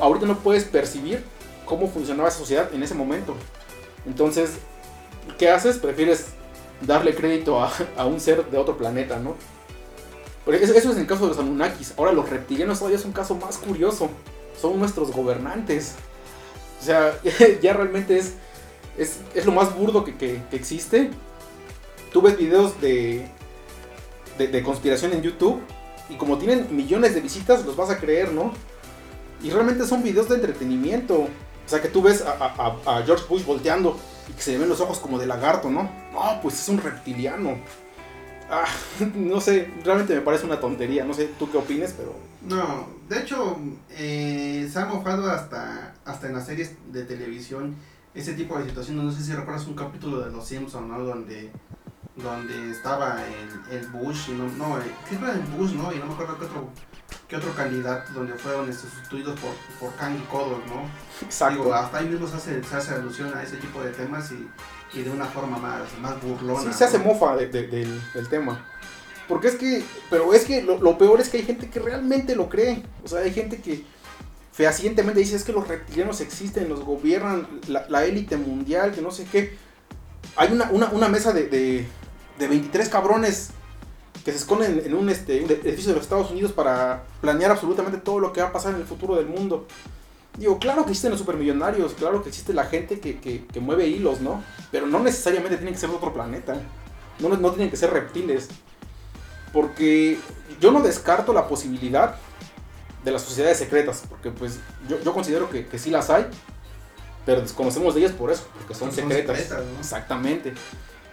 ahorita 0.00 0.26
no 0.26 0.38
puedes 0.38 0.64
percibir 0.64 1.24
cómo 1.64 1.88
funcionaba 1.88 2.28
esa 2.28 2.38
sociedad 2.38 2.72
en 2.74 2.82
ese 2.82 2.94
momento. 2.94 3.34
Entonces, 4.06 4.58
¿qué 5.38 5.50
haces? 5.50 5.78
Prefieres 5.78 6.26
darle 6.80 7.14
crédito 7.14 7.60
a, 7.60 8.06
un 8.06 8.20
ser 8.20 8.44
de 8.50 8.58
otro 8.58 8.76
planeta, 8.76 9.18
¿no? 9.18 9.34
eso, 10.52 10.74
es 10.74 10.84
en 10.84 10.98
el 10.98 11.06
caso 11.06 11.22
de 11.22 11.28
los 11.30 11.38
Anunnakis. 11.38 11.94
Ahora 11.96 12.12
los 12.12 12.28
reptilianos 12.28 12.78
todavía 12.78 12.98
es 12.98 13.04
un 13.04 13.12
caso 13.12 13.34
más 13.34 13.58
curioso. 13.58 14.08
Son 14.60 14.78
nuestros 14.78 15.10
gobernantes. 15.10 15.94
O 16.80 16.84
sea, 16.84 17.18
ya 17.62 17.72
realmente 17.72 18.16
es, 18.18 18.34
es, 18.96 19.46
lo 19.46 19.52
más 19.52 19.76
burdo 19.76 20.04
que, 20.04 20.40
existe. 20.52 21.10
Tú 22.12 22.22
ves 22.22 22.38
videos 22.38 22.80
de, 22.80 23.28
de, 24.38 24.62
conspiración 24.62 25.12
en 25.12 25.22
YouTube 25.22 25.60
y 26.08 26.14
como 26.14 26.38
tienen 26.38 26.74
millones 26.74 27.14
de 27.14 27.20
visitas, 27.20 27.66
los 27.66 27.76
vas 27.76 27.90
a 27.90 27.98
creer, 27.98 28.32
¿no? 28.32 28.52
Y 29.42 29.50
realmente 29.50 29.86
son 29.86 30.02
videos 30.02 30.28
de 30.28 30.36
entretenimiento. 30.36 31.14
O 31.22 31.68
sea, 31.68 31.82
que 31.82 31.88
tú 31.88 32.00
ves 32.02 32.22
a, 32.24 33.02
George 33.04 33.24
Bush 33.28 33.44
volteando 33.44 33.98
y 34.28 34.32
que 34.32 34.42
se 34.42 34.52
le 34.52 34.58
ven 34.58 34.68
los 34.68 34.80
ojos 34.80 34.98
como 34.98 35.18
de 35.18 35.26
lagarto, 35.26 35.70
¿no? 35.70 35.90
No, 36.12 36.40
pues 36.42 36.60
es 36.60 36.68
un 36.68 36.78
reptiliano. 36.78 37.56
Ah, 38.50 38.66
no 39.14 39.40
sé, 39.40 39.70
realmente 39.84 40.14
me 40.14 40.20
parece 40.20 40.46
una 40.46 40.60
tontería. 40.60 41.04
No 41.04 41.14
sé 41.14 41.30
tú 41.38 41.50
qué 41.50 41.58
opines, 41.58 41.94
pero. 41.96 42.14
No, 42.42 42.88
de 43.08 43.20
hecho, 43.20 43.58
eh, 43.90 44.68
se 44.70 44.78
ha 44.78 44.86
mofado 44.86 45.30
hasta, 45.30 45.94
hasta 46.04 46.28
en 46.28 46.34
las 46.34 46.46
series 46.46 46.74
de 46.92 47.04
televisión 47.04 47.74
ese 48.14 48.34
tipo 48.34 48.58
de 48.58 48.66
situaciones. 48.66 49.04
No 49.04 49.12
sé 49.12 49.22
si 49.22 49.32
recuerdas 49.32 49.66
un 49.66 49.74
capítulo 49.74 50.20
de 50.20 50.30
Los 50.30 50.46
Simpsons, 50.46 50.88
¿no? 50.88 51.00
Donde, 51.00 51.50
donde 52.16 52.70
estaba 52.70 53.22
el, 53.24 53.78
el 53.78 53.88
Bush, 53.88 54.30
y 54.30 54.32
no, 54.32 54.44
no, 54.44 54.78
siempre 55.08 55.32
el 55.32 55.40
Bush, 55.40 55.72
¿no? 55.72 55.92
Y 55.92 55.98
no 55.98 56.06
me 56.06 56.14
acuerdo 56.14 56.38
qué 56.38 56.44
otro 56.44 56.68
que 57.28 57.36
otro 57.36 57.52
candidato 57.54 58.12
donde 58.12 58.34
fueron 58.34 58.68
este, 58.68 58.88
sustituidos 58.88 59.38
por, 59.40 59.52
por 59.80 59.96
Kang 59.96 60.16
y 60.16 60.22
Kodor, 60.26 60.62
¿no? 60.68 60.88
Exacto. 61.22 61.74
hasta 61.74 61.98
ahí 61.98 62.08
mismo 62.08 62.26
se 62.26 62.36
hace, 62.36 62.62
se 62.62 62.76
hace 62.76 62.94
alusión 62.94 63.36
a 63.36 63.42
ese 63.42 63.56
tipo 63.56 63.82
de 63.82 63.90
temas 63.90 64.30
y, 64.30 64.48
y 64.96 65.02
de 65.02 65.10
una 65.10 65.26
forma 65.26 65.58
más, 65.58 65.82
más 66.00 66.20
burlona. 66.22 66.72
Sí, 66.72 66.78
se 66.78 66.84
hace 66.84 66.98
mofa 66.98 67.36
de, 67.36 67.48
del, 67.48 67.68
del, 68.12 68.28
tema. 68.28 68.64
Porque 69.26 69.48
es 69.48 69.56
que, 69.56 69.82
pero 70.08 70.32
es 70.34 70.44
que 70.44 70.62
lo, 70.62 70.78
lo, 70.78 70.96
peor 70.98 71.20
es 71.20 71.28
que 71.28 71.38
hay 71.38 71.44
gente 71.44 71.68
que 71.68 71.80
realmente 71.80 72.36
lo 72.36 72.48
cree. 72.48 72.84
O 73.04 73.08
sea, 73.08 73.20
hay 73.20 73.32
gente 73.32 73.60
que 73.60 73.84
fehacientemente 74.52 75.18
dice 75.18 75.34
es 75.34 75.42
que 75.42 75.52
los 75.52 75.66
reptilianos 75.66 76.20
existen, 76.20 76.68
los 76.68 76.84
gobiernan 76.84 77.46
la 77.66 78.04
élite 78.04 78.36
mundial, 78.36 78.92
que 78.92 79.02
no 79.02 79.10
sé 79.10 79.24
qué. 79.24 79.56
Hay 80.36 80.52
una, 80.52 80.70
una, 80.70 80.90
una 80.90 81.08
mesa 81.08 81.32
de, 81.32 81.48
de, 81.48 81.86
de 82.38 82.48
23 82.48 82.88
cabrones 82.88 83.50
que 84.26 84.32
se 84.32 84.38
esconden 84.38 84.82
en 84.84 84.92
un, 84.92 85.08
este, 85.08 85.36
edificio 85.36 85.90
de 85.90 85.98
los 85.98 86.02
Estados 86.02 86.32
Unidos 86.32 86.50
para 86.50 87.04
planear 87.20 87.52
absolutamente 87.52 87.98
todo 87.98 88.18
lo 88.18 88.32
que 88.32 88.40
va 88.40 88.48
a 88.48 88.52
pasar 88.52 88.74
en 88.74 88.80
el 88.80 88.84
futuro 88.84 89.14
del 89.14 89.26
mundo. 89.26 89.68
Digo, 90.36 90.58
claro 90.58 90.84
que 90.84 90.90
existen 90.90 91.12
los 91.12 91.20
supermillonarios, 91.20 91.94
claro 91.94 92.24
que 92.24 92.30
existe 92.30 92.52
la 92.52 92.64
gente 92.64 92.98
que, 92.98 93.20
que, 93.20 93.60
mueve 93.60 93.86
hilos, 93.86 94.20
¿no? 94.20 94.42
Pero 94.72 94.88
no 94.88 94.98
necesariamente 94.98 95.58
tienen 95.58 95.74
que 95.74 95.78
ser 95.78 95.90
de 95.90 95.94
otro 95.94 96.12
planeta. 96.12 96.60
No, 97.20 97.28
no 97.28 97.50
tienen 97.52 97.70
que 97.70 97.76
ser 97.76 97.92
reptiles. 97.92 98.48
Porque 99.52 100.18
yo 100.60 100.72
no 100.72 100.82
descarto 100.82 101.32
la 101.32 101.46
posibilidad 101.46 102.16
de 103.04 103.12
las 103.12 103.22
sociedades 103.22 103.58
secretas. 103.58 104.02
Porque 104.08 104.32
pues 104.32 104.58
yo, 104.88 105.00
yo 105.04 105.14
considero 105.14 105.48
que, 105.48 105.66
que, 105.66 105.78
sí 105.78 105.90
las 105.90 106.10
hay. 106.10 106.26
Pero 107.24 107.42
desconocemos 107.42 107.94
de 107.94 108.00
ellas 108.00 108.12
por 108.12 108.32
eso, 108.32 108.42
porque 108.58 108.74
son 108.74 108.90
secretas. 108.90 109.52
Exactamente. 109.78 110.52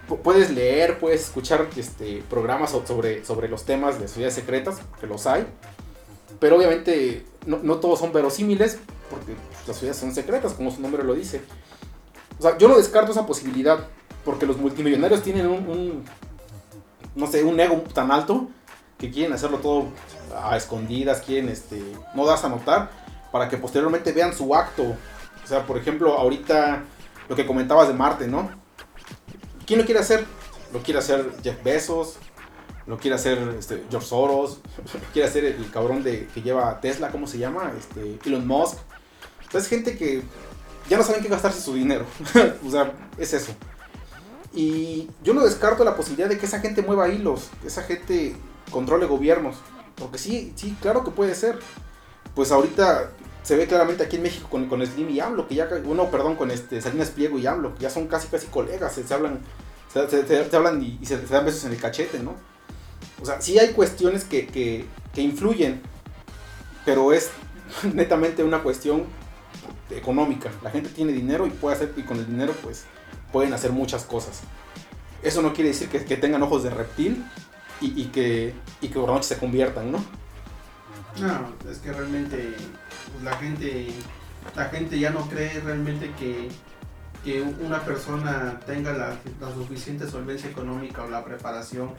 Puedes 0.08 0.52
leer, 0.52 1.00
puedes 1.00 1.22
escuchar 1.22 1.68
este, 1.76 2.24
programas 2.30 2.72
sobre, 2.72 3.24
sobre 3.26 3.48
los 3.48 3.66
temas 3.66 4.00
de 4.00 4.08
sociedades 4.08 4.36
secretas, 4.36 4.82
que 5.00 5.08
los 5.08 5.26
hay. 5.28 5.46
Pero 6.40 6.58
obviamente 6.58 7.26
no, 7.46 7.60
no 7.64 7.78
todos 7.78 8.00
son 8.00 8.12
verosímiles, 8.12 8.80
porque 9.10 9.34
las 9.68 9.76
sociedades 9.76 9.98
son 9.98 10.14
secretas, 10.14 10.54
como 10.54 10.72
su 10.72 10.82
nombre 10.82 11.04
lo 11.04 11.14
dice. 11.14 11.42
O 12.40 12.42
sea, 12.42 12.58
yo 12.58 12.68
no 12.68 12.78
descarto 12.78 13.12
esa 13.12 13.26
posibilidad, 13.26 13.88
porque 14.26 14.46
los 14.46 14.58
multimillonarios 14.58 15.22
tienen 15.24 15.48
un, 15.48 16.04
no 17.16 17.28
sé, 17.28 17.44
un 17.44 17.60
ego 17.60 17.84
tan 17.94 18.12
alto 18.12 18.50
que 18.98 19.12
quieren 19.12 19.34
hacerlo 19.34 19.60
todo 19.60 19.88
a 20.36 20.58
escondidas, 20.58 21.22
quieren 21.22 21.50
este, 21.50 21.82
no 22.16 22.26
darse 22.26 22.46
a 22.46 22.50
notar, 22.50 22.90
para 23.32 23.50
que 23.50 23.58
posteriormente 23.58 24.12
vean 24.12 24.34
su 24.34 24.54
acto. 24.56 24.84
O 24.84 25.48
sea, 25.48 25.66
por 25.66 25.78
ejemplo, 25.78 26.18
ahorita 26.18 26.84
lo 27.30 27.36
que 27.36 27.46
comentabas 27.46 27.88
de 27.88 27.94
Marte, 27.94 28.28
¿no? 28.28 28.63
¿Quién 29.66 29.80
lo 29.80 29.86
quiere 29.86 30.00
hacer? 30.00 30.26
Lo 30.74 30.82
quiere 30.82 31.00
hacer 31.00 31.32
Jeff 31.44 31.64
Bezos, 31.64 32.18
lo 32.88 32.98
quiere 32.98 33.16
hacer 33.16 33.38
este, 33.58 33.84
George 33.90 34.08
Soros, 34.08 34.60
quiere 35.14 35.28
hacer 35.28 35.46
el 35.46 35.70
cabrón 35.72 36.04
de, 36.04 36.28
que 36.34 36.42
lleva 36.42 36.80
Tesla, 36.82 37.12
¿cómo 37.12 37.28
se 37.28 37.38
llama? 37.38 37.72
Este, 37.78 38.20
Elon 38.28 38.48
Musk. 38.48 38.78
Es 39.54 39.68
gente 39.68 39.96
que 39.96 40.24
ya 40.90 40.98
no 40.98 41.04
saben 41.04 41.22
qué 41.22 41.30
gastarse 41.30 41.62
su 41.62 41.76
dinero. 41.76 42.06
o 42.68 42.72
sea, 42.72 42.92
es 43.18 43.34
eso. 43.34 43.54
Y 44.54 45.10
yo 45.24 45.34
no 45.34 45.44
descarto 45.44 45.84
la 45.84 45.96
posibilidad 45.96 46.30
de 46.30 46.38
que 46.38 46.46
esa 46.46 46.60
gente 46.60 46.82
mueva 46.82 47.10
hilos, 47.10 47.50
que 47.62 47.68
esa 47.68 47.84
gente 47.84 48.36
controle 48.72 49.06
gobiernos. 49.06 49.58
Porque 49.96 50.18
sí, 50.18 50.54
sí, 50.56 50.76
claro 50.82 51.04
que 51.04 51.12
puede 51.12 51.36
ser. 51.36 51.60
Pues 52.36 52.52
ahorita 52.52 53.12
se 53.44 53.58
ve 53.58 53.68
claramente 53.68 54.04
aquí 54.04 54.16
en 54.16 54.24
México 54.24 54.48
con, 54.50 54.68
con 54.68 54.86
Slim 54.86 55.10
y 55.10 55.20
AMLO, 55.20 55.48
que 55.48 55.56
ya, 55.56 55.70
uno, 55.86 56.10
perdón, 56.10 56.36
con 56.36 56.50
este 56.50 56.82
Salinas 56.82 57.10
Pliego 57.10 57.38
y 57.38 57.46
AMLO, 57.46 57.76
que 57.76 57.82
ya 57.82 57.90
son 57.90 58.08
casi 58.08 58.28
casi 58.28 58.48
colegas, 58.48 58.94
se, 58.94 59.14
hablan, 59.14 59.40
se, 59.92 60.56
hablan 60.56 60.82
y, 60.82 61.06
se, 61.06 61.18
dan 61.18 61.46
besos 61.46 61.66
en 61.66 61.74
el 61.74 61.80
cachete, 61.80 62.20
¿no? 62.20 62.36
O 63.22 63.26
sea, 63.26 63.42
sí 63.42 63.60
hay 63.60 63.74
cuestiones 63.74 64.24
que, 64.24 64.48
que, 64.48 64.86
que 65.14 65.22
influyen, 65.22 65.82
pero 66.86 67.12
es 67.12 67.32
netamente 67.94 68.44
una 68.44 68.64
cuestión 68.64 69.06
económica. 69.90 70.50
La 70.64 70.72
gente 70.72 70.90
tiene 70.90 71.12
dinero 71.12 71.46
y 71.46 71.50
puede 71.50 71.76
hacer, 71.76 71.94
y 71.98 72.04
con 72.04 72.18
el 72.18 72.26
dinero 72.26 72.54
pues 72.64 72.86
pueden 73.34 73.54
hacer 73.54 73.72
muchas 73.72 74.06
cosas. 74.06 74.42
Eso 75.22 75.42
no 75.42 75.54
quiere 75.54 75.70
decir 75.70 75.90
que, 75.90 76.18
tengan 76.18 76.44
ojos 76.44 76.64
de 76.64 76.70
reptil 76.70 77.26
y, 77.82 78.06
que, 78.06 78.54
y 78.80 78.88
que 78.88 78.94
por 78.94 79.10
noche 79.10 79.28
se 79.28 79.38
conviertan, 79.38 79.92
¿no? 79.92 80.04
No, 81.20 81.70
es 81.70 81.78
que 81.80 81.92
realmente 81.92 82.56
pues, 83.14 83.24
la 83.24 83.38
gente 83.38 83.88
la 84.56 84.66
gente 84.66 85.00
ya 85.00 85.12
no 85.12 85.22
cree 85.30 85.62
realmente 85.62 86.12
que, 86.20 86.50
que 87.24 87.42
una 87.42 87.80
persona 87.80 88.60
tenga 88.66 88.92
la, 88.92 89.18
suficiente 89.54 90.10
solvencia 90.10 90.50
económica 90.50 91.04
o 91.04 91.10
la 91.10 91.24
preparación 91.24 91.92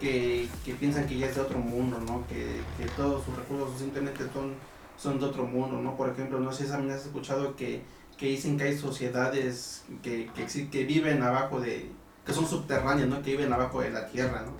que, 0.00 0.48
piensan 0.80 1.06
que 1.06 1.18
ya 1.18 1.26
es 1.28 1.36
de 1.36 1.42
otro 1.42 1.58
mundo, 1.58 2.00
¿no? 2.04 2.26
Que, 2.26 2.60
que 2.78 2.90
todos 2.96 3.24
sus 3.24 3.36
recursos 3.36 3.78
simplemente 3.78 4.24
son 4.34 4.54
son 4.96 5.18
de 5.18 5.26
otro 5.26 5.44
mundo, 5.44 5.78
¿no? 5.80 5.96
Por 5.96 6.08
ejemplo, 6.08 6.40
no 6.40 6.52
sé 6.52 6.66
si 6.66 6.72
has 6.72 7.06
escuchado 7.06 7.54
que, 7.54 7.82
que 8.16 8.26
dicen 8.26 8.56
que 8.56 8.64
hay 8.64 8.78
sociedades 8.78 9.84
que, 10.02 10.30
que, 10.34 10.68
que 10.68 10.84
viven 10.84 11.22
abajo 11.22 11.60
de, 11.60 11.90
que 12.24 12.32
son 12.32 12.46
subterráneas, 12.46 13.08
¿no? 13.08 13.22
Que 13.22 13.32
viven 13.32 13.52
abajo 13.52 13.80
de 13.80 13.90
la 13.90 14.06
tierra, 14.08 14.42
¿no? 14.42 14.52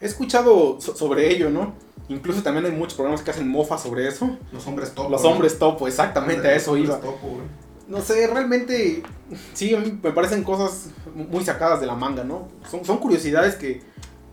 He 0.00 0.06
escuchado 0.06 0.80
sobre 0.80 1.30
ello, 1.30 1.50
¿no? 1.50 1.74
Incluso 2.10 2.42
también 2.42 2.66
hay 2.66 2.72
muchos 2.72 2.94
programas 2.94 3.22
que 3.22 3.30
hacen 3.30 3.48
mofa 3.48 3.78
sobre 3.78 4.06
eso. 4.06 4.36
Los 4.52 4.66
hombres 4.66 4.92
topo. 4.92 5.08
Los 5.08 5.24
hombres 5.24 5.58
topo, 5.58 5.88
exactamente 5.88 6.48
a 6.48 6.54
eso 6.54 6.76
iba. 6.76 7.00
no 7.88 8.00
sé, 8.02 8.26
realmente 8.26 9.02
sí, 9.54 9.74
me 10.02 10.12
parecen 10.12 10.44
cosas 10.44 10.90
muy 11.14 11.44
sacadas 11.44 11.80
de 11.80 11.86
la 11.86 11.94
manga, 11.94 12.24
¿no? 12.24 12.48
Son, 12.70 12.84
son 12.84 12.98
curiosidades 12.98 13.54
que 13.54 13.82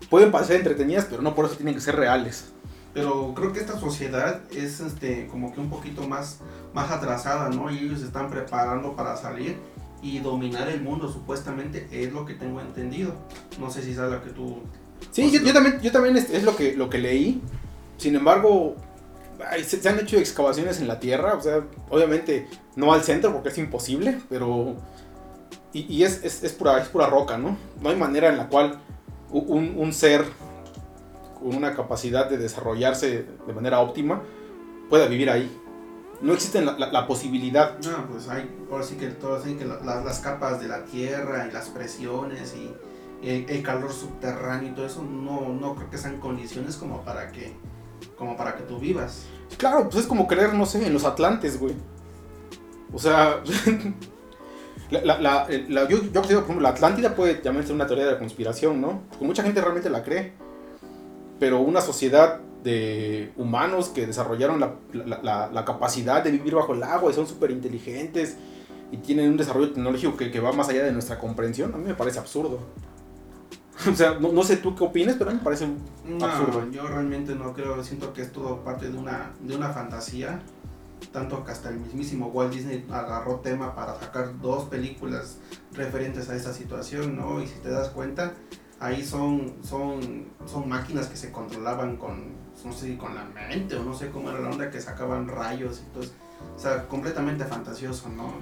pueden 0.10 0.32
parecer 0.32 0.58
entretenidas, 0.58 1.06
pero 1.10 1.22
no 1.22 1.34
por 1.34 1.46
eso 1.46 1.56
tienen 1.56 1.76
que 1.76 1.82
ser 1.82 1.96
reales 1.96 2.52
pero 2.98 3.34
creo 3.36 3.54
que 3.54 3.60
esta 3.60 3.80
sociedad 3.80 4.42
es 4.50 4.80
este 4.80 5.28
como 5.28 5.54
que 5.54 5.60
un 5.60 5.70
poquito 5.70 6.08
más 6.08 6.40
más 6.74 6.90
atrasada 6.90 7.48
no 7.50 7.70
y 7.70 7.78
ellos 7.78 8.00
se 8.00 8.08
están 8.08 8.28
preparando 8.28 8.96
para 8.96 9.16
salir 9.16 9.58
y 10.02 10.18
dominar 10.18 10.68
el 10.68 10.82
mundo 10.82 11.08
supuestamente 11.08 11.88
es 11.92 12.12
lo 12.12 12.26
que 12.26 12.34
tengo 12.34 12.60
entendido 12.60 13.14
no 13.60 13.70
sé 13.70 13.84
si 13.84 13.92
es 13.92 13.98
lo 13.98 14.24
que 14.24 14.32
tú 14.32 14.64
sí 15.12 15.30
yo, 15.30 15.54
también 15.54 15.80
yo 15.80 15.92
también 15.92 16.18
es, 16.18 16.44
lo 16.44 16.56
que 16.56 16.76
lo 16.76 16.90
que 16.90 16.98
leí 16.98 17.40
sin 17.98 18.16
embargo 18.16 18.76
se, 19.64 19.88
han 19.88 20.00
hecho 20.00 20.18
excavaciones 20.18 20.80
en 20.80 20.88
la 20.88 21.00
tierra 21.00 21.36
o 21.36 21.42
sea 21.42 21.64
obviamente 21.90 22.48
no 22.76 22.94
al 22.94 23.04
centro 23.04 23.34
porque 23.34 23.50
es 23.50 23.58
imposible 23.58 24.20
pero 24.30 24.76
y, 25.74 26.04
es, 26.04 26.24
es, 26.24 26.54
pura 26.54 26.82
es 26.82 26.88
pura 26.88 27.08
roca 27.08 27.38
no 27.38 27.58
no 27.82 27.90
hay 27.90 27.96
manera 27.96 28.30
en 28.30 28.38
la 28.38 28.48
cual 28.48 28.80
un, 29.30 29.76
un 29.78 29.94
ser 29.94 30.26
con 31.40 31.56
una 31.56 31.76
capacidad 31.76 32.30
de 32.30 32.38
desarrollarse 32.38 33.26
de 33.46 33.54
manera 33.54 33.80
óptima 33.80 34.22
pueda 34.90 35.08
vivir 35.08 35.30
ahí. 35.30 35.56
No 36.22 36.34
existe 36.34 36.62
la, 36.62 37.08
posibilidad. 37.08 37.78
No, 37.80 38.08
pues 38.08 38.28
hay, 38.28 38.50
ahora 38.72 38.84
sí 38.84 38.96
que 38.96 39.08
todo 39.10 39.36
así 39.36 39.54
que 39.54 39.66
las 39.66 40.20
capas 40.20 40.60
de 40.60 40.68
la 40.68 40.84
tierra 40.86 41.48
y 41.48 41.52
las 41.52 41.70
presiones 41.70 42.56
y 42.56 42.74
el, 43.22 43.62
calor 43.62 43.92
subterráneo 43.92 44.72
y 44.72 44.74
todo 44.74 44.88
eso 44.88 45.04
no, 45.04 45.50
no 45.50 45.76
creo 45.76 45.90
que 45.92 45.98
sean 46.00 46.20
condiciones 46.20 46.76
como 46.76 47.04
para 47.04 47.32
que 47.32 47.54
como 48.18 48.36
para 48.36 48.56
que 48.56 48.64
tú 48.64 48.80
vivas. 48.80 49.26
Claro, 49.58 49.86
pues 49.86 50.04
es 50.04 50.08
como 50.08 50.28
creer, 50.28 50.54
no 50.54 50.66
sé, 50.66 50.86
en 50.86 50.94
los 50.94 51.06
Atlantes, 51.06 51.60
güey. 51.60 51.74
O 52.94 53.00
sea, 53.00 53.42
la, 54.92 55.20
la, 55.20 55.48
yo, 55.88 56.04
yo 56.04 56.22
creo, 56.22 56.40
por 56.40 56.44
ejemplo, 56.44 56.62
la 56.62 56.70
Atlántida 56.70 57.16
puede 57.16 57.42
llamarse 57.42 57.74
una 57.74 57.88
teoría 57.88 58.06
de 58.06 58.12
la 58.14 58.20
conspiración, 58.20 58.82
¿no? 58.82 59.02
Porque 59.10 59.26
mucha 59.26 59.44
gente 59.44 59.62
realmente 59.62 59.90
la 59.90 60.04
cree 60.04 60.34
pero 61.40 61.60
una 61.60 61.82
sociedad 61.82 62.40
de 62.64 63.32
humanos 63.38 63.90
que 63.90 64.08
desarrollaron 64.08 64.60
la, 64.60 65.64
capacidad 65.66 66.24
de 66.24 66.32
vivir 66.32 66.56
bajo 66.56 66.74
el 66.74 66.84
agua 66.84 67.12
y 67.12 67.14
son 67.14 67.28
súper 67.28 67.52
inteligentes 67.52 68.38
y 68.92 68.98
tienen 68.98 69.32
un 69.32 69.38
desarrollo 69.38 69.72
tecnológico 69.72 70.18
que, 70.18 70.40
va 70.40 70.52
más 70.52 70.70
allá 70.70 70.84
de 70.84 70.92
nuestra 70.92 71.20
comprensión, 71.20 71.74
a 71.74 71.78
mí 71.78 71.86
me 71.86 71.94
parece 71.94 72.20
absurdo. 72.20 72.60
o 73.92 73.96
sea, 73.96 74.18
no, 74.20 74.44
sé 74.44 74.58
tú 74.58 74.76
qué 74.76 74.84
opinas, 74.84 75.16
pero 75.18 75.30
a 75.30 75.34
mí 75.34 75.40
me 75.40 75.44
parece 75.44 75.68
absurdo. 76.22 76.70
Yo 76.72 76.88
realmente 76.88 77.36
no 77.36 77.54
creo, 77.54 77.84
siento 77.84 78.14
que 78.14 78.24
es 78.24 78.32
todo 78.32 78.64
parte 78.64 78.90
de 78.90 78.98
una, 78.98 79.32
de 79.42 79.56
una 79.56 79.70
fantasía. 79.70 80.42
Tanto 81.12 81.44
que 81.44 81.52
hasta 81.52 81.70
el 81.70 81.80
mismísimo 81.80 82.28
Walt 82.28 82.52
Disney 82.52 82.86
agarró 82.92 83.36
tema 83.36 83.76
para 83.76 84.00
sacar 84.00 84.40
dos 84.42 84.66
películas 84.66 85.38
referentes 85.74 86.28
a 86.30 86.36
esta 86.36 86.54
situación, 86.54 87.16
¿no? 87.16 87.42
Y 87.42 87.48
si 87.48 87.60
te 87.60 87.70
das 87.70 87.90
cuenta, 87.90 88.34
ahí 88.80 89.06
son, 89.06 89.54
son, 89.64 90.26
son 90.48 90.68
máquinas 90.68 91.08
que 91.08 91.16
se 91.16 91.32
controlaban 91.32 91.98
con, 91.98 92.34
no 92.66 92.72
sé, 92.72 92.98
con 92.98 93.14
la 93.14 93.26
mente 93.26 93.76
o 93.76 93.84
no 93.84 93.94
sé 93.94 94.10
cómo 94.10 94.32
era 94.32 94.40
la 94.40 94.50
onda 94.50 94.72
que 94.72 94.82
sacaban 94.82 95.28
rayos 95.28 95.84
y 95.86 95.94
todo. 95.94 96.04
O 96.56 96.60
sea, 96.60 96.88
completamente 96.88 97.46
fantasioso, 97.46 98.10
¿no? 98.10 98.34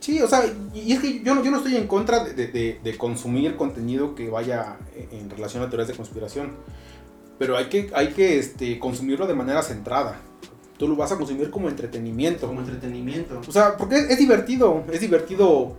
Sí, 0.00 0.20
o 0.20 0.28
sea, 0.28 0.42
y 0.74 0.92
es 0.92 1.00
que 1.00 1.22
yo 1.22 1.34
no, 1.34 1.42
yo 1.42 1.50
no 1.50 1.58
estoy 1.58 1.76
en 1.76 1.86
contra 1.86 2.24
de, 2.24 2.96
consumir 2.98 3.56
contenido 3.56 4.14
que 4.14 4.30
vaya 4.30 4.76
en 5.10 5.28
relación 5.30 5.62
a 5.62 5.68
teorías 5.68 5.88
de 5.88 5.94
conspiración. 5.94 6.52
Pero 7.38 7.56
hay 7.56 7.66
que, 7.66 7.90
hay 7.94 8.08
que 8.08 8.38
este, 8.38 8.78
consumirlo 8.78 9.26
de 9.26 9.34
manera 9.34 9.62
centrada. 9.62 10.20
Tú 10.76 10.88
lo 10.88 10.96
vas 10.96 11.12
a 11.12 11.16
consumir 11.16 11.50
como 11.50 11.68
entretenimiento. 11.68 12.46
Como 12.46 12.60
entretenimiento. 12.60 13.40
O 13.46 13.52
sea, 13.52 13.76
porque 13.76 13.96
es 13.96 14.18
divertido. 14.18 14.84
Es 14.92 15.00
divertido 15.00 15.76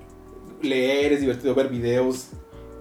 leer, 0.61 1.13
es 1.13 1.21
divertido 1.21 1.55
ver 1.55 1.69
videos 1.69 2.29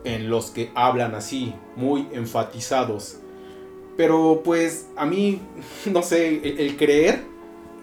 en 0.05 0.31
los 0.31 0.51
que 0.51 0.70
hablan 0.74 1.14
así, 1.14 1.55
muy 1.76 2.09
enfatizados. 2.12 3.18
Pero 3.97 4.43
pues 4.45 4.87
a 4.97 5.07
mí, 5.07 5.41
no 5.93 6.03
sé, 6.03 6.62
el, 6.62 6.76
creer, 6.76 7.24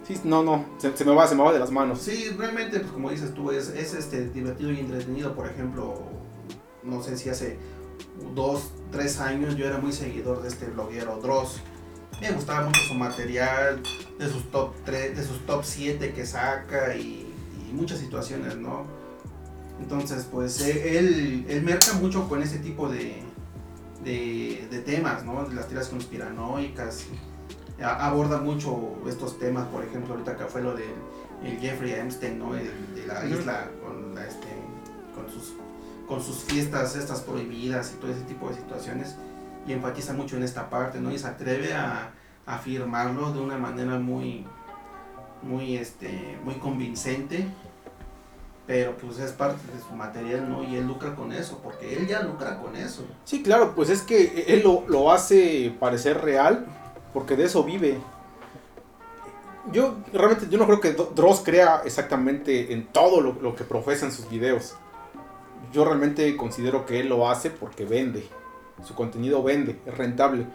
sí, 0.07 0.19
no, 0.23 0.43
no, 0.43 0.65
se, 0.77 1.05
me 1.05 1.13
va, 1.13 1.27
se 1.27 1.35
me 1.35 1.43
va 1.43 1.53
de 1.53 1.59
las 1.59 1.71
manos. 1.71 1.99
Sí, 1.99 2.29
realmente, 2.37 2.79
pues 2.79 2.91
como 2.91 3.09
dices 3.09 3.33
tú, 3.33 3.51
es, 3.51 3.69
es 3.69 3.93
este, 3.93 4.29
divertido 4.29 4.71
y 4.71 4.79
entretenido. 4.79 5.35
Por 5.35 5.47
ejemplo, 5.47 5.95
no 6.83 7.01
sé 7.03 7.17
si 7.17 7.29
hace 7.29 7.57
dos, 8.33 8.71
tres 8.91 9.19
años 9.19 9.55
yo 9.55 9.65
era 9.65 9.77
muy 9.77 9.91
seguidor 9.91 10.41
de 10.41 10.47
este 10.47 10.67
bloguero 10.67 11.19
Dross. 11.21 11.61
Me 12.21 12.31
gustaba 12.31 12.65
mucho 12.65 12.81
su 12.81 12.93
material, 12.93 13.81
de 14.17 14.29
sus 14.29 14.49
top 14.51 14.73
3, 14.85 15.17
de 15.17 15.23
sus 15.23 15.45
top 15.45 15.63
7 15.63 16.13
que 16.13 16.25
saca 16.25 16.95
y, 16.95 17.27
y 17.69 17.73
muchas 17.73 17.99
situaciones, 17.99 18.55
¿no? 18.55 18.85
Entonces, 19.79 20.25
pues 20.31 20.61
eh, 20.61 20.97
él, 20.97 21.45
él 21.49 21.61
merca 21.63 21.93
mucho 21.93 22.27
con 22.29 22.41
ese 22.41 22.59
tipo 22.59 22.87
de, 22.87 23.21
de, 24.03 24.81
temas, 24.85 25.25
¿no? 25.25 25.45
De 25.45 25.55
las 25.55 25.67
tiras 25.67 25.89
conspiranoicas. 25.89 27.05
Aborda 27.83 28.39
mucho 28.39 28.95
estos 29.07 29.37
temas, 29.37 29.67
por 29.67 29.83
ejemplo, 29.83 30.13
ahorita 30.13 30.37
que 30.37 30.45
fue 30.45 30.61
lo 30.61 30.75
de 30.75 30.85
el 31.43 31.59
Jeffrey 31.59 31.91
Epstein, 31.93 32.39
¿no? 32.39 32.53
De, 32.53 32.71
la 33.05 33.25
isla 33.25 33.69
con, 33.83 34.17
este, 34.17 34.47
con, 35.13 35.29
sus, 35.29 35.53
con 36.07 36.21
sus 36.21 36.43
fiestas 36.43 36.95
estas 36.95 37.21
prohibidas 37.21 37.93
y 37.93 37.99
todo 37.99 38.11
ese 38.11 38.21
tipo 38.21 38.49
de 38.49 38.55
situaciones 38.55 39.15
y 39.67 39.73
enfatiza 39.73 40.13
mucho 40.13 40.37
en 40.37 40.43
esta 40.43 40.69
parte, 40.69 40.99
¿no? 40.99 41.11
Y 41.11 41.19
se 41.19 41.27
atreve 41.27 41.73
a, 41.73 42.11
afirmarlo 42.47 43.31
de 43.33 43.39
una 43.39 43.57
manera 43.57 43.97
muy, 43.97 44.45
muy, 45.41 45.77
este, 45.77 46.37
muy 46.43 46.53
convincente, 46.55 47.47
pero 48.67 48.95
pues 48.97 49.17
es 49.17 49.31
parte 49.31 49.59
de 49.73 49.81
su 49.81 49.95
material, 49.95 50.47
¿no? 50.47 50.63
Y 50.63 50.75
él 50.75 50.85
lucra 50.85 51.15
con 51.15 51.31
eso, 51.31 51.59
porque 51.63 51.97
él 51.97 52.07
ya 52.07 52.21
lucra 52.21 52.59
con 52.59 52.75
eso. 52.75 53.03
Sí, 53.23 53.41
claro, 53.41 53.73
pues 53.73 53.89
es 53.89 54.03
que 54.03 54.45
él 54.47 54.61
lo, 54.63 54.83
lo 54.87 55.11
hace 55.11 55.75
parecer 55.79 56.21
real, 56.21 56.67
porque 57.15 57.35
de 57.35 57.45
eso 57.45 57.63
vive. 57.63 57.97
Yo 59.71 59.95
realmente 60.13 60.45
yo 60.47 60.59
no 60.59 60.67
creo 60.67 60.79
que 60.79 60.91
Dross 60.91 61.41
crea 61.43 61.81
exactamente 61.83 62.71
en 62.71 62.85
todo 62.93 63.21
lo, 63.21 63.33
lo 63.41 63.55
que 63.55 63.63
profesa 63.63 64.05
en 64.05 64.11
sus 64.11 64.29
videos. 64.29 64.75
Yo 65.73 65.83
realmente 65.83 66.37
considero 66.37 66.85
que 66.85 66.99
él 66.99 67.09
lo 67.09 67.27
hace 67.27 67.49
porque 67.49 67.85
vende 67.85 68.29
su 68.83 68.93
contenido 68.93 69.41
vende, 69.43 69.79
es 69.85 69.97
rentable. 69.97 70.45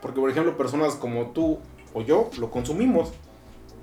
Porque, 0.00 0.20
por 0.20 0.30
ejemplo, 0.30 0.56
personas 0.56 0.94
como 0.94 1.30
tú 1.30 1.58
o 1.94 2.02
yo 2.02 2.30
lo 2.38 2.50
consumimos. 2.50 3.12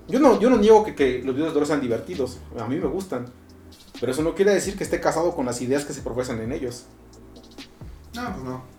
Yo 0.07 0.19
no, 0.19 0.39
yo 0.39 0.49
no 0.49 0.57
niego 0.57 0.83
que, 0.83 1.21
los 1.23 1.35
videos 1.35 1.53
de 1.53 1.55
Dross 1.55 1.69
sean 1.69 1.81
divertidos, 1.81 2.39
a 2.59 2.67
mí 2.67 2.77
me 2.77 2.87
gustan. 2.87 3.25
Pero 3.99 4.11
eso 4.11 4.21
no 4.21 4.35
quiere 4.35 4.53
decir 4.53 4.77
que 4.77 4.83
esté 4.83 4.99
casado 4.99 5.35
con 5.35 5.45
las 5.45 5.61
ideas 5.61 5.85
que 5.85 5.93
se 5.93 6.01
profesan 6.01 6.41
en 6.41 6.51
ellos. 6.51 6.85
No, 8.13 8.31
pues 8.31 8.43
no. 8.43 8.72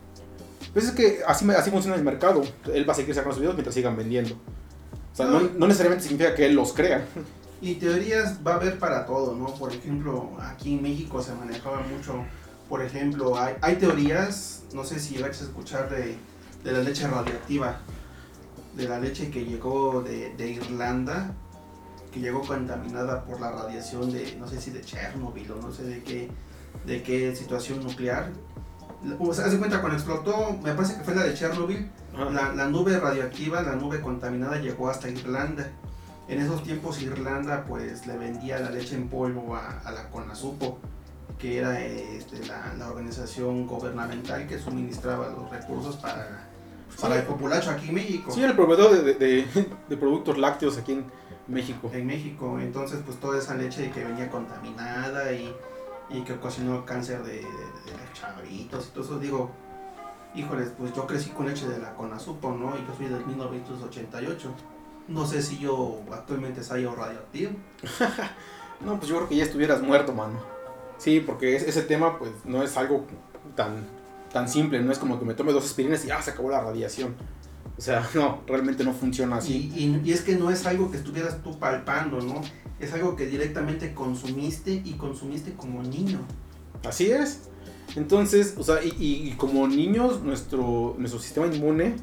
Pues 0.74 0.86
es 0.86 0.92
que 0.92 1.20
así, 1.26 1.48
así 1.50 1.70
funciona 1.70 1.96
el 1.96 2.04
mercado. 2.04 2.42
Él 2.72 2.86
va 2.86 2.92
a 2.92 2.96
seguir 2.96 3.14
sacando 3.14 3.32
sus 3.32 3.40
videos 3.40 3.54
mientras 3.54 3.74
sigan 3.74 3.96
vendiendo. 3.96 4.34
O 4.34 5.16
sea, 5.16 5.26
no, 5.26 5.40
no 5.40 5.66
necesariamente 5.66 6.06
significa 6.06 6.34
que 6.34 6.44
él 6.46 6.54
los 6.54 6.74
crea. 6.74 7.06
Y 7.62 7.76
teorías 7.76 8.40
va 8.46 8.52
a 8.52 8.56
haber 8.56 8.78
para 8.78 9.06
todo, 9.06 9.34
¿no? 9.34 9.46
Por 9.54 9.72
ejemplo, 9.72 10.32
aquí 10.38 10.74
en 10.74 10.82
México 10.82 11.22
se 11.22 11.32
manejaba 11.34 11.80
mucho 11.80 12.24
por 12.68 12.82
ejemplo, 12.82 13.38
hay, 13.38 13.54
hay 13.60 13.76
teorías, 13.76 14.64
no 14.72 14.84
sé 14.84 14.98
si 14.98 15.18
vais 15.18 15.40
a 15.40 15.44
escuchar 15.44 15.90
de, 15.90 16.16
de, 16.64 16.72
la 16.72 16.80
leche 16.80 17.06
radioactiva, 17.06 17.78
de 18.74 18.88
la 18.88 18.98
leche 18.98 19.30
que 19.30 19.44
llegó 19.44 20.02
de, 20.02 20.34
de, 20.34 20.50
Irlanda, 20.50 21.34
que 22.10 22.20
llegó 22.20 22.40
contaminada 22.40 23.24
por 23.24 23.40
la 23.40 23.50
radiación 23.50 24.10
de, 24.10 24.36
no 24.36 24.48
sé 24.48 24.60
si 24.60 24.70
de 24.70 24.80
Chernobyl 24.80 25.50
o 25.52 25.56
no 25.56 25.72
sé 25.72 25.84
de 25.84 26.02
qué, 26.02 26.30
de 26.86 27.02
qué 27.02 27.36
situación 27.36 27.82
nuclear. 27.82 28.32
O 29.18 29.34
sea, 29.34 29.46
hace 29.46 29.58
cuenta 29.58 29.80
cuando 29.80 29.98
explotó, 29.98 30.58
me 30.62 30.72
parece 30.72 30.96
que 30.96 31.04
fue 31.04 31.14
la 31.14 31.24
de 31.24 31.34
Chernobyl, 31.34 31.90
la, 32.32 32.52
la, 32.54 32.66
nube 32.68 32.98
radioactiva, 32.98 33.62
la 33.62 33.76
nube 33.76 34.00
contaminada 34.00 34.58
llegó 34.58 34.88
hasta 34.88 35.08
Irlanda. 35.08 35.70
En 36.26 36.40
esos 36.40 36.62
tiempos 36.62 37.02
Irlanda 37.02 37.64
pues 37.68 38.06
le 38.06 38.16
vendía 38.16 38.58
la 38.58 38.70
leche 38.70 38.96
en 38.96 39.08
polvo 39.08 39.56
a, 39.56 39.80
a 39.84 39.92
la 39.92 40.08
CONASUPO 40.08 40.78
que 41.38 41.58
era 41.58 41.84
este, 41.84 42.40
la, 42.46 42.88
organización 42.88 43.66
gubernamental 43.66 44.46
que 44.46 44.58
suministraba 44.58 45.28
los 45.28 45.50
recursos 45.50 45.96
para, 45.96 46.48
para 47.00 47.16
el 47.16 47.24
populacho 47.24 47.70
aquí 47.70 47.88
en 47.88 47.94
México. 47.94 48.30
Sí, 48.32 48.42
el 48.42 48.54
proveedor 48.54 49.02
de, 49.02 49.14
de, 49.88 49.96
productos 49.96 50.38
lácteos 50.38 50.78
aquí 50.78 50.92
en 50.92 51.04
México. 51.48 51.90
En 51.92 52.06
México, 52.06 52.58
entonces 52.60 53.00
pues 53.04 53.18
toda 53.18 53.38
esa 53.38 53.54
leche 53.54 53.90
que 53.90 54.04
venía 54.04 54.30
contaminada 54.30 55.32
y, 55.32 55.54
y 56.10 56.22
que 56.22 56.34
ocasionó 56.34 56.84
cáncer 56.84 57.22
de, 57.24 57.44
los 57.92 58.12
chavitos 58.12 58.86
y 58.86 58.90
todo 58.90 59.04
eso, 59.04 59.18
digo, 59.18 59.50
híjoles, 60.34 60.72
pues 60.76 60.94
yo 60.94 61.06
crecí 61.06 61.30
con 61.30 61.46
leche 61.46 61.68
de 61.68 61.78
la 61.78 61.94
Conasupo, 61.94 62.52
¿no? 62.52 62.74
Y 62.76 62.86
yo 62.86 62.94
soy 62.96 63.06
del 63.06 63.24
1988. 63.26 64.54
No 65.08 65.26
sé 65.26 65.42
si 65.42 65.58
yo 65.58 66.00
actualmente 66.12 66.62
soy 66.62 66.86
radioactivo. 66.86 67.52
no, 68.84 68.96
pues 68.96 69.08
yo 69.08 69.16
creo 69.16 69.28
que 69.28 69.36
ya 69.36 69.44
estuvieras 69.44 69.82
muerto, 69.82 70.12
mano. 70.12 70.38
Sí, 70.98 71.20
porque 71.20 71.56
ese 71.56 71.82
tema 71.82 72.18
pues 72.18 72.30
no 72.44 72.62
es 72.62 72.76
algo 72.76 73.06
tan, 73.54 73.86
tan 74.32 74.48
simple, 74.48 74.80
no 74.80 74.92
es 74.92 74.98
como 74.98 75.18
que 75.18 75.24
me 75.24 75.34
tome 75.34 75.52
dos 75.52 75.64
aspirinas 75.64 76.04
y 76.04 76.08
ya 76.08 76.20
se 76.22 76.30
acabó 76.30 76.50
la 76.50 76.60
radiación. 76.60 77.14
O 77.76 77.80
sea, 77.80 78.08
no, 78.14 78.42
realmente 78.46 78.84
no 78.84 78.92
funciona 78.92 79.36
así. 79.36 79.72
Y, 80.04 80.10
es 80.10 80.22
que 80.22 80.36
no 80.36 80.50
es 80.50 80.66
algo 80.66 80.90
que 80.90 80.96
estuvieras 80.96 81.42
tú 81.42 81.58
palpando, 81.58 82.20
¿no? 82.20 82.42
Es 82.80 82.92
algo 82.92 83.16
que 83.16 83.26
directamente 83.26 83.94
consumiste 83.94 84.82
y 84.84 84.94
consumiste 84.94 85.54
como 85.54 85.82
niño. 85.82 86.20
Así 86.84 87.10
es. 87.10 87.48
Entonces, 87.96 88.54
o 88.58 88.64
sea, 88.64 88.80
y, 88.82 89.34
como 89.36 89.68
niños, 89.68 90.22
nuestro, 90.22 90.96
nuestro 90.98 91.20
sistema 91.20 91.46
inmune, 91.46 91.96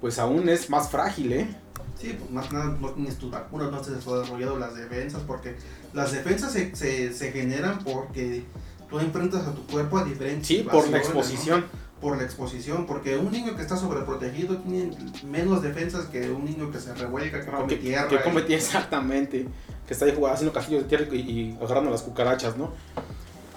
pues 0.00 0.18
aún 0.18 0.48
es 0.48 0.70
más 0.70 0.90
frágil, 0.90 1.32
¿eh? 1.32 1.56
Sí, 2.00 2.16
pues 2.18 2.30
más 2.30 2.50
nada 2.50 2.76
no 2.80 2.90
tienes 2.90 3.18
tus 3.18 3.30
vacunas, 3.30 3.70
no 3.70 3.84
se 3.84 3.90
han 3.90 3.98
desarrollado 3.98 4.58
las 4.58 4.74
defensas, 4.74 5.22
porque 5.26 5.56
las 5.92 6.12
defensas 6.12 6.52
se, 6.52 6.74
se, 6.74 7.32
generan 7.32 7.78
porque 7.84 8.44
tú 8.88 8.98
enfrentas 8.98 9.46
a 9.46 9.54
tu 9.54 9.66
cuerpo 9.66 9.98
a 9.98 10.04
diferentes 10.04 10.46
Sí, 10.46 10.66
por 10.70 10.88
la 10.88 10.96
exposición. 10.96 11.66
Por 12.00 12.16
la 12.16 12.24
exposición, 12.24 12.86
porque 12.86 13.18
un 13.18 13.30
niño 13.30 13.54
que 13.54 13.60
está 13.60 13.76
sobreprotegido 13.76 14.56
tiene 14.56 14.96
menos 15.30 15.60
defensas 15.60 16.06
que 16.06 16.30
un 16.30 16.46
niño 16.46 16.70
que 16.70 16.80
se 16.80 16.94
revuelca, 16.94 17.44
que 17.44 17.50
come 17.50 17.76
tierra. 17.76 18.08
Que 18.08 18.22
come 18.22 18.40
tierra, 18.40 18.62
exactamente. 18.64 19.46
Que 19.86 19.92
está 19.92 20.06
ahí 20.06 20.14
jugando, 20.14 20.36
haciendo 20.36 20.54
castillos 20.54 20.84
de 20.84 20.88
tierra 20.88 21.14
y, 21.14 21.58
agarrando 21.60 21.90
las 21.90 22.00
cucarachas, 22.00 22.56
¿no? 22.56 22.72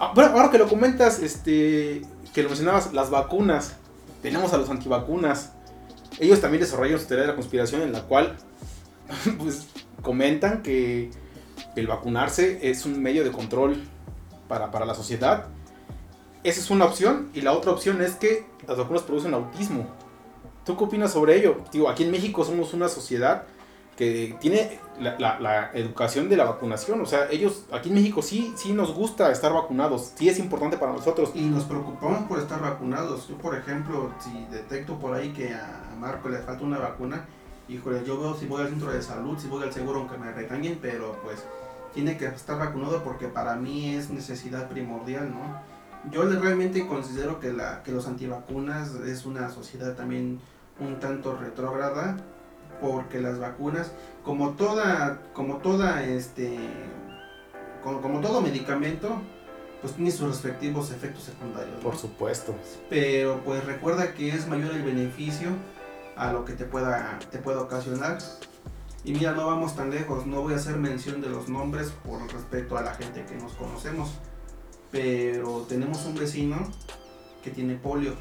Ah, 0.03 0.11
bueno, 0.13 0.31
ahora 0.31 0.49
que 0.49 0.57
lo 0.57 0.67
comentas, 0.67 1.19
este, 1.19 2.01
que 2.33 2.43
lo 2.43 2.49
mencionabas, 2.49 2.93
las 2.93 3.09
vacunas. 3.09 3.77
Tenemos 4.21 4.53
a 4.53 4.57
los 4.57 4.69
antivacunas 4.69 5.51
ellos 6.19 6.41
también 6.41 6.61
desarrollan 6.61 6.99
su 6.99 7.05
teoría 7.05 7.23
de 7.23 7.31
la 7.31 7.35
conspiración 7.35 7.81
en 7.81 7.91
la 7.91 8.03
cual 8.03 8.37
pues, 9.39 9.67
comentan 10.01 10.61
que 10.61 11.11
el 11.75 11.87
vacunarse 11.87 12.69
es 12.69 12.85
un 12.85 13.01
medio 13.01 13.23
de 13.23 13.31
control 13.31 13.83
para, 14.47 14.71
para 14.71 14.85
la 14.85 14.93
sociedad. 14.93 15.47
Esa 16.43 16.59
es 16.59 16.69
una 16.69 16.85
opción. 16.85 17.29
Y 17.33 17.41
la 17.41 17.53
otra 17.53 17.71
opción 17.71 18.01
es 18.01 18.15
que 18.15 18.45
las 18.67 18.77
vacunas 18.77 19.03
producen 19.03 19.33
autismo. 19.33 19.87
¿Tú 20.65 20.77
qué 20.77 20.83
opinas 20.83 21.11
sobre 21.11 21.37
ello? 21.37 21.57
Digo, 21.71 21.89
aquí 21.89 22.03
en 22.03 22.11
México 22.11 22.45
somos 22.45 22.73
una 22.73 22.89
sociedad 22.89 23.43
que 23.95 24.35
tiene 24.39 24.79
la, 24.99 25.71
educación 25.73 26.29
de 26.29 26.37
la 26.37 26.45
vacunación. 26.45 27.01
O 27.01 27.05
sea, 27.05 27.29
ellos 27.29 27.65
aquí 27.71 27.89
en 27.89 27.95
México 27.95 28.21
sí, 28.21 28.53
sí 28.55 28.73
nos 28.73 28.93
gusta 28.93 29.31
estar 29.31 29.53
vacunados, 29.53 30.13
sí 30.15 30.29
es 30.29 30.39
importante 30.39 30.77
para 30.77 30.93
nosotros. 30.93 31.31
Y 31.33 31.41
nos 31.41 31.63
preocupamos 31.63 32.27
por 32.27 32.39
estar 32.39 32.61
vacunados. 32.61 33.27
Yo, 33.27 33.37
por 33.37 33.55
ejemplo, 33.55 34.11
si 34.19 34.45
detecto 34.51 34.97
por 34.97 35.13
ahí 35.13 35.29
que 35.33 35.53
a 35.53 35.93
Marco 35.99 36.29
le 36.29 36.39
falta 36.39 36.63
una 36.63 36.79
vacuna, 36.79 37.25
híjole, 37.67 38.03
yo 38.05 38.19
veo 38.19 38.35
si 38.35 38.45
voy 38.45 38.61
al 38.61 38.69
centro 38.69 38.91
de 38.91 39.01
salud, 39.01 39.37
si 39.37 39.47
voy 39.47 39.63
al 39.63 39.73
seguro, 39.73 39.99
aunque 39.99 40.17
me 40.17 40.31
regañen, 40.31 40.79
pero 40.81 41.19
pues 41.23 41.43
tiene 41.93 42.17
que 42.17 42.25
estar 42.25 42.57
vacunado 42.57 43.03
porque 43.03 43.27
para 43.27 43.55
mí 43.55 43.95
es 43.95 44.09
necesidad 44.09 44.67
primordial, 44.69 45.31
¿no? 45.31 45.73
Yo 46.11 46.23
realmente 46.23 46.85
considero 46.85 47.39
que, 47.39 47.53
la, 47.53 47.81
que 47.83 47.91
los 47.91 48.07
antivacunas 48.07 48.95
es 49.05 49.25
una 49.25 49.49
sociedad 49.49 49.95
también 49.95 50.41
un 50.79 50.99
tanto 50.99 51.37
retrógrada 51.37 52.17
porque 52.83 53.21
las 53.21 53.39
vacunas, 53.39 53.93
como 54.25 54.51
toda, 54.51 55.21
como 55.31 55.59
toda, 55.59 56.03
este, 56.03 56.59
como, 57.81 58.19
todo 58.19 58.41
medicamento, 58.41 59.21
pues 59.81 59.93
tiene 59.93 60.11
sus 60.11 60.27
respectivos 60.27 60.91
efectos 60.91 61.23
secundarios. 61.23 61.81
Por 61.81 61.95
supuesto. 61.95 62.53
Pero 62.89 63.41
pues 63.45 63.63
recuerda 63.63 64.13
que 64.13 64.29
es 64.29 64.49
mayor 64.49 64.73
el 64.73 64.81
beneficio 64.81 65.51
a 66.17 66.33
lo 66.33 66.43
que 66.43 66.53
te 66.53 66.65
pueda, 66.65 67.19
te 67.31 67.37
pueda 67.37 67.61
ocasionar. 67.61 68.17
Y 69.05 69.13
mira, 69.13 69.31
no 69.31 69.47
vamos 69.47 69.77
tan 69.77 69.89
lejos, 69.89 70.25
no 70.25 70.41
voy 70.41 70.53
a 70.53 70.57
hacer 70.57 70.75
mención 70.75 71.21
de 71.21 71.29
los 71.29 71.47
nombres 71.47 71.89
por 72.05 72.21
respecto 72.33 72.77
a 72.77 72.81
la 72.81 72.95
gente 72.95 73.23
que 73.23 73.35
nos 73.35 73.53
conocemos, 73.53 74.11
pero 74.91 75.65
tenemos 75.69 76.05
un 76.05 76.15
vecino 76.15 76.57
que 77.41 77.49
tiene 77.49 77.75
polio. 77.75 78.13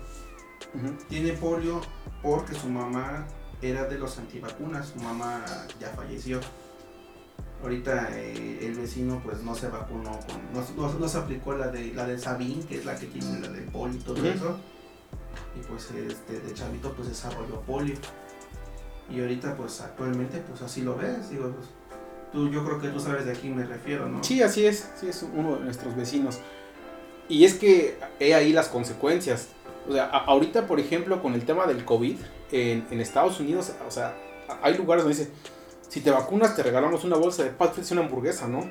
Tiene 1.09 1.33
polio 1.33 1.81
porque 2.23 2.55
su 2.55 2.69
mamá 2.69 3.27
era 3.63 3.85
de 3.85 3.99
los 3.99 4.19
antivacunas, 4.19 4.89
su 4.89 4.99
mamá 5.01 5.45
ya 5.81 5.89
falleció. 5.91 6.41
Ahorita 7.63 8.09
eh, 8.13 8.59
el 8.63 8.75
vecino 8.75 9.21
pues 9.25 9.41
no 9.43 9.55
se 9.55 9.69
vacunó, 9.69 10.19
no, 10.53 11.09
se 11.09 11.19
aplicó 11.19 11.55
la 11.55 11.69
de 11.69 11.95
la 11.95 12.07
de 12.07 12.19
Sabin, 12.19 12.63
que 12.65 12.79
es 12.79 12.85
la 12.85 12.97
que 12.97 13.07
tiene 13.07 13.39
la 13.39 13.49
de 13.49 13.63
polio 13.63 13.99
y 13.99 14.03
todo 14.03 14.27
eso. 14.27 14.59
Y 15.57 15.65
pues 15.67 15.91
este 15.93 16.41
de 16.41 16.55
chavito 16.55 16.93
pues 16.93 17.09
desarrolló 17.09 17.61
polio. 17.61 17.95
Y 19.09 19.21
ahorita 19.21 19.57
pues 19.57 19.81
actualmente 19.81 20.43
pues 20.49 20.61
así 20.63 20.83
lo 20.83 20.97
ves, 20.97 21.31
digo, 21.31 21.51
pues, 21.51 21.69
tú, 22.33 22.51
yo 22.51 22.65
creo 22.65 22.81
que 22.81 22.89
tú 22.89 22.99
sabes 22.99 23.27
de 23.27 23.33
a 23.33 23.35
quién 23.35 23.55
me 23.55 23.65
refiero, 23.65 24.09
¿no? 24.09 24.25
Sí, 24.25 24.43
así 24.43 24.67
es, 24.67 24.91
sí 24.99 25.07
es 25.09 25.23
uno 25.23 25.57
de 25.57 25.65
nuestros 25.65 25.95
vecinos. 25.95 26.41
Y 27.29 27.45
es 27.45 27.55
que 27.55 27.97
he 28.19 28.35
ahí 28.35 28.53
las 28.53 28.69
consecuencias. 28.69 29.51
O 29.89 29.93
sea, 29.93 30.07
ahorita, 30.07 30.67
por 30.67 30.81
ejemplo, 30.81 31.23
con 31.23 31.35
el 31.35 31.45
tema 31.45 31.67
del 31.67 31.85
COVID, 31.85 32.17
en, 32.53 33.01
Estados 33.01 33.41
Unidos, 33.41 33.73
o 33.87 33.91
sea, 33.91 34.15
hay 34.63 34.77
lugares 34.77 35.05
donde 35.05 35.19
dice, 35.19 35.33
si 35.89 36.01
te 36.01 36.11
vacunas 36.11 36.55
te 36.55 36.63
regalamos 36.63 37.05
una 37.05 37.17
bolsa 37.17 37.43
de 37.43 37.51
papas 37.51 37.91
y 37.91 37.95
una 37.95 38.03
hamburguesa, 38.03 38.47
¿no? 38.47 38.71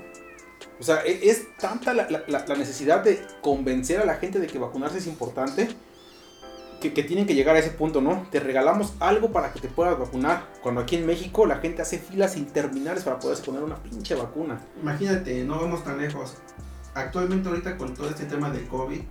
O 0.79 0.83
sea, 0.83 1.03
e, 1.05 1.29
es, 1.29 1.55
tanta 1.57 1.93
la, 1.93 2.55
necesidad 2.57 3.03
de 3.03 3.21
convencer 3.41 3.99
a 3.99 4.05
la 4.05 4.15
gente 4.15 4.39
de 4.39 4.47
que 4.47 4.59
vacunarse 4.59 4.99
es 4.99 5.07
importante 5.07 5.69
que, 6.79 6.93
que, 6.93 7.03
tienen 7.03 7.27
que 7.27 7.35
llegar 7.35 7.55
a 7.55 7.59
ese 7.59 7.71
punto, 7.71 8.01
¿no? 8.01 8.27
Te 8.31 8.39
regalamos 8.39 8.93
algo 8.99 9.31
para 9.31 9.53
que 9.53 9.59
te 9.59 9.67
puedas 9.67 9.97
vacunar. 9.99 10.47
Cuando 10.63 10.81
aquí 10.81 10.95
en 10.95 11.05
México 11.05 11.45
la 11.45 11.57
gente 11.57 11.81
hace 11.81 11.99
filas 11.99 12.37
interminables 12.37 13.03
para 13.03 13.19
poderse 13.19 13.43
poner 13.43 13.61
una 13.61 13.75
pinche 13.75 14.15
vacuna. 14.15 14.59
Imagínate, 14.81 15.43
no 15.43 15.59
vamos 15.59 15.83
tan 15.83 15.99
lejos. 15.99 16.37
Actualmente 16.95 17.49
ahorita 17.49 17.77
con 17.77 17.93
todo 17.93 18.09
este 18.09 18.25
tema 18.25 18.49
del 18.49 18.67
COVID, 18.67 19.01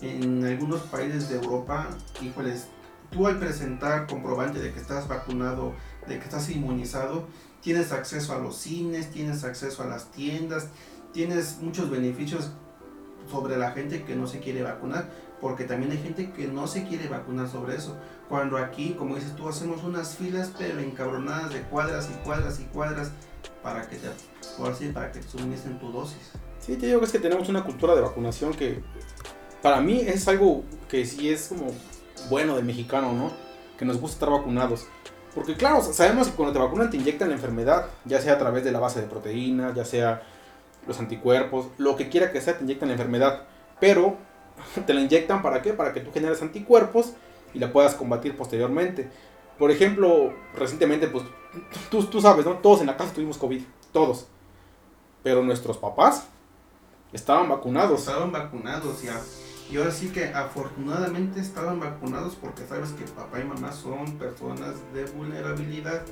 en 0.00 0.44
algunos 0.44 0.82
países 0.82 1.28
de 1.28 1.36
Europa, 1.36 1.88
híjoles, 2.20 2.66
tú 3.10 3.26
al 3.26 3.38
presentar 3.38 4.06
comprobante 4.06 4.60
de 4.60 4.72
que 4.72 4.80
estás 4.80 5.08
vacunado, 5.08 5.74
de 6.06 6.18
que 6.18 6.24
estás 6.24 6.48
inmunizado, 6.50 7.26
tienes 7.60 7.92
acceso 7.92 8.34
a 8.34 8.38
los 8.38 8.56
cines, 8.56 9.10
tienes 9.10 9.44
acceso 9.44 9.82
a 9.82 9.86
las 9.86 10.10
tiendas, 10.10 10.68
tienes 11.12 11.58
muchos 11.60 11.90
beneficios 11.90 12.52
sobre 13.30 13.56
la 13.56 13.72
gente 13.72 14.04
que 14.04 14.14
no 14.14 14.26
se 14.26 14.38
quiere 14.38 14.62
vacunar, 14.62 15.10
porque 15.40 15.64
también 15.64 15.92
hay 15.92 15.98
gente 15.98 16.30
que 16.30 16.46
no 16.46 16.66
se 16.66 16.84
quiere 16.84 17.08
vacunar 17.08 17.48
sobre 17.48 17.76
eso. 17.76 17.96
Cuando 18.28 18.56
aquí, 18.56 18.94
como 18.98 19.16
dices 19.16 19.34
tú, 19.34 19.48
hacemos 19.48 19.82
unas 19.84 20.14
filas 20.14 20.52
pero 20.56 20.80
encabronadas 20.80 21.52
de 21.52 21.62
cuadras 21.62 22.08
y 22.10 22.14
cuadras 22.24 22.60
y 22.60 22.64
cuadras 22.64 23.10
para 23.62 23.88
que 23.88 23.96
te, 23.96 24.08
para 24.92 25.10
que 25.12 25.20
te 25.20 25.28
suministren 25.28 25.78
tu 25.78 25.90
dosis. 25.90 26.32
Sí, 26.60 26.76
te 26.76 26.86
digo 26.86 27.00
que 27.00 27.06
es 27.06 27.12
que 27.12 27.18
tenemos 27.18 27.48
una 27.48 27.64
cultura 27.64 27.94
de 27.94 28.00
vacunación 28.00 28.54
que 28.54 28.82
para 29.62 29.80
mí 29.80 30.00
es 30.00 30.26
algo 30.28 30.64
que 30.88 31.04
sí 31.04 31.30
es 31.30 31.48
como 31.48 31.72
bueno 32.28 32.56
del 32.56 32.64
mexicano, 32.64 33.12
¿no? 33.12 33.30
Que 33.78 33.84
nos 33.84 34.00
gusta 34.00 34.16
estar 34.16 34.30
vacunados. 34.30 34.86
Porque 35.34 35.54
claro, 35.54 35.82
sabemos 35.82 36.28
que 36.28 36.34
cuando 36.34 36.52
te 36.54 36.58
vacunan 36.58 36.90
te 36.90 36.96
inyectan 36.96 37.28
la 37.28 37.34
enfermedad, 37.34 37.86
ya 38.04 38.20
sea 38.20 38.34
a 38.34 38.38
través 38.38 38.64
de 38.64 38.72
la 38.72 38.80
base 38.80 39.02
de 39.02 39.06
proteínas, 39.06 39.74
ya 39.74 39.84
sea 39.84 40.22
los 40.86 40.98
anticuerpos, 40.98 41.66
lo 41.76 41.96
que 41.96 42.08
quiera 42.08 42.32
que 42.32 42.40
sea, 42.40 42.56
te 42.56 42.64
inyectan 42.64 42.88
la 42.88 42.94
enfermedad. 42.94 43.42
Pero 43.78 44.16
te 44.86 44.94
la 44.94 45.00
inyectan 45.00 45.42
para 45.42 45.60
qué? 45.60 45.72
Para 45.72 45.92
que 45.92 46.00
tú 46.00 46.10
generes 46.12 46.40
anticuerpos 46.40 47.12
y 47.52 47.58
la 47.58 47.72
puedas 47.72 47.94
combatir 47.94 48.36
posteriormente. 48.36 49.10
Por 49.58 49.70
ejemplo, 49.70 50.32
recientemente, 50.54 51.06
pues 51.08 51.24
tú, 51.90 52.04
tú 52.04 52.20
sabes, 52.20 52.46
¿no? 52.46 52.54
Todos 52.54 52.80
en 52.80 52.86
la 52.86 52.96
casa 52.96 53.12
tuvimos 53.12 53.36
COVID, 53.36 53.62
todos. 53.92 54.26
Pero 55.22 55.42
nuestros 55.42 55.76
papás 55.76 56.28
estaban 57.12 57.48
vacunados. 57.48 58.00
Estaban 58.00 58.32
vacunados 58.32 59.02
ya. 59.02 59.20
Y 59.70 59.76
ahora 59.76 59.90
sí 59.90 60.08
que 60.08 60.26
afortunadamente 60.26 61.40
estaban 61.40 61.80
vacunados 61.80 62.36
porque 62.36 62.64
sabes 62.66 62.90
que 62.90 63.04
papá 63.04 63.40
y 63.40 63.44
mamá 63.44 63.72
son 63.72 64.16
personas 64.18 64.74
de 64.94 65.04
vulnerabilidad. 65.06 66.02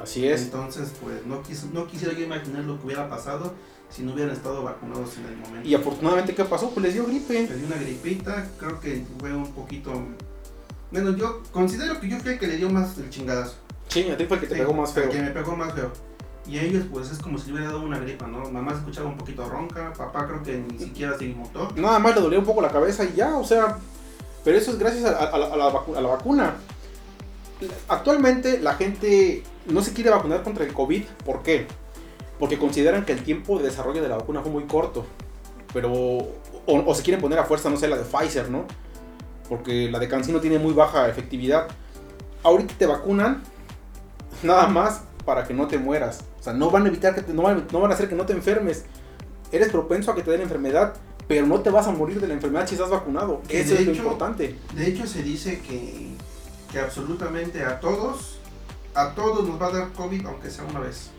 Así 0.00 0.26
es. 0.26 0.42
Entonces, 0.42 0.92
pues 1.02 1.24
no, 1.26 1.42
no 1.72 1.86
quisiera 1.86 2.14
yo 2.14 2.24
imaginar 2.24 2.64
lo 2.64 2.78
que 2.78 2.86
hubiera 2.86 3.08
pasado 3.08 3.54
si 3.90 4.02
no 4.02 4.12
hubieran 4.12 4.34
estado 4.34 4.62
vacunados 4.62 5.16
en 5.18 5.26
el 5.26 5.36
momento. 5.36 5.68
Y 5.68 5.74
afortunadamente, 5.74 6.34
¿qué 6.34 6.44
pasó? 6.44 6.70
Pues 6.70 6.84
les 6.84 6.94
dio 6.94 7.06
gripe. 7.06 7.42
Les 7.42 7.58
dio 7.58 7.66
una 7.66 7.76
gripita, 7.76 8.48
creo 8.58 8.80
que 8.80 9.04
fue 9.20 9.32
un 9.32 9.52
poquito... 9.52 9.92
Bueno, 10.90 11.16
yo 11.16 11.42
considero 11.52 12.00
que 12.00 12.08
yo 12.08 12.18
creo 12.18 12.38
que 12.38 12.46
le 12.46 12.56
dio 12.56 12.70
más 12.70 12.96
el 12.98 13.10
chingadazo. 13.10 13.54
Sí, 13.88 14.08
a 14.10 14.16
ti 14.16 14.24
fue 14.24 14.38
el 14.38 14.42
que 14.42 14.48
te 14.48 14.56
pegó 14.56 14.72
más 14.72 14.92
feo. 14.92 15.10
que 15.10 15.20
me 15.20 15.30
pegó 15.30 15.54
más 15.54 15.74
feo. 15.74 15.92
Y 16.46 16.58
ellos 16.58 16.84
pues 16.92 17.10
es 17.10 17.18
como 17.18 17.38
si 17.38 17.46
le 17.46 17.54
hubiera 17.54 17.72
dado 17.72 17.82
una 17.82 17.98
gripa, 17.98 18.26
¿no? 18.26 18.50
Mamá 18.50 18.72
se 18.72 18.78
escuchaba 18.78 19.08
un 19.08 19.16
poquito 19.16 19.48
ronca, 19.48 19.92
papá 19.96 20.26
creo 20.26 20.42
que 20.42 20.58
ni 20.58 20.78
siquiera 20.78 21.16
se 21.16 21.24
inmutó. 21.24 21.68
Nada 21.76 21.98
más 21.98 22.14
le 22.14 22.20
dolía 22.20 22.38
un 22.38 22.44
poco 22.44 22.60
la 22.60 22.68
cabeza 22.68 23.04
y 23.04 23.14
ya, 23.14 23.36
o 23.38 23.44
sea, 23.44 23.78
pero 24.44 24.58
eso 24.58 24.72
es 24.72 24.78
gracias 24.78 25.04
a, 25.06 25.38
la, 25.38 26.06
vacuna. 26.06 26.54
Actualmente 27.88 28.60
la 28.60 28.74
gente 28.74 29.42
no 29.66 29.82
se 29.82 29.94
quiere 29.94 30.10
vacunar 30.10 30.42
contra 30.42 30.64
el 30.64 30.74
COVID, 30.74 31.04
¿por 31.24 31.42
qué? 31.42 31.66
Porque 32.38 32.58
consideran 32.58 33.06
que 33.06 33.12
el 33.12 33.22
tiempo 33.22 33.58
de 33.58 33.64
desarrollo 33.64 34.02
de 34.02 34.08
la 34.08 34.16
vacuna 34.18 34.42
fue 34.42 34.52
muy 34.52 34.64
corto. 34.64 35.06
Pero, 35.72 35.92
o, 36.66 36.94
se 36.94 37.02
quieren 37.02 37.22
poner 37.22 37.38
a 37.38 37.44
fuerza, 37.44 37.70
no 37.70 37.78
sé, 37.78 37.88
la 37.88 37.96
de 37.96 38.04
Pfizer, 38.04 38.50
¿no? 38.50 38.66
Porque 39.48 39.90
la 39.90 39.98
de 39.98 40.08
CanSino 40.08 40.40
tiene 40.40 40.58
muy 40.58 40.74
baja 40.74 41.08
efectividad. 41.08 41.68
Ahorita 42.42 42.74
te 42.76 42.84
vacunan, 42.84 43.42
nada 44.42 44.66
más 44.66 45.04
para 45.24 45.44
que 45.44 45.54
no 45.54 45.66
te 45.66 45.78
mueras. 45.78 46.22
O 46.44 46.48
sea, 46.48 46.52
no 46.52 46.70
van 46.70 46.84
a 46.84 46.88
evitar 46.88 47.14
que 47.14 47.22
te, 47.22 47.32
no, 47.32 47.40
van, 47.40 47.66
no 47.72 47.80
van 47.80 47.90
a 47.90 47.94
hacer 47.94 48.06
que 48.06 48.14
no 48.14 48.26
te 48.26 48.34
enfermes. 48.34 48.84
Eres 49.50 49.70
propenso 49.70 50.10
a 50.10 50.14
que 50.14 50.22
te 50.22 50.30
den 50.30 50.42
enfermedad, 50.42 50.92
pero 51.26 51.46
no 51.46 51.60
te 51.60 51.70
vas 51.70 51.86
a 51.86 51.90
morir 51.90 52.20
de 52.20 52.28
la 52.28 52.34
enfermedad 52.34 52.66
si 52.66 52.74
estás 52.74 52.90
vacunado. 52.90 53.40
Eso 53.48 53.72
es 53.72 53.86
lo 53.86 53.94
importante. 53.94 54.58
De 54.74 54.86
hecho, 54.86 55.06
se 55.06 55.22
dice 55.22 55.60
que, 55.60 56.10
que 56.70 56.80
absolutamente 56.80 57.64
a 57.64 57.80
todos, 57.80 58.40
a 58.94 59.14
todos 59.14 59.48
nos 59.48 59.58
va 59.58 59.68
a 59.68 59.70
dar 59.70 59.92
COVID, 59.92 60.26
aunque 60.26 60.50
sea 60.50 60.64
una 60.64 60.80
vez. 60.80 61.12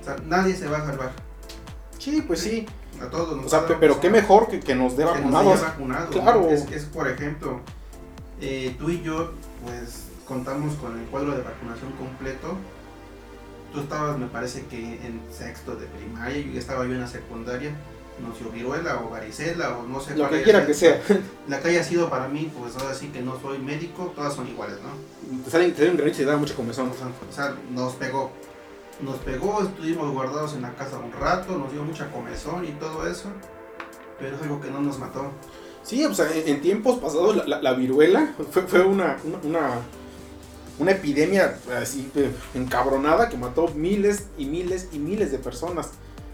O 0.00 0.04
sea, 0.04 0.16
nadie 0.26 0.56
se 0.56 0.66
va 0.66 0.78
a 0.78 0.86
salvar. 0.86 1.12
Sí, 2.00 2.24
pues 2.26 2.40
sí. 2.40 2.66
A 3.00 3.06
todos 3.10 3.36
nos 3.36 3.46
o 3.46 3.48
sea, 3.48 3.64
pero 3.78 4.00
qué 4.00 4.10
mejor 4.10 4.48
que, 4.48 4.58
que 4.58 4.74
nos 4.74 4.96
dé 4.96 5.04
vacunados. 5.04 5.60
Claro. 6.10 6.48
Es, 6.50 6.68
es, 6.72 6.86
por 6.86 7.08
ejemplo, 7.08 7.60
eh, 8.40 8.74
tú 8.76 8.90
y 8.90 9.02
yo, 9.02 9.34
pues 9.64 10.06
contamos 10.26 10.74
con 10.74 10.98
el 10.98 11.04
cuadro 11.06 11.30
de 11.30 11.42
vacunación 11.42 11.92
completo 11.92 12.56
tú 13.72 13.80
estabas, 13.80 14.18
me 14.18 14.26
parece 14.26 14.66
que 14.66 14.78
en 14.78 15.20
sexto 15.30 15.76
de 15.76 15.86
primaria, 15.86 16.40
yo 16.40 16.58
estaba 16.58 16.84
yo 16.84 16.92
en 16.92 17.00
la 17.00 17.06
secundaria, 17.06 17.72
no 18.20 18.34
sé, 18.34 18.44
viruela 18.52 19.00
o 19.00 19.10
varicela 19.10 19.78
o 19.78 19.86
no 19.86 20.00
sé. 20.00 20.16
Lo 20.16 20.28
que 20.28 20.42
quiera 20.42 20.66
que 20.66 20.74
sea. 20.74 21.00
La 21.48 21.60
que 21.60 21.68
haya 21.68 21.82
sido 21.82 22.08
para 22.08 22.28
mí, 22.28 22.52
pues 22.58 22.76
ahora 22.76 22.94
sí 22.94 23.08
que 23.08 23.20
no 23.20 23.40
soy 23.40 23.58
médico, 23.58 24.12
todas 24.14 24.34
son 24.34 24.48
iguales, 24.48 24.76
¿no? 24.82 25.42
Te 25.44 25.50
sale, 25.50 25.66
un 25.66 25.96
granito 25.96 26.06
y 26.06 26.12
te 26.12 26.24
da 26.24 26.36
mucha 26.36 26.54
comezón. 26.54 26.90
O 26.90 27.32
sea, 27.32 27.54
nos 27.70 27.94
pegó. 27.94 28.30
Nos 29.00 29.16
pegó, 29.18 29.62
estuvimos 29.62 30.12
guardados 30.12 30.54
en 30.54 30.62
la 30.62 30.74
casa 30.74 30.98
un 30.98 31.12
rato, 31.12 31.56
nos 31.56 31.72
dio 31.72 31.82
mucha 31.82 32.08
comezón 32.10 32.64
y 32.64 32.72
todo 32.72 33.06
eso, 33.08 33.30
pero 34.18 34.36
es 34.36 34.42
algo 34.42 34.60
que 34.60 34.70
no 34.70 34.80
nos 34.80 34.98
mató. 34.98 35.32
Sí, 35.82 36.04
o 36.04 36.14
sea, 36.14 36.30
en, 36.32 36.60
tiempos 36.60 37.00
pasados 37.00 37.44
la, 37.48 37.72
viruela 37.72 38.34
fue, 38.52 38.62
fue 38.62 38.84
una, 38.84 39.16
una 39.42 39.80
una 39.82 39.82
epidemia 40.80 41.58
así 41.80 42.10
encabronada 42.54 43.28
que 43.28 43.36
mató 43.36 43.68
miles 43.68 44.26
y 44.38 44.46
miles 44.46 44.88
y 44.92 44.98
miles 44.98 45.30
de 45.30 45.38
personas. 45.38 45.90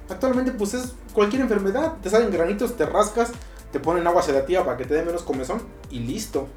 Actualmente 0.09 0.53
pues 0.53 0.75
es 0.75 0.93
cualquier 1.13 1.43
enfermedad, 1.43 1.97
te 2.03 2.09
salen 2.09 2.31
granitos, 2.31 2.77
te 2.77 2.87
rascas, 2.87 3.31
te 3.73 3.81
ponen 3.81 4.07
agua 4.07 4.23
sedativa 4.23 4.65
para 4.65 4.77
que 4.77 4.85
te 4.85 4.95
dé 4.95 5.03
menos 5.03 5.23
comezón 5.23 5.63
y 5.91 6.01
listo. 6.01 6.49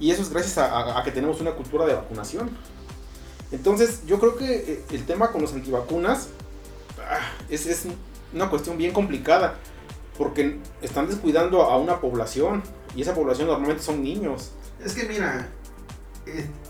Y 0.00 0.10
eso 0.10 0.22
es 0.22 0.30
gracias 0.30 0.58
a, 0.58 1.02
que 1.04 1.10
tenemos 1.10 1.40
una 1.40 1.52
cultura 1.52 1.86
de 1.86 1.94
vacunación. 1.94 2.50
Entonces 3.52 4.00
yo 4.06 4.18
creo 4.18 4.36
que 4.36 4.54
eh, 4.54 4.84
el 4.90 5.04
tema 5.04 5.30
con 5.30 5.42
los 5.42 5.52
antivacunas 5.52 6.28
ah, 6.98 7.20
es, 7.48 7.66
es 7.66 7.84
una 8.32 8.50
cuestión 8.50 8.78
bien 8.78 8.92
complicada 8.92 9.56
porque 10.18 10.58
están 10.80 11.08
descuidando 11.08 11.62
a 11.62 11.76
una 11.76 12.00
población 12.00 12.62
y 12.96 13.02
esa 13.02 13.14
población 13.14 13.48
normalmente 13.48 13.82
son 13.82 14.02
niños. 14.02 14.52
Es 14.84 14.94
que 14.94 15.04
mira, 15.04 15.48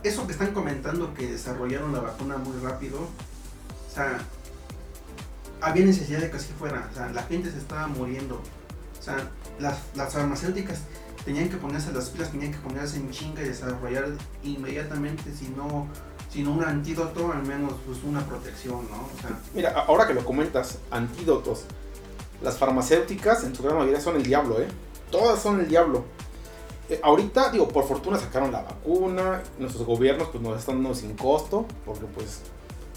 eso 0.03 0.27
que 0.27 0.33
están 0.33 0.53
comentando 0.53 1.15
que 1.15 1.29
desarrollaron 1.29 1.93
la 1.93 2.01
vacuna 2.01 2.37
muy 2.37 2.59
rápido, 2.61 2.99
o 3.01 3.95
sea, 3.95 4.19
había 5.61 5.87
necesidad 5.87 6.21
de 6.21 6.31
que 6.31 6.37
así 6.37 6.53
fuera, 6.59 6.89
o 6.91 6.95
sea, 6.95 7.11
la 7.11 7.23
gente 7.23 7.51
se 7.51 7.59
estaba 7.59 7.87
muriendo, 7.87 8.37
o 8.37 9.03
sea, 9.03 9.31
las, 9.59 9.79
las 9.95 10.13
farmacéuticas 10.13 10.81
tenían 11.25 11.49
que 11.49 11.57
ponerse 11.57 11.93
las 11.93 12.11
pilas, 12.11 12.31
tenían 12.31 12.53
que 12.53 12.59
ponerse 12.59 12.97
en 12.97 13.11
chinga 13.11 13.43
y 13.43 13.47
desarrollar 13.47 14.09
inmediatamente, 14.43 15.33
si 15.33 15.49
no, 15.49 15.87
si 16.31 16.43
no 16.43 16.53
un 16.53 16.65
antídoto, 16.65 17.33
al 17.33 17.47
menos 17.47 17.75
pues 17.87 17.99
una 18.05 18.27
protección, 18.27 18.87
¿no? 18.91 18.97
O 18.97 19.21
sea, 19.21 19.39
Mira, 19.55 19.71
ahora 19.87 20.07
que 20.07 20.15
lo 20.15 20.25
comentas, 20.25 20.79
antídotos, 20.91 21.65
las 22.43 22.59
farmacéuticas 22.59 23.45
en 23.45 23.55
su 23.55 23.63
gran 23.63 23.79
mayoría 23.79 24.01
son 24.01 24.17
el 24.17 24.23
diablo, 24.23 24.61
¿eh? 24.61 24.69
Todas 25.11 25.41
son 25.41 25.61
el 25.61 25.69
diablo. 25.69 26.05
Eh, 26.89 27.01
ahorita, 27.03 27.51
digo, 27.51 27.69
por 27.69 27.87
fortuna 27.87 28.19
sacaron 28.19 28.53
la 28.53 28.63
vacuna, 28.63 29.43
nuestros 29.59 29.87
gobiernos 29.87 30.29
pues 30.29 30.43
nos 30.43 30.59
están 30.59 30.83
dando 30.83 30.95
sin 30.95 31.17
costo, 31.17 31.67
porque 31.87 32.05
pues 32.15 32.43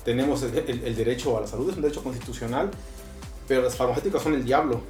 tenemos 0.04 0.44
el, 0.44 0.96
derecho 0.96 1.38
a 1.38 1.42
la 1.42 1.48
salud, 1.48 1.70
es 1.70 1.76
un 1.76 1.82
derecho 1.82 2.04
constitucional, 2.04 2.70
pero 3.48 3.62
las 3.62 3.76
farmacéuticas 3.76 4.22
son 4.22 4.34
el 4.34 4.44
diablo. 4.44 4.82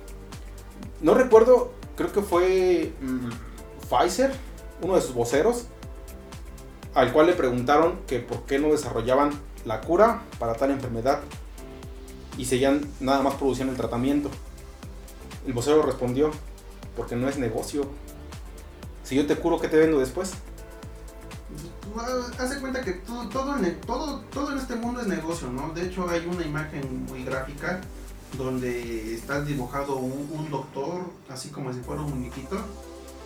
No 1.01 1.13
recuerdo, 1.13 1.71
creo 1.95 2.11
que 2.11 2.21
fue 2.21 2.91
mm, 3.01 3.29
Pfizer, 3.87 4.31
uno 4.81 4.95
de 4.95 5.01
sus 5.01 5.13
voceros, 5.13 5.65
al 6.95 7.13
cual 7.13 7.27
le 7.27 7.33
preguntaron 7.33 7.99
que 8.07 8.19
por 8.19 8.43
qué 8.43 8.57
no 8.57 8.69
desarrollaban 8.69 9.31
la 9.65 9.81
cura 9.81 10.23
para 10.39 10.55
tal 10.55 10.71
enfermedad 10.71 11.21
y 12.37 12.45
seguían 12.45 12.81
nada 12.99 13.21
más 13.21 13.35
produciendo 13.35 13.71
el 13.71 13.77
tratamiento. 13.77 14.31
El 15.45 15.53
vocero 15.53 15.83
respondió, 15.83 16.31
porque 16.95 17.15
no 17.15 17.29
es 17.29 17.37
negocio, 17.37 17.87
si 19.07 19.15
yo 19.15 19.25
te 19.25 19.37
curo, 19.37 19.57
¿qué 19.57 19.69
te 19.69 19.77
vendo 19.77 19.99
después? 19.99 20.33
Haz 22.37 22.49
de 22.49 22.59
cuenta 22.59 22.81
que 22.81 22.91
todo, 22.91 23.29
todo, 23.29 23.57
en, 23.57 23.79
todo, 23.81 24.19
todo 24.33 24.51
en 24.51 24.57
este 24.57 24.75
mundo 24.75 24.99
es 24.99 25.07
negocio, 25.07 25.49
¿no? 25.49 25.69
De 25.73 25.83
hecho, 25.83 26.09
hay 26.09 26.25
una 26.25 26.45
imagen 26.45 27.05
muy 27.05 27.23
gráfica 27.23 27.79
donde 28.37 29.15
está 29.15 29.41
dibujado 29.41 29.95
un, 29.95 30.49
doctor, 30.51 31.05
así 31.29 31.49
como 31.49 31.71
si 31.71 31.79
fuera 31.79 32.01
un 32.01 32.09
muñequito, 32.11 32.57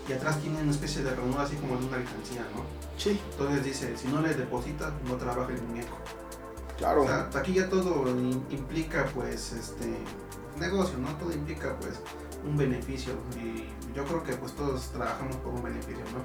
y 0.07 0.13
atrás 0.13 0.39
tiene 0.39 0.61
una 0.61 0.71
especie 0.71 1.01
de 1.01 1.15
ranura 1.15 1.41
así 1.41 1.55
como 1.55 1.75
de 1.77 1.87
una 1.87 1.97
alcancía, 1.97 2.45
¿no? 2.55 2.63
Sí. 2.97 3.19
Entonces 3.31 3.63
dice, 3.63 3.97
si 3.97 4.07
no 4.07 4.21
le 4.21 4.35
depositas, 4.35 4.93
no 5.07 5.15
trabaja 5.15 5.51
el 5.51 5.63
muñeco. 5.63 5.97
Claro. 6.77 7.03
O 7.03 7.07
sea, 7.07 7.27
aquí 7.33 7.53
ya 7.53 7.69
todo 7.69 8.07
implica, 8.51 9.09
pues, 9.15 9.53
este, 9.53 9.97
negocio, 10.59 10.99
¿no? 10.99 11.09
Todo 11.17 11.33
implica, 11.33 11.75
pues, 11.79 11.99
un 12.45 12.57
beneficio 12.57 13.13
y 13.35 13.65
yo 13.95 14.03
creo 14.05 14.23
que 14.23 14.33
pues 14.33 14.53
todos 14.53 14.89
trabajamos 14.91 15.35
por 15.37 15.53
un 15.53 15.63
beneficio, 15.63 16.03
¿no? 16.05 16.23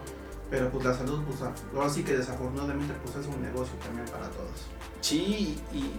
Pero 0.51 0.71
pues 0.71 0.85
la 0.85 0.95
salud, 0.95 1.23
pues 1.25 1.39
ahora 1.75 1.91
sí 1.91 2.05
que 2.05 2.17
desafortunadamente 2.17 2.95
pues 3.03 3.17
es 3.17 3.27
un 3.27 3.43
negocio 3.43 3.75
también 3.85 4.07
para 4.07 4.31
todos. 4.31 4.67
Sí, 5.01 5.61
y, 5.73 5.91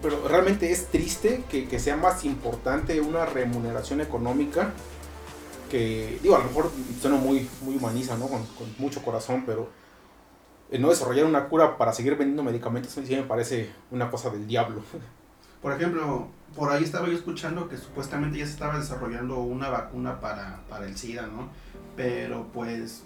pero 0.00 0.26
realmente 0.26 0.70
es 0.72 0.86
triste 0.86 1.44
que, 1.48 1.68
que 1.68 1.78
sea 1.78 1.96
más 1.96 2.24
importante 2.24 3.00
una 3.00 3.26
remuneración 3.26 4.00
económica 4.00 4.72
que, 5.70 6.18
digo, 6.22 6.36
a 6.36 6.38
lo 6.38 6.44
mejor 6.44 6.70
suena 7.00 7.16
muy, 7.16 7.48
muy 7.62 7.76
humaniza, 7.76 8.16
¿no? 8.16 8.28
Con, 8.28 8.44
con 8.44 8.74
mucho 8.78 9.02
corazón, 9.02 9.44
pero 9.46 9.68
no 10.78 10.88
desarrollar 10.88 11.26
una 11.26 11.48
cura 11.48 11.76
para 11.76 11.92
seguir 11.92 12.16
vendiendo 12.16 12.42
medicamentos 12.42 12.92
sí 12.92 13.14
me 13.14 13.22
parece 13.22 13.70
una 13.90 14.10
cosa 14.10 14.30
del 14.30 14.46
diablo. 14.46 14.82
Por 15.62 15.72
ejemplo, 15.72 16.26
por 16.56 16.70
ahí 16.70 16.82
estaba 16.84 17.06
yo 17.06 17.14
escuchando 17.14 17.68
que 17.68 17.76
supuestamente 17.76 18.38
ya 18.38 18.46
se 18.46 18.52
estaba 18.52 18.78
desarrollando 18.78 19.38
una 19.38 19.68
vacuna 19.68 20.20
para, 20.20 20.60
para 20.68 20.86
el 20.86 20.96
SIDA, 20.96 21.28
¿no? 21.28 21.48
Pero 21.96 22.48
pues, 22.52 23.02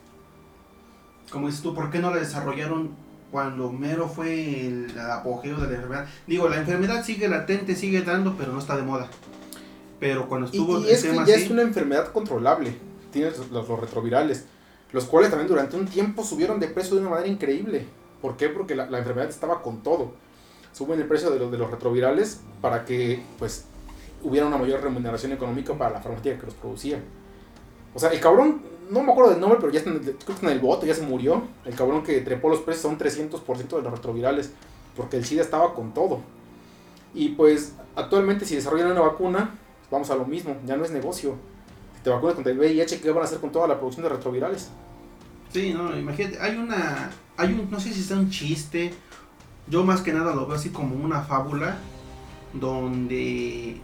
como 1.31 1.47
dices 1.47 1.63
tú, 1.63 1.75
¿por 1.75 1.91
qué 1.91 1.99
no 1.99 2.11
la 2.11 2.17
desarrollaron 2.17 2.91
cuando 3.31 3.71
mero 3.71 4.09
fue 4.09 4.67
el, 4.67 4.99
apogeo 4.99 5.59
de 5.59 5.69
la 5.69 5.75
enfermedad? 5.75 6.07
Digo, 6.27 6.49
la 6.49 6.57
enfermedad 6.57 7.05
sigue 7.05 7.29
latente, 7.29 7.77
sigue 7.77 8.03
dando, 8.03 8.37
pero 8.37 8.53
no 8.53 8.59
está 8.59 8.77
de 8.77 8.83
moda. 8.83 9.09
Pero 10.01 10.29
cuando 10.29 10.47
estuvo... 10.47 10.81
Y, 10.81 10.91
es 10.91 11.05
que 11.05 11.15
ya 11.27 11.35
es 11.35 11.51
una 11.51 11.63
enfermedad 11.63 12.13
controlable. 12.13 12.77
Tienes 13.13 13.39
los, 13.39 13.69
los, 13.69 13.81
retrovirales, 13.81 14.47
los 14.93 15.05
cuales 15.05 15.31
también 15.31 15.49
durante 15.49 15.77
un 15.77 15.87
tiempo 15.87 16.25
subieron 16.25 16.59
de 16.61 16.69
precio 16.69 16.95
de 16.95 17.03
una 17.03 17.11
manera 17.11 17.29
increíble. 17.29 17.87
¿Por 18.21 18.37
qué? 18.37 18.49
Porque 18.49 18.75
la, 18.75 18.91
la 18.91 18.99
enfermedad 18.99 19.29
estaba 19.29 19.63
con 19.63 19.83
todo. 19.83 20.13
Suben 20.77 21.01
el 21.01 21.07
precio 21.07 21.31
de 21.31 21.39
los, 21.39 21.51
de 21.51 21.57
los 21.57 21.71
retrovirales 21.71 22.41
para 22.61 22.85
que 22.85 23.23
pues 23.39 23.65
hubiera 24.23 24.47
una 24.47 24.59
mayor 24.59 24.83
remuneración 24.83 25.33
económica 25.33 25.73
para 25.73 25.93
la 25.93 26.01
farmacéutica 26.03 26.39
que 26.39 26.47
los 26.47 26.55
producía. 26.55 27.01
O 27.95 27.99
sea, 27.99 28.11
el 28.11 28.21
cabrón, 28.21 28.61
no 28.91 29.03
me 29.03 29.11
acuerdo 29.11 29.31
del 29.31 29.41
nombre, 29.41 29.59
pero 29.59 29.73
ya 29.73 29.79
está 29.79 29.89
en, 29.89 29.97
el, 29.97 30.17
en 30.43 30.49
el 30.51 30.61
bote, 30.61 30.87
ya 30.87 30.95
se 30.95 31.01
murió. 31.01 31.45
El 31.65 31.75
cabrón 31.75 32.03
que 32.03 32.21
trepó 32.21 32.51
los 32.51 32.61
precios 32.61 32.83
son 32.83 32.99
300% 32.99 33.77
de 33.77 33.83
los 33.83 33.91
retrovirales, 33.91 34.53
porque 34.95 35.17
el 35.17 35.25
SIDA 35.25 35.41
estaba 35.41 35.73
con 35.73 35.95
todo. 35.95 36.21
Y 37.15 37.31
pues 37.31 37.73
actualmente 37.95 38.45
si 38.45 38.57
desarrollan 38.57 38.91
una 38.91 39.01
vacuna, 39.01 39.55
vamos 39.91 40.11
a 40.11 40.15
lo 40.17 40.27
mismo, 40.27 40.59
ya 40.67 40.77
no 40.77 40.85
es 40.85 40.91
negocio. 40.91 41.37
Si 41.97 42.03
te 42.03 42.11
vacunas 42.11 42.35
contra 42.35 42.53
el 42.53 42.59
VIH, 42.59 43.01
¿qué 43.01 43.11
van 43.11 43.23
a 43.23 43.25
hacer 43.25 43.39
con 43.39 43.51
toda 43.51 43.67
la 43.67 43.79
producción 43.79 44.03
de 44.03 44.11
retrovirales? 44.11 44.69
Sí, 45.51 45.73
no, 45.73 45.97
imagínate, 45.97 46.39
hay 46.39 46.59
una, 46.59 47.11
hay 47.39 47.55
un, 47.55 47.71
no 47.71 47.81
sé 47.81 47.95
si 47.95 48.01
está 48.01 48.17
un 48.17 48.29
chiste, 48.29 48.93
yo 49.69 49.85
más 49.85 50.01
que 50.01 50.13
nada 50.13 50.35
lo 50.35 50.47
veo 50.47 50.57
así 50.57 50.71
como 50.71 50.95
una 50.97 51.23
fábula, 51.23 51.79
donde, 52.53 53.81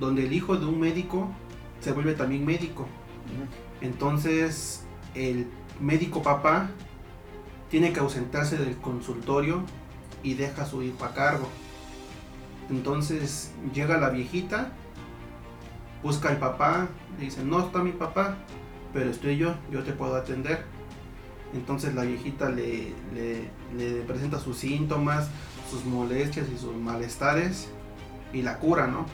donde 0.00 0.26
el 0.26 0.32
hijo 0.32 0.56
de 0.56 0.66
un 0.66 0.80
médico 0.80 1.28
se 1.80 1.92
vuelve 1.92 2.14
también 2.14 2.44
médico. 2.44 2.86
Entonces, 3.80 4.84
el 5.14 5.46
médico 5.80 6.22
papá 6.22 6.70
tiene 7.70 7.92
que 7.92 8.00
ausentarse 8.00 8.56
del 8.56 8.76
consultorio 8.76 9.62
y 10.22 10.34
deja 10.34 10.62
a 10.62 10.66
su 10.66 10.82
hijo 10.82 11.04
a 11.04 11.12
cargo. 11.12 11.48
Entonces 12.70 13.52
llega 13.72 13.98
la 13.98 14.10
viejita, 14.10 14.72
busca 16.02 16.30
al 16.30 16.38
papá, 16.38 16.88
le 17.18 17.26
dice, 17.26 17.44
no 17.44 17.60
está 17.60 17.82
mi 17.82 17.92
papá, 17.92 18.36
pero 18.92 19.10
estoy 19.10 19.36
yo, 19.36 19.54
yo 19.70 19.82
te 19.82 19.92
puedo 19.92 20.16
atender. 20.16 20.64
Entonces 21.54 21.94
la 21.94 22.02
viejita 22.02 22.48
le, 22.48 22.92
le, 23.14 23.50
le 23.76 24.02
presenta 24.02 24.38
sus 24.38 24.58
síntomas, 24.58 25.28
sus 25.70 25.84
molestias 25.84 26.46
y 26.54 26.58
sus 26.58 26.74
malestares 26.74 27.68
y 28.32 28.42
la 28.42 28.58
cura, 28.58 28.86
¿no? 28.86 29.06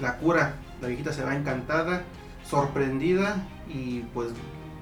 La 0.00 0.18
cura, 0.18 0.56
la 0.80 0.88
viejita 0.88 1.12
se 1.12 1.24
va 1.24 1.34
encantada, 1.34 2.02
sorprendida 2.48 3.46
y 3.68 4.00
pues 4.12 4.30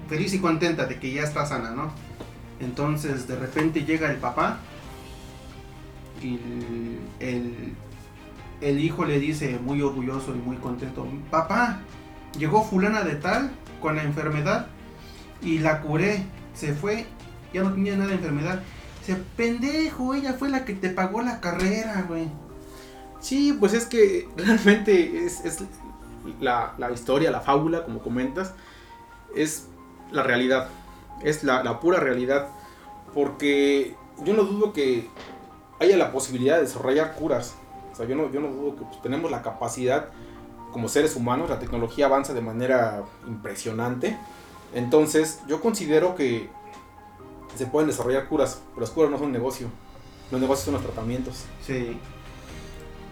feliz 0.09 0.33
y 0.33 0.39
contenta 0.39 0.85
de 0.85 0.99
que 0.99 1.13
ya 1.13 1.23
está 1.23 1.45
sana, 1.45 1.71
¿no? 1.71 1.91
Entonces 2.59 3.27
de 3.27 3.35
repente 3.35 3.83
llega 3.85 4.11
el 4.11 4.17
papá 4.17 4.59
y 6.21 6.39
el, 7.19 7.73
el, 8.61 8.79
hijo 8.79 9.05
le 9.05 9.19
dice 9.19 9.59
muy 9.59 9.81
orgulloso 9.81 10.33
y 10.33 10.37
muy 10.37 10.57
contento, 10.57 11.05
papá, 11.29 11.81
llegó 12.37 12.63
fulana 12.63 13.03
de 13.03 13.15
tal 13.15 13.51
con 13.81 13.95
la 13.95 14.03
enfermedad 14.03 14.67
y 15.41 15.59
la 15.59 15.81
curé, 15.81 16.23
se 16.53 16.73
fue, 16.73 17.05
ya 17.53 17.63
no 17.63 17.73
tenía 17.73 17.95
nada 17.95 18.09
de 18.09 18.15
enfermedad. 18.15 18.61
Dice, 18.99 19.21
pendejo, 19.35 20.13
ella 20.13 20.33
fue 20.33 20.49
la 20.49 20.65
que 20.65 20.73
te 20.73 20.89
pagó 20.89 21.21
la 21.21 21.39
carrera, 21.39 22.05
güey. 22.07 22.27
Sí, 23.19 23.55
pues 23.57 23.73
es 23.73 23.85
que 23.85 24.27
realmente 24.35 25.25
es, 25.25 25.45
es 25.45 25.63
la, 26.39 26.73
la, 26.77 26.91
historia, 26.91 27.31
la 27.31 27.41
fábula, 27.41 27.85
como 27.85 27.99
comentas, 27.99 28.53
es 29.35 29.67
la 30.11 30.23
realidad, 30.23 30.69
es 31.23 31.43
la, 31.43 31.63
la, 31.63 31.79
pura 31.79 31.99
realidad, 31.99 32.49
porque 33.13 33.95
yo 34.23 34.33
no 34.33 34.43
dudo 34.43 34.73
que 34.73 35.09
haya 35.79 35.97
la 35.97 36.11
posibilidad 36.11 36.55
de 36.55 36.63
desarrollar 36.63 37.15
curas, 37.15 37.55
o 37.91 37.95
sea, 37.95 38.05
yo 38.05 38.15
no, 38.15 38.31
yo 38.31 38.39
no 38.39 38.47
dudo 38.49 38.75
que 38.75 38.83
pues, 38.83 39.01
tenemos 39.01 39.31
la 39.31 39.41
capacidad 39.41 40.09
como 40.71 40.87
seres 40.87 41.15
humanos, 41.15 41.49
la 41.49 41.59
tecnología 41.59 42.07
avanza 42.07 42.33
de 42.33 42.41
manera 42.41 43.03
impresionante, 43.27 44.17
entonces 44.73 45.41
yo 45.47 45.61
considero 45.61 46.15
que 46.15 46.49
se 47.55 47.65
pueden 47.67 47.89
desarrollar 47.89 48.27
curas, 48.27 48.61
pero 48.73 48.81
las 48.81 48.89
curas 48.89 49.11
no 49.11 49.17
son 49.17 49.31
negocio, 49.31 49.67
los 50.31 50.41
negocios 50.41 50.65
son 50.65 50.73
los 50.75 50.83
tratamientos. 50.83 51.45
Sí. 51.65 51.97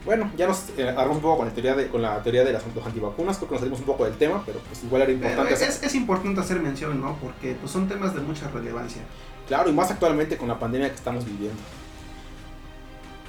Bueno, 0.05 0.31
ya 0.35 0.47
nos 0.47 0.69
eh, 0.77 0.89
agarramos 0.89 1.17
un 1.17 1.21
poco 1.21 1.37
con 1.37 1.47
la 1.47 1.53
teoría 1.53 1.75
de, 1.75 1.87
con 1.87 2.01
la 2.01 2.23
teoría 2.23 2.43
de 2.43 2.53
las 2.53 2.63
antivacunas, 2.63 3.37
creo 3.37 3.49
que 3.49 3.53
nos 3.53 3.59
salimos 3.59 3.79
un 3.79 3.85
poco 3.85 4.05
del 4.05 4.17
tema, 4.17 4.41
pero 4.45 4.59
pues 4.59 4.83
igual 4.83 5.03
era 5.03 5.11
importante. 5.11 5.53
Es, 5.53 5.61
hacer... 5.61 5.85
es, 5.85 5.95
importante 5.95 6.41
hacer 6.41 6.59
mención, 6.59 6.99
¿no? 6.99 7.15
Porque 7.21 7.55
pues, 7.59 7.71
son 7.71 7.87
temas 7.87 8.15
de 8.15 8.21
mucha 8.21 8.49
relevancia. 8.49 9.03
Claro, 9.47 9.69
y 9.69 9.73
más 9.73 9.91
actualmente 9.91 10.37
con 10.37 10.47
la 10.47 10.57
pandemia 10.57 10.89
que 10.89 10.95
estamos 10.95 11.25
viviendo. 11.25 11.61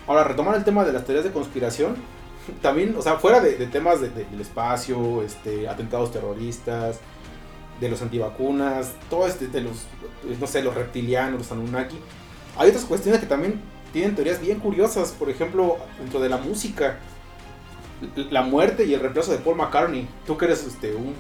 Ahora, 0.07 0.25
retomar 0.25 0.57
el 0.57 0.65
tema 0.65 0.85
de 0.85 0.93
las 0.93 1.05
teorías 1.05 1.25
de 1.25 1.33
conspiración, 1.33 1.97
también, 2.63 2.95
o 2.97 3.03
sea, 3.03 3.17
fuera 3.19 3.41
de, 3.41 3.57
de 3.57 3.67
temas 3.67 4.01
de, 4.01 4.09
de, 4.09 4.25
del 4.25 4.41
espacio, 4.41 5.23
este, 5.23 5.69
atentados 5.69 6.11
terroristas, 6.11 6.99
de 7.83 7.89
los 7.89 8.01
antivacunas, 8.01 8.93
todo 9.11 9.26
este, 9.26 9.49
de 9.49 9.61
los, 9.61 9.87
no 10.41 10.47
sé, 10.47 10.62
los 10.62 10.74
reptilianos, 10.74 11.41
los 11.41 11.51
Anunnaki, 11.53 11.99
hay 12.57 12.68
otras 12.68 12.85
cuestiones 12.85 13.20
que 13.20 13.26
también 13.26 13.61
tienen 13.93 14.14
teorías 14.14 14.41
bien 14.41 14.61
curiosas, 14.61 15.11
por 15.11 15.28
ejemplo, 15.28 15.78
dentro 15.99 16.20
de 16.20 16.28
la 16.28 16.37
música, 16.37 16.99
la 18.30 18.43
muerte 18.43 18.85
y 18.85 18.95
el 18.95 19.01
reemplazo 19.01 19.33
de 19.33 19.39
Paul 19.39 19.57
McCartney. 19.57 20.09
Tú 20.26 20.37
que 20.37 20.45
eres 20.45 20.64
este, 20.64 20.95
un 20.95 21.12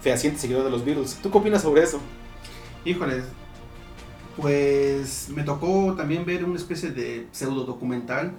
fehaciente 0.00 0.40
seguidor 0.40 0.64
de 0.64 0.70
los 0.70 0.84
Beatles, 0.84 1.18
¿tú 1.22 1.30
qué 1.30 1.38
opinas 1.38 1.62
sobre 1.62 1.84
eso? 1.84 2.00
Híjoles, 2.84 3.24
pues 4.36 5.28
me 5.28 5.44
tocó 5.44 5.94
también 5.96 6.26
ver 6.26 6.44
una 6.44 6.56
especie 6.56 6.90
de 6.90 7.28
pseudo 7.30 7.64
documental 7.64 8.32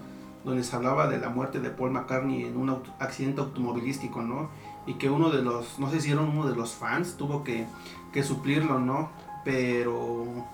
donde 0.44 0.66
se 0.66 0.76
hablaba 0.76 1.08
de 1.08 1.18
la 1.18 1.30
muerte 1.30 1.62
de 1.62 1.70
Paul 1.70 1.92
McCartney 1.92 2.44
en 2.44 2.58
un 2.58 2.84
accidente 3.00 3.40
automovilístico, 3.40 4.22
¿no? 4.22 4.50
Y 4.86 4.96
que 4.96 5.10
uno 5.10 5.30
de 5.30 5.42
los, 5.42 5.80
no 5.80 5.90
sé 5.90 6.02
si 6.02 6.12
era 6.12 6.22
uno 6.22 6.48
de 6.48 6.56
los 6.56 6.74
fans, 6.74 7.16
tuvo 7.18 7.44
que, 7.44 7.66
que 8.12 8.24
suplirlo, 8.24 8.80
¿no? 8.80 9.12
Pero, 9.46 10.46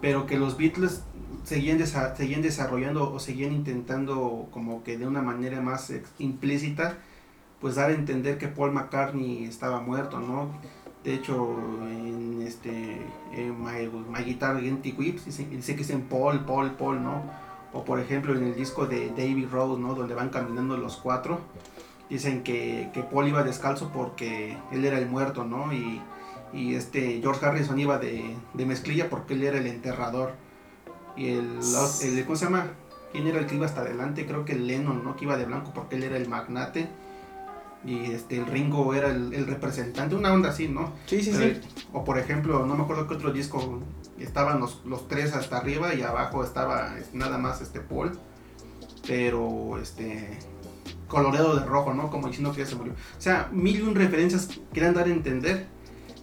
pero 0.00 0.26
que 0.26 0.38
los 0.38 0.56
Beatles 0.56 1.02
seguían, 1.44 1.78
desa 1.78 2.14
seguían 2.16 2.42
desarrollando 2.42 3.12
o 3.12 3.18
seguían 3.18 3.52
intentando 3.52 4.48
como 4.50 4.82
que 4.82 4.98
de 4.98 5.06
una 5.06 5.22
manera 5.22 5.60
más 5.60 5.92
implícita 6.18 6.98
pues 7.62 7.76
dar 7.76 7.90
a 7.90 7.94
entender 7.94 8.38
que 8.38 8.48
Paul 8.48 8.72
McCartney 8.72 9.44
estaba 9.44 9.80
muerto, 9.80 10.18
¿no? 10.18 10.48
De 11.04 11.14
hecho, 11.14 11.56
en 11.82 12.42
este 12.42 13.00
en 13.32 13.62
My, 13.62 13.88
My 14.10 14.24
Guitar 14.24 14.56
Against 14.56 14.84
Whips 14.98 15.26
dice, 15.26 15.46
dice, 15.46 15.72
que 15.74 15.78
dicen 15.78 16.02
Paul, 16.02 16.44
Paul, 16.44 16.72
Paul, 16.72 17.02
¿no? 17.02 17.22
O 17.72 17.84
por 17.84 18.00
ejemplo 18.00 18.34
en 18.34 18.42
el 18.42 18.56
disco 18.56 18.86
de 18.86 19.10
David 19.10 19.46
Rose, 19.50 19.80
¿no? 19.80 19.94
Donde 19.94 20.14
van 20.14 20.30
caminando 20.30 20.76
los 20.76 20.96
cuatro, 20.96 21.40
dicen 22.12 22.42
que, 22.42 22.90
que 22.92 23.02
Paul 23.02 23.28
iba 23.28 23.42
descalzo 23.42 23.90
porque 23.90 24.56
él 24.70 24.84
era 24.84 24.98
el 24.98 25.06
muerto, 25.06 25.44
¿no? 25.44 25.72
Y, 25.72 26.02
y 26.52 26.74
este 26.74 27.20
George 27.22 27.44
Harrison 27.44 27.78
iba 27.78 27.98
de, 27.98 28.36
de 28.52 28.66
mezclilla 28.66 29.08
porque 29.08 29.32
él 29.32 29.42
era 29.42 29.58
el 29.58 29.66
enterrador. 29.66 30.34
Y 31.16 31.28
el, 31.28 31.58
el, 32.02 32.24
¿cómo 32.24 32.36
se 32.36 32.44
llama? 32.44 32.66
¿Quién 33.12 33.26
era 33.26 33.38
el 33.38 33.46
que 33.46 33.54
iba 33.54 33.64
hasta 33.64 33.80
adelante? 33.80 34.26
Creo 34.26 34.44
que 34.44 34.52
el 34.52 34.66
Lennon, 34.66 35.02
¿no? 35.02 35.16
Que 35.16 35.24
iba 35.24 35.38
de 35.38 35.46
blanco 35.46 35.72
porque 35.74 35.96
él 35.96 36.02
era 36.02 36.18
el 36.18 36.28
magnate. 36.28 36.86
Y 37.84 38.12
este, 38.12 38.36
el 38.36 38.46
Ringo 38.46 38.92
era 38.94 39.08
el, 39.08 39.32
el 39.32 39.46
representante, 39.46 40.14
una 40.14 40.32
onda 40.32 40.50
así, 40.50 40.68
¿no? 40.68 40.92
Sí, 41.06 41.22
sí, 41.22 41.32
Pero, 41.36 41.54
sí. 41.54 41.86
O 41.92 42.04
por 42.04 42.18
ejemplo, 42.18 42.64
no 42.64 42.76
me 42.76 42.84
acuerdo 42.84 43.08
qué 43.08 43.14
otro 43.14 43.32
disco, 43.32 43.80
estaban 44.18 44.60
los, 44.60 44.82
los 44.84 45.08
tres 45.08 45.34
hasta 45.34 45.56
arriba 45.56 45.92
y 45.94 46.02
abajo 46.02 46.44
estaba 46.44 46.94
nada 47.12 47.38
más 47.38 47.60
este 47.62 47.80
Paul. 47.80 48.12
Pero 49.06 49.78
este 49.78 50.38
coloreado 51.12 51.54
de 51.54 51.66
rojo, 51.66 51.92
¿no? 51.92 52.10
Como 52.10 52.28
diciendo 52.28 52.52
que 52.52 52.60
ya 52.60 52.66
se 52.66 52.74
murió. 52.74 52.94
O 52.94 53.20
sea, 53.20 53.50
mil 53.52 53.76
y 53.78 53.82
un 53.82 53.94
referencias 53.94 54.48
querían 54.72 54.94
dar 54.94 55.06
a 55.06 55.10
entender 55.10 55.66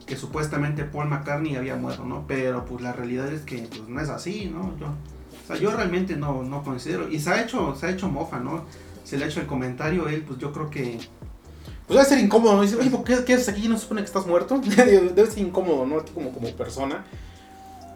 que 0.07 0.17
supuestamente 0.17 0.83
Paul 0.83 1.09
McCartney 1.09 1.55
había 1.55 1.75
muerto, 1.75 2.05
¿no? 2.05 2.25
Pero 2.27 2.65
pues 2.65 2.81
la 2.81 2.91
realidad 2.91 3.31
es 3.31 3.41
que 3.41 3.59
pues, 3.69 3.87
no 3.87 4.01
es 4.01 4.09
así, 4.09 4.51
¿no? 4.51 4.75
Yo, 4.79 4.87
o 4.87 5.47
sea, 5.47 5.57
yo 5.57 5.69
realmente 5.69 6.15
no, 6.15 6.41
no 6.41 6.63
considero. 6.63 7.07
Y 7.07 7.19
se 7.19 7.29
ha 7.29 7.43
hecho, 7.43 7.75
se 7.75 7.85
ha 7.85 7.89
hecho 7.91 8.09
mofa, 8.09 8.39
¿no? 8.39 8.65
Se 9.03 9.19
le 9.19 9.25
ha 9.25 9.27
hecho 9.27 9.41
el 9.41 9.45
comentario 9.45 10.07
él, 10.07 10.23
pues 10.23 10.39
yo 10.39 10.51
creo 10.51 10.71
que. 10.71 10.97
Pues 11.85 11.99
debe 11.99 12.05
ser 12.05 12.17
incómodo, 12.17 12.55
¿no? 12.55 12.63
Dice, 12.63 12.75
oye, 12.75 12.89
¿por 12.89 13.03
qué, 13.03 13.23
qué 13.23 13.35
haces 13.35 13.49
aquí? 13.49 13.67
¿No 13.67 13.75
se 13.75 13.83
supone 13.83 14.01
que 14.01 14.07
estás 14.07 14.25
muerto? 14.25 14.59
debe 14.75 15.27
ser 15.27 15.37
incómodo, 15.37 15.85
¿no? 15.85 16.03
Como, 16.15 16.31
como 16.31 16.49
persona. 16.53 17.05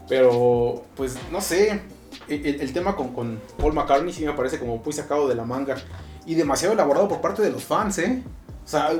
Pero, 0.08 0.86
pues, 0.96 1.18
no 1.32 1.41
sé. 1.41 1.82
El, 2.28 2.72
tema 2.72 2.96
con, 2.96 3.14
con, 3.14 3.39
Paul 3.58 3.74
McCartney 3.74 4.14
sí 4.14 4.24
me 4.24 4.34
parece 4.34 4.60
como 4.60 4.78
muy 4.78 4.94
sacado 4.94 5.28
de 5.28 5.34
la 5.34 5.44
manga. 5.44 5.78
Y 6.26 6.36
demasiado 6.36 6.74
elaborado 6.74 7.07
por 7.07 7.21
parte 7.21 7.41
de 7.41 7.51
los 7.51 7.63
fans, 7.63 7.97
¿eh? 7.99 8.24
O 8.65 8.67
sea, 8.67 8.91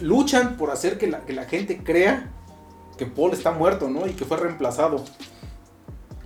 luchan 0.00 0.56
por 0.56 0.70
hacer 0.70 0.98
que 0.98 1.06
la, 1.06 1.20
que 1.20 1.32
la 1.32 1.44
gente 1.44 1.78
crea 1.84 2.30
que 2.98 3.06
Paul 3.06 3.32
está 3.32 3.52
muerto, 3.52 3.88
¿no? 3.88 4.06
Y 4.06 4.12
que 4.12 4.24
fue 4.24 4.36
reemplazado. 4.36 5.04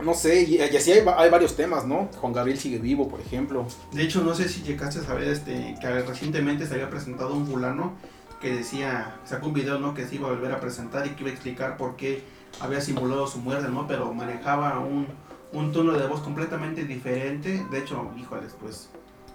No 0.03 0.15
sé, 0.15 0.43
y, 0.43 0.59
así 0.59 0.91
hay, 0.91 1.05
varios 1.05 1.55
temas, 1.55 1.87
¿no? 1.87 2.09
Juan 2.21 2.33
Gabriel 2.33 2.59
sigue 2.59 2.79
vivo, 2.79 3.09
por 3.09 3.21
ejemplo. 3.21 3.67
De 3.93 4.03
hecho, 4.03 4.23
no 4.23 4.35
sé 4.35 4.49
si 4.49 4.63
llegaste 4.63 4.99
a 4.99 5.03
saber 5.03 5.29
este, 5.29 5.77
que 5.81 5.89
recientemente 6.03 6.67
se 6.67 6.75
había 6.75 6.91
presentado 6.91 7.35
un 7.35 7.47
fulano 7.47 7.93
que 8.41 8.57
decía, 8.57 9.21
sacó 9.25 9.49
un 9.49 9.53
video, 9.53 9.79
¿no? 9.79 9.95
Que 9.95 10.07
se 10.07 10.17
iba 10.17 10.29
a 10.29 10.33
volver 10.33 10.51
a 10.51 10.59
presentar 10.59 11.07
y 11.07 11.11
que 11.11 11.21
iba 11.21 11.31
a 11.31 11.35
explicar 11.35 11.77
por 11.77 11.95
qué 11.95 12.25
había 12.61 12.81
simulado 12.81 13.29
su 13.29 13.39
muerte, 13.39 13.69
¿no? 13.69 13.87
Pero 13.87 14.13
manejaba 14.13 14.81
un, 14.81 15.07
un 15.53 15.71
tono 15.71 15.93
de 15.93 16.09
voz 16.09 16.21
completamente 16.21 16.85
diferente. 16.85 17.65
De 17.71 17.79
hecho, 17.79 18.11
híjoles, 18.19 18.57
pues 18.61 18.89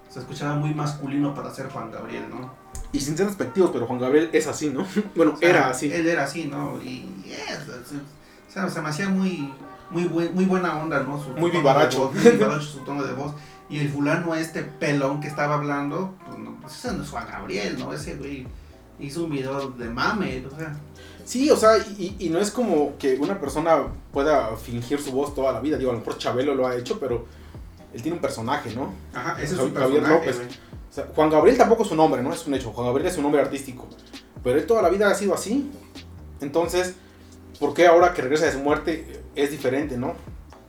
se 0.10 0.20
escuchaba 0.20 0.56
muy 0.56 0.74
masculino 0.74 1.34
para 1.34 1.54
ser 1.54 1.70
Juan 1.70 1.92
Gabriel, 1.92 2.26
¿no? 2.30 2.52
Y 2.92 3.00
sin 3.00 3.18
ser 3.18 3.28
despectivos, 3.28 3.72
pero 3.72 3.86
Juan 3.86 4.00
Gabriel 4.00 4.30
es 4.34 4.48
así, 4.48 4.70
¿no? 4.70 4.86
bueno, 5.16 5.36
era 5.42 5.70
así. 5.70 5.92
Él 5.92 6.08
era 6.08 6.24
así, 6.24 6.46
¿no? 6.46 6.82
Y 6.82 7.06
o 8.48 8.52
sea, 8.52 8.70
se 8.70 8.82
me 8.82 8.90
hacía 8.90 9.10
muy 9.10 9.52
muy, 9.90 10.08
muy 10.08 10.46
buena 10.46 10.78
onda, 10.82 11.02
¿no? 11.02 11.18
muy 11.38 11.52
vivaracho. 11.52 12.12
muy 12.14 12.32
vivaracho 12.32 12.62
su 12.62 12.80
tono 12.80 13.04
de 13.04 13.14
voz. 13.14 13.34
Y 13.70 13.80
el 13.80 13.90
fulano, 13.90 14.34
este 14.36 14.64
pelón 14.64 15.20
que 15.20 15.28
estaba 15.28 15.56
hablando, 15.56 16.14
pues, 16.26 16.40
no, 16.40 16.58
pues 16.62 16.74
ese 16.76 16.94
no 16.94 17.04
es 17.04 17.10
Juan 17.10 17.28
Gabriel, 17.30 17.78
¿no? 17.78 17.92
Ese 17.92 18.16
güey 18.16 18.48
hizo 19.00 19.26
un 19.26 19.32
video 19.32 19.70
de 19.72 19.90
mame, 19.90 20.46
o 20.46 20.58
sea. 20.58 20.76
Sí, 21.26 21.50
o 21.52 21.58
sea, 21.58 21.78
y, 21.78 22.16
y, 22.18 22.30
no 22.30 22.40
es 22.40 22.50
como 22.52 22.98
que 22.98 23.16
una 23.16 23.38
persona 23.38 23.80
pueda 24.14 24.56
fingir 24.56 25.02
su 25.02 25.12
voz 25.12 25.36
toda 25.36 25.52
la 25.52 25.60
vida. 25.60 25.78
Digo, 25.78 25.92
a 25.92 25.94
lo 25.94 26.00
mejor 26.00 26.18
Chabelo 26.18 26.56
lo 26.56 26.66
ha 26.66 26.78
hecho, 26.78 26.98
pero 26.98 27.26
él 27.98 28.04
tiene 28.04 28.16
un 28.16 28.22
personaje, 28.22 28.74
¿no? 28.76 28.94
Ajá, 29.12 29.42
ese 29.42 29.56
es 29.56 29.60
su 29.60 29.74
Javier 29.74 30.08
López. 30.08 30.40
O 30.40 30.94
sea, 30.94 31.08
Juan 31.16 31.32
Gabriel 31.32 31.58
tampoco 31.58 31.84
es 31.84 31.90
un 31.90 31.98
nombre, 31.98 32.22
¿no? 32.22 32.32
Es 32.32 32.46
un 32.46 32.54
hecho. 32.54 32.72
Juan 32.72 32.88
Gabriel 32.88 33.08
es 33.08 33.18
un 33.18 33.24
nombre 33.24 33.42
artístico. 33.42 33.88
Pero 34.44 34.60
él 34.60 34.68
toda 34.68 34.84
la 34.84 34.90
vida 34.90 35.10
ha 35.10 35.16
sido 35.16 35.34
así. 35.34 35.72
Entonces, 36.40 36.94
¿por 37.60 37.74
qué 37.74 37.88
ahora 37.88 38.14
que 38.14 38.22
regresa 38.22 38.46
de 38.46 38.52
su 38.52 38.60
muerte 38.60 39.24
es 39.36 39.50
diferente, 39.50 39.98
¿no? 39.98 40.14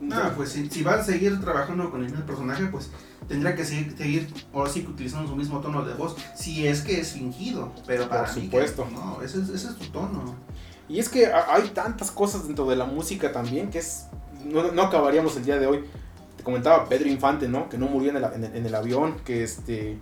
No, 0.00 0.16
pues 0.36 0.50
si, 0.50 0.70
si 0.70 0.82
va 0.82 0.94
a 0.94 1.04
seguir 1.04 1.38
trabajando 1.38 1.90
con 1.90 2.02
el 2.02 2.10
mismo 2.10 2.24
personaje, 2.24 2.64
pues 2.66 2.90
tendrá 3.28 3.54
que 3.54 3.64
seguir, 3.64 3.94
seguir 3.98 4.32
ahora 4.54 4.70
sí 4.70 4.86
utilizando 4.88 5.28
su 5.28 5.36
mismo 5.36 5.60
tono 5.60 5.84
de 5.84 5.92
voz, 5.94 6.16
si 6.34 6.66
es 6.66 6.80
que 6.80 6.98
es 6.98 7.12
fingido, 7.12 7.72
pero 7.86 8.08
para 8.08 8.24
Por 8.24 8.32
supuesto. 8.32 8.86
no, 8.90 9.20
ese 9.22 9.42
es, 9.42 9.50
ese 9.50 9.68
es 9.68 9.76
tu 9.76 9.84
tono. 9.86 10.34
Y 10.88 10.98
es 10.98 11.10
que 11.10 11.26
hay 11.26 11.68
tantas 11.74 12.10
cosas 12.10 12.46
dentro 12.46 12.64
de 12.70 12.76
la 12.76 12.86
música 12.86 13.32
también 13.32 13.68
que 13.68 13.80
es 13.80 14.06
no, 14.44 14.72
no 14.72 14.82
acabaríamos 14.82 15.36
el 15.36 15.44
día 15.44 15.58
de 15.58 15.66
hoy. 15.66 15.84
Te 16.38 16.44
comentaba 16.44 16.88
Pedro 16.88 17.08
Infante, 17.08 17.48
¿no? 17.48 17.68
Que 17.68 17.76
no 17.76 17.86
murió 17.86 18.10
en 18.10 18.66
el, 18.66 18.74
avión, 18.74 19.16
que 19.24 19.42
este 19.42 19.98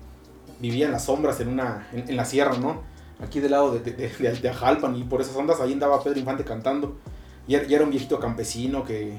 vivía 0.61 0.87
en 0.87 0.93
las 0.93 1.07
sombras 1.07 1.41
en 1.41 1.49
una 1.49 1.89
en, 1.93 2.15
la 2.15 2.25
sierra, 2.25 2.57
¿no? 2.59 2.83
Aquí 3.21 3.41
del 3.41 3.53
lado 3.53 3.73
de, 3.73 3.81
de, 3.81 3.93
de, 3.93 4.97
y 4.97 5.05
por 5.05 5.23
esas 5.23 5.35
ondas 5.35 5.61
ahí 5.61 5.73
andaba 5.73 6.03
Pedro 6.05 6.19
Infante 6.19 6.45
cantando. 6.45 6.97
Y 7.49 7.55
era 7.55 7.85
un 7.85 7.91
viejito 7.91 8.21
campesino 8.21 8.85
que 8.85 9.19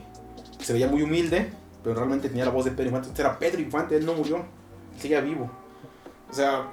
se 0.61 0.73
veía 0.73 0.87
muy 0.87 1.01
humilde, 1.01 1.49
pero 1.83 1.95
realmente 1.95 2.29
tenía 2.29 2.45
la 2.45 2.51
voz 2.51 2.65
de 2.65 2.71
Pedro 2.71 2.89
Infante. 2.89 3.09
Entonces 3.09 3.25
era 3.25 3.39
Pedro 3.39 3.61
Infante, 3.61 3.97
él 3.97 4.05
no 4.05 4.13
murió, 4.13 4.45
seguía 4.99 5.21
vivo. 5.21 5.49
O 6.29 6.33
sea, 6.33 6.69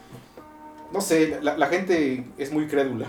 no 0.92 1.00
sé, 1.00 1.40
la, 1.42 1.66
gente 1.66 2.24
es 2.38 2.52
muy 2.52 2.68
crédula. 2.68 3.06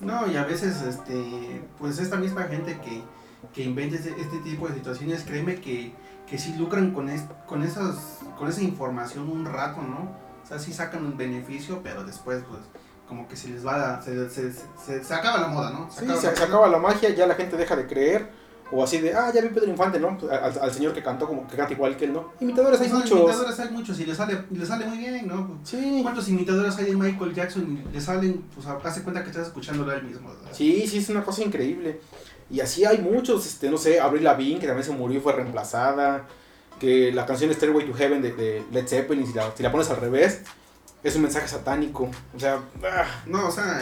No, 0.00 0.26
y 0.30 0.36
a 0.36 0.44
veces, 0.44 0.80
este, 0.82 1.60
pues 1.78 1.98
esta 1.98 2.16
misma 2.16 2.44
gente 2.44 2.78
que, 2.78 3.02
que 3.54 3.62
inventa 3.62 3.96
este, 3.96 4.10
este, 4.20 4.38
tipo 4.38 4.68
de 4.68 4.74
situaciones, 4.74 5.22
créeme 5.24 5.56
que, 5.56 5.92
que 6.28 6.38
sí 6.38 6.54
lucran 6.58 6.92
con, 6.92 7.10
con, 7.46 7.62
esas, 7.62 8.20
con 8.38 8.48
esa 8.48 8.62
información 8.62 9.28
un 9.28 9.44
rato, 9.44 9.82
¿no? 9.82 10.12
O 10.42 10.46
sea, 10.46 10.58
sí 10.58 10.72
sacan 10.72 11.04
un 11.04 11.16
beneficio, 11.16 11.80
pero 11.82 12.04
después, 12.04 12.42
pues, 12.48 12.60
como 13.08 13.26
que 13.26 13.36
se 13.36 13.48
les 13.48 13.66
va, 13.66 14.00
se, 14.02 14.28
se, 14.28 14.52
se, 15.02 15.14
acaba 15.14 15.40
la 15.40 15.48
moda, 15.48 15.70
¿no? 15.70 15.90
Se 15.90 16.06
sí, 16.06 16.12
se, 16.20 16.28
acaba 16.28 16.68
la 16.68 16.78
magia, 16.78 17.08
ya 17.10 17.26
la 17.26 17.34
gente 17.34 17.56
deja 17.56 17.74
de 17.74 17.86
creer. 17.86 18.48
O 18.70 18.84
así 18.84 18.98
de, 18.98 19.14
ah, 19.14 19.32
ya 19.34 19.40
vi 19.40 19.48
Pedro 19.48 19.70
Infante, 19.70 19.98
¿no? 19.98 20.18
Al, 20.30 20.72
señor 20.72 20.92
que 20.92 21.02
cantó 21.02 21.26
como 21.26 21.46
que 21.48 21.56
canta 21.56 21.72
igual 21.72 21.96
que 21.96 22.04
él, 22.04 22.12
¿no? 22.12 22.32
Imitadores 22.38 22.78
hay 22.82 22.90
muchos. 22.90 23.12
Imitadores 23.12 23.60
hay 23.60 23.70
muchos 23.70 23.98
y 23.98 24.04
le 24.04 24.14
sale, 24.14 24.44
le 24.50 24.66
sale 24.66 24.84
muy 24.84 24.98
bien, 24.98 25.26
¿no? 25.26 25.58
Sí. 25.64 26.00
¿Cuántos 26.02 26.28
imitadores 26.28 26.76
hay 26.76 26.84
de 26.84 26.94
Michael 26.94 27.34
Jackson 27.34 27.82
y 27.88 27.92
le 27.92 28.00
salen, 28.00 28.44
pues 28.54 28.66
hace 28.66 29.02
cuenta 29.02 29.22
que 29.22 29.30
estás 29.30 29.46
escuchándolo 29.46 29.90
él 29.92 30.02
mismo? 30.02 30.30
Sí, 30.52 30.86
sí, 30.86 30.98
es 30.98 31.08
una 31.08 31.24
cosa 31.24 31.42
increíble. 31.42 32.00
Y 32.50 32.60
así 32.60 32.84
hay 32.84 32.98
muchos, 32.98 33.46
este, 33.46 33.70
no 33.70 33.76
sé, 33.76 34.00
Avril 34.00 34.24
Lavigne, 34.24 34.60
que 34.60 34.66
también 34.66 34.84
se 34.84 34.92
murió 34.92 35.18
y 35.18 35.22
fue 35.22 35.32
reemplazada. 35.32 36.26
Que 36.80 37.12
la 37.12 37.26
canción 37.26 37.52
Stairway 37.52 37.86
to 37.86 37.94
Heaven 37.94 38.22
de, 38.22 38.32
de 38.32 38.64
Led 38.70 38.86
Zeppelin, 38.86 39.26
si 39.26 39.34
la, 39.34 39.52
si 39.54 39.62
la 39.62 39.72
pones 39.72 39.90
al 39.90 39.96
revés, 39.96 40.42
es 41.02 41.16
un 41.16 41.22
mensaje 41.22 41.48
satánico. 41.48 42.10
O 42.34 42.38
sea, 42.38 42.60
ah. 42.84 43.22
no, 43.26 43.48
o 43.48 43.50
sea, 43.50 43.80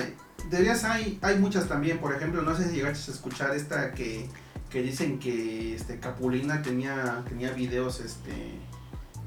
teorías 0.51 0.85
hay, 0.85 1.19
hay 1.23 1.39
muchas 1.39 1.69
también. 1.69 1.99
Por 1.99 2.15
ejemplo, 2.15 2.43
no 2.43 2.57
sé 2.57 2.69
si 2.69 2.77
llegaste 2.77 3.11
a 3.11 3.15
escuchar 3.15 3.55
esta 3.55 3.93
que, 3.93 4.29
que 4.71 4.83
dicen 4.83 5.19
que 5.19 5.77
este 5.77 6.01
Capulina 6.01 6.63
tenía, 6.63 7.23
tenía 7.29 7.51
videos 7.53 8.01
este 8.01 8.59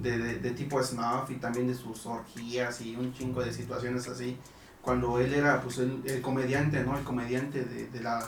de, 0.01 0.39
de, 0.39 0.51
tipo 0.51 0.81
snuff 0.81 1.29
y 1.29 1.35
también 1.35 1.67
de 1.67 1.75
sus 1.75 2.05
orgías 2.05 2.81
y 2.81 2.95
un 2.95 3.13
chingo 3.13 3.43
de 3.43 3.53
situaciones 3.53 4.07
así. 4.07 4.37
Cuando 4.81 5.19
él 5.19 5.33
era 5.33 5.61
pues 5.61 5.77
el, 5.77 6.21
comediante, 6.21 6.83
¿no? 6.83 6.97
El 6.97 7.03
comediante 7.03 7.63
de, 7.63 7.87
de, 7.87 8.01
la, 8.01 8.19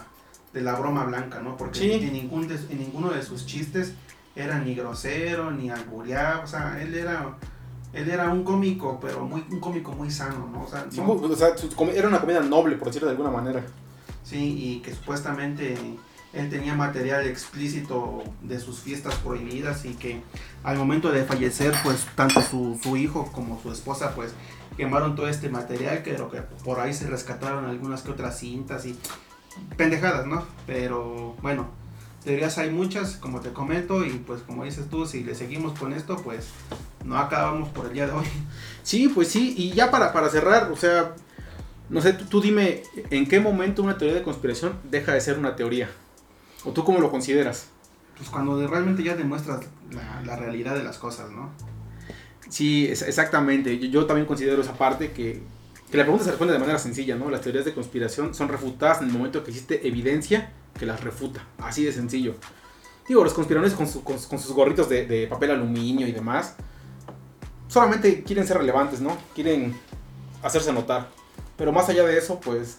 de 0.54 0.62
la 0.62 0.76
broma 0.76 1.06
blanca, 1.06 1.39
¿no? 1.39 1.58
Porque 1.58 1.95
en, 1.95 2.14
ningún 2.14 2.52
en 2.52 2.78
ninguno 2.78 3.10
de 3.10 3.24
sus 3.24 3.45
chistes 3.45 3.93
era 4.36 4.60
ni 4.60 4.76
grosero, 4.76 5.52
ni 5.52 5.70
albureado, 5.70 6.43
o 6.43 6.47
sea, 6.47 6.82
él 6.82 6.95
era 6.95 7.38
él 7.93 8.10
era 8.10 8.30
un 8.30 8.43
cómico, 8.43 8.99
pero 9.02 9.26
muy, 9.26 9.43
un 9.49 9.60
cómico 9.60 9.91
muy 9.91 10.10
sano, 10.10 10.49
¿no? 10.52 10.64
O 10.64 10.68
sea, 10.68 10.86
era 11.93 12.08
una 12.08 12.22
comedia 12.22 12.39
noble, 12.41 12.78
por 12.78 12.88
decirlo 12.88 13.08
de 13.08 13.12
alguna 13.12 13.32
manera. 13.32 13.64
Sí, 14.24 14.56
y 14.58 14.80
que 14.80 14.93
supuestamente 14.93 15.76
él 16.32 16.49
tenía 16.49 16.74
material 16.74 17.28
explícito 17.28 18.24
de 18.41 18.60
sus 18.60 18.80
fiestas 18.80 19.16
prohibidas 19.16 19.84
y 19.84 19.95
que 19.95 20.22
al 20.64 20.78
momento 20.78 21.12
de 21.12 21.26
fallecer, 21.26 21.74
pues 21.84 22.08
tanto 22.16 22.41
su, 22.41 22.80
su 22.82 22.95
hijo 22.95 23.30
como 23.34 23.62
su 23.62 23.72
esposa, 23.72 24.16
pues 24.16 24.34
quemaron 24.78 25.16
todo 25.16 25.28
este 25.28 25.49
material, 25.49 26.02
que, 26.02 26.16
que 26.16 26.41
por 26.64 26.80
ahí 26.80 26.93
se 26.93 27.08
rescataron 27.08 27.66
algunas 27.66 28.04
que 28.04 28.12
otras 28.12 28.39
cintas 28.39 28.86
y 28.86 28.97
pendejadas, 29.78 30.26
¿no? 30.26 30.45
Pero 30.68 31.36
bueno, 31.41 31.70
teorías 32.24 32.58
hay 32.58 32.70
muchas, 32.70 33.18
como 33.18 33.39
te 33.41 33.52
comento, 33.52 34.06
y 34.06 34.12
pues 34.12 34.41
como 34.41 34.64
dices 34.64 34.89
tú, 34.89 35.06
si 35.06 35.24
le 35.24 35.36
seguimos 35.36 35.78
con 35.78 35.93
esto, 35.93 36.18
pues 36.18 36.49
no 37.04 37.18
acabamos 37.18 37.70
por 37.70 37.88
el 37.88 37.93
día 37.93 38.08
de 38.08 38.14
hoy. 38.14 38.26
Sí, 38.84 39.10
pues 39.10 39.28
sí, 39.28 39.54
y 39.56 39.74
ya 39.74 39.91
para, 39.91 40.12
para 40.12 40.28
cerrar, 40.28 40.72
o 40.72 40.76
sea, 40.76 41.14
no 41.91 42.02
sé, 42.02 42.14
tú, 42.14 42.41
dime, 42.41 42.82
¿en 43.12 43.28
qué 43.28 43.39
momento 43.39 43.84
una 43.84 43.97
teoría 43.97 44.16
de 44.16 44.24
conspiración 44.24 44.74
deja 44.89 45.14
de 45.14 45.22
ser 45.22 45.38
una 45.38 45.56
teoría? 45.56 45.89
¿O 46.64 46.72
tú 46.72 46.84
cómo 46.84 46.99
lo 46.99 47.12
consideras? 47.12 47.68
Pues 48.18 48.30
cuando 48.30 48.66
realmente 48.68 49.04
ya 49.04 49.16
demuestras 49.16 49.62
la, 50.26 50.36
realidad 50.36 50.74
de 50.76 50.84
las 50.84 50.97
cosas, 50.97 51.32
¿no? 51.32 51.49
Sí, 52.49 52.88
exactamente. 52.88 53.78
Yo, 53.90 54.06
también 54.06 54.26
considero 54.26 54.61
esa 54.61 54.73
parte 54.73 55.11
que, 55.11 55.41
que 55.91 55.97
la 55.97 56.03
pregunta 56.03 56.23
se 56.23 56.31
responde 56.31 56.53
de 56.53 56.59
manera 56.59 56.80
sencilla, 56.80 57.15
¿no? 57.15 57.30
Las 57.30 57.41
teorías 57.41 57.65
de 57.65 57.73
conspiración 57.73 58.34
son 58.34 58.47
refutadas 58.47 59.01
en 59.01 59.07
el 59.07 59.13
momento 59.13 59.43
que 59.43 59.51
existe 59.51 59.85
evidencia 59.85 60.53
que 60.80 60.85
las 60.85 61.03
refuta. 61.03 61.45
Así 61.57 61.84
de 61.84 61.91
sencillo. 61.91 62.35
Digo, 63.07 63.26
los 63.26 63.34
conspiradores 63.34 63.73
con, 63.73 63.88
sus 63.88 64.53
gorritos 64.53 64.88
de, 64.88 65.27
papel 65.30 65.51
aluminio 65.51 66.07
y 66.07 66.13
demás, 66.13 66.55
solamente 67.68 68.23
quieren 68.23 68.47
ser 68.47 68.59
relevantes, 68.59 69.01
¿no? 69.01 69.18
Quieren 69.35 69.77
hacerse 70.41 70.72
notar. 70.72 71.09
Pero 71.57 71.73
más 71.73 71.89
allá 71.89 72.05
de 72.05 72.18
eso, 72.18 72.39
pues 72.39 72.77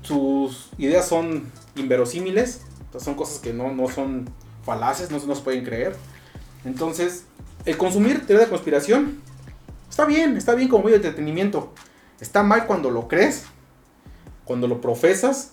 sus 0.00 0.70
ideas 0.78 1.06
son 1.06 1.52
inverosímiles, 1.76 2.62
son 2.98 3.14
cosas 3.14 3.38
que 3.38 3.52
no, 3.52 3.70
no 3.70 3.88
son 3.88 4.30
falaces, 4.64 5.10
no, 5.10 5.18
no 5.18 5.34
se 5.34 5.42
pueden 5.42 5.62
creer. 5.62 5.94
Entonces, 6.64 7.26
el 7.66 7.76
consumir 7.76 8.26
teoría 8.26 8.46
de 8.46 8.50
conspiración 8.50 9.20
está 9.92 10.06
bien, 10.06 10.38
está 10.38 10.54
bien 10.54 10.70
como 10.70 10.84
medio 10.84 10.98
de 10.98 11.06
entretenimiento. 11.06 11.74
Está 12.18 12.42
mal 12.42 12.66
cuando 12.66 12.90
lo 12.90 13.08
crees, 13.08 13.44
cuando 14.46 14.66
lo 14.66 14.80
profesas 14.80 15.52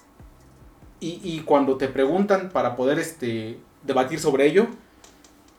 y, 1.02 1.42
cuando 1.42 1.76
te 1.76 1.90
preguntan 1.90 2.50
para 2.50 2.78
poder 2.78 3.00
este, 3.00 3.60
debatir 3.84 4.22
sobre 4.22 4.46
ello, 4.46 4.68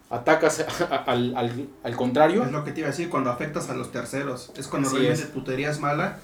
atacas 0.08 0.64
al, 1.06 1.68
al, 1.82 1.96
contrario. 1.96 2.42
Es 2.42 2.52
lo 2.52 2.64
que 2.64 2.72
te 2.72 2.80
iba 2.80 2.88
a 2.88 2.92
decir, 2.92 3.10
cuando 3.10 3.28
afectas 3.30 3.68
a 3.68 3.74
los 3.74 3.92
terceros. 3.92 4.50
Es 4.56 4.66
cuando 4.66 4.88
realmente 4.88 5.26
tu 5.26 5.44
teoría 5.44 5.70
es 5.70 5.78
mala, 5.78 6.18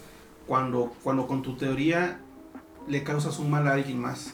cuando, 0.47 0.95
cuando 1.03 1.27
con 1.27 1.43
tu 1.43 1.59
teoría 1.59 2.21
le 2.89 3.05
causas 3.05 3.39
un 3.39 3.51
mal 3.51 3.69
a 3.69 3.75
alguien 3.75 4.01
más. 4.01 4.33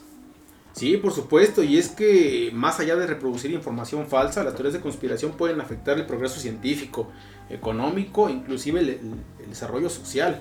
Sí, 0.75 0.97
por 0.97 1.13
supuesto, 1.13 1.63
y 1.63 1.77
es 1.77 1.89
que 1.89 2.51
más 2.55 2.81
allá 2.81 2.97
de 2.97 3.07
reproducir 3.07 3.51
información 3.51 4.07
falsa, 4.07 4.43
las 4.43 4.55
teorías 4.55 4.73
de 4.75 4.81
conspiración 4.81 5.33
pueden 5.33 5.61
afectar 5.61 5.99
el 5.99 6.07
progreso 6.07 6.41
científico, 6.41 7.11
económico, 7.53 8.29
inclusive 8.29 8.81
el 8.81 9.49
desarrollo 9.49 9.89
social. 9.89 10.41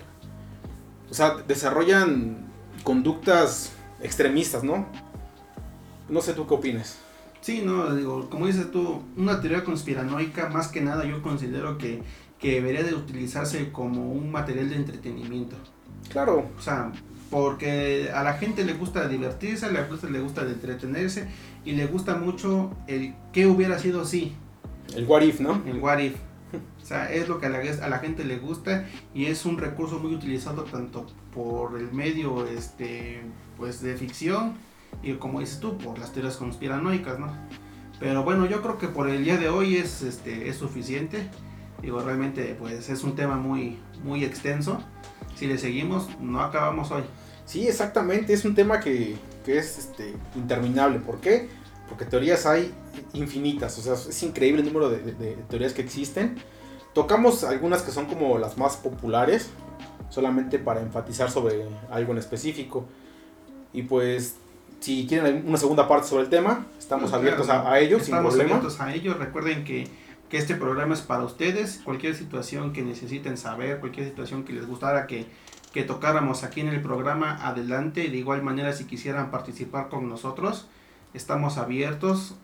O 1.09 1.13
sea, 1.13 1.35
desarrollan 1.47 2.38
conductas 2.83 3.73
extremistas, 4.01 4.63
¿no? 4.63 4.88
No 6.09 6.21
sé 6.21 6.33
tú 6.33 6.47
qué 6.47 6.53
opines. 6.53 6.97
Sí, 7.41 7.63
no, 7.65 7.93
digo, 7.95 8.29
como 8.29 8.47
dices 8.47 8.71
tú, 8.71 9.01
una 9.17 9.41
teoría 9.41 9.63
conspiranoica, 9.63 10.49
más 10.49 10.67
que 10.67 10.81
nada 10.81 11.05
yo 11.05 11.21
considero 11.21 11.77
que, 11.77 12.03
que 12.39 12.53
debería 12.53 12.83
de 12.83 12.93
utilizarse 12.93 13.71
como 13.71 14.11
un 14.11 14.31
material 14.31 14.69
de 14.69 14.75
entretenimiento. 14.75 15.55
Claro. 16.09 16.49
O 16.57 16.61
sea, 16.61 16.91
porque 17.29 18.11
a 18.13 18.23
la 18.23 18.33
gente 18.33 18.63
le 18.63 18.73
gusta 18.73 19.07
divertirse, 19.07 19.65
a 19.65 19.71
la 19.71 19.85
gente 19.85 20.09
le 20.09 20.19
gusta 20.19 20.43
entretenerse 20.43 21.27
y 21.65 21.71
le 21.71 21.88
gusta 21.88 22.15
mucho 22.15 22.71
el 22.88 23.15
qué 23.33 23.47
hubiera 23.47 23.79
sido 23.79 24.05
si. 24.05 24.33
El 24.95 25.05
what 25.05 25.21
if, 25.21 25.39
¿no? 25.39 25.63
El 25.65 25.79
what 25.79 25.99
if. 25.99 26.15
O 26.82 26.86
sea, 26.86 27.11
es 27.11 27.28
lo 27.28 27.40
que 27.40 27.45
a 27.45 27.49
la, 27.49 27.99
gente 27.99 28.23
le 28.23 28.38
gusta 28.38 28.86
y 29.14 29.26
es 29.26 29.45
un 29.45 29.57
recurso 29.57 29.99
muy 29.99 30.14
utilizado 30.14 30.64
tanto 30.64 31.06
por 31.34 31.78
el 31.78 31.91
medio 31.91 32.45
este 32.48 33.22
pues 33.57 33.82
de 33.82 33.95
ficción 33.95 34.56
y 35.03 35.14
como 35.14 35.40
dices 35.40 35.60
tú, 35.60 35.78
por 35.78 35.98
las 35.99 36.11
teorías 36.11 36.38
conspiranoicas, 36.38 37.19
¿no? 37.19 37.34
Pero 37.99 38.23
bueno, 38.23 38.45
yo 38.48 38.61
creo 38.61 38.78
que 38.78 38.88
por 38.88 39.10
el 39.10 39.23
día 39.23 39.38
de 39.38 39.49
hoy 39.49 39.78
es 39.78 40.02
este 40.02 40.49
es 40.49 40.57
suficiente. 40.57 41.30
Digo, 41.82 42.02
realmente 42.02 42.56
pues 42.60 42.90
es 42.90 43.03
un 43.03 43.15
tema 43.15 43.38
muy 43.38 43.78
muy 44.03 44.26
extenso. 44.26 44.80
Si 45.36 45.48
le 45.48 45.57
seguimos, 45.57 46.10
no 46.19 46.41
acabamos 46.41 46.91
hoy. 46.91 47.03
Sí, 47.45 47.68
exactamente, 47.68 48.34
es 48.34 48.45
un 48.45 48.56
tema 48.56 48.80
que, 48.80 49.15
que 49.45 49.57
es 49.57 49.78
este, 49.78 50.14
interminable. 50.36 50.99
¿Por 50.99 51.19
qué? 51.19 51.49
Porque 51.91 52.05
teorías 52.05 52.45
hay 52.45 52.73
infinitas, 53.13 53.77
o 53.77 53.81
sea, 53.81 53.93
es 53.93 54.23
increíble 54.23 54.61
el 54.61 54.68
número 54.68 54.89
de, 54.89 54.99
de, 54.99 55.35
teorías 55.49 55.73
que 55.73 55.81
existen. 55.81 56.38
Tocamos 56.93 57.43
algunas 57.43 57.81
que 57.81 57.91
son 57.91 58.05
como 58.05 58.38
las 58.38 58.57
más 58.57 58.77
populares, 58.77 59.49
solamente 60.09 60.57
para 60.57 60.81
enfatizar 60.81 61.30
sobre 61.30 61.68
algo 61.89 62.13
en 62.13 62.18
específico. 62.18 62.85
Y 63.73 63.84
pues, 63.84 64.35
si 64.80 65.05
quieren 65.05 65.43
una 65.45 65.57
segunda 65.57 65.88
parte 65.88 66.07
sobre 66.07 66.23
el 66.23 66.30
tema, 66.30 66.65
estamos 66.80 67.11
pues 67.11 67.19
abiertos 67.19 67.49
a, 67.49 67.69
a, 67.69 67.80
ello 67.80 67.97
estamos 67.97 68.39
abiertos 68.39 68.80
a 68.80 68.93
ello. 68.93 69.13
Recuerden 69.13 69.65
que, 69.65 69.88
que 70.30 70.38
este 70.38 70.55
programa 70.55 70.93
es 70.93 71.01
para 71.01 71.23
ustedes. 71.23 71.81
Cualquier 71.84 72.15
situación 72.15 72.72
que 72.73 72.81
necesiten 72.81 73.38
saber, 73.38 73.81
cualquier 73.81 74.07
situación 74.07 74.45
que 74.45 74.53
les 74.53 74.65
gustara 74.65 75.07
que 75.07 75.27
que 75.73 75.84
tocáramos 75.84 76.43
aquí 76.43 76.61
en 76.61 76.68
el 76.68 76.81
programa 76.81 77.47
adelante. 77.47 78.09
De 78.09 78.18
igual 78.18 78.43
manera, 78.43 78.73
si 78.73 78.85
quisieran 78.85 79.31
participar 79.31 79.89
con 79.89 80.09
nosotros, 80.09 80.68
estamos 81.13 81.57
abiertos. 81.57 82.35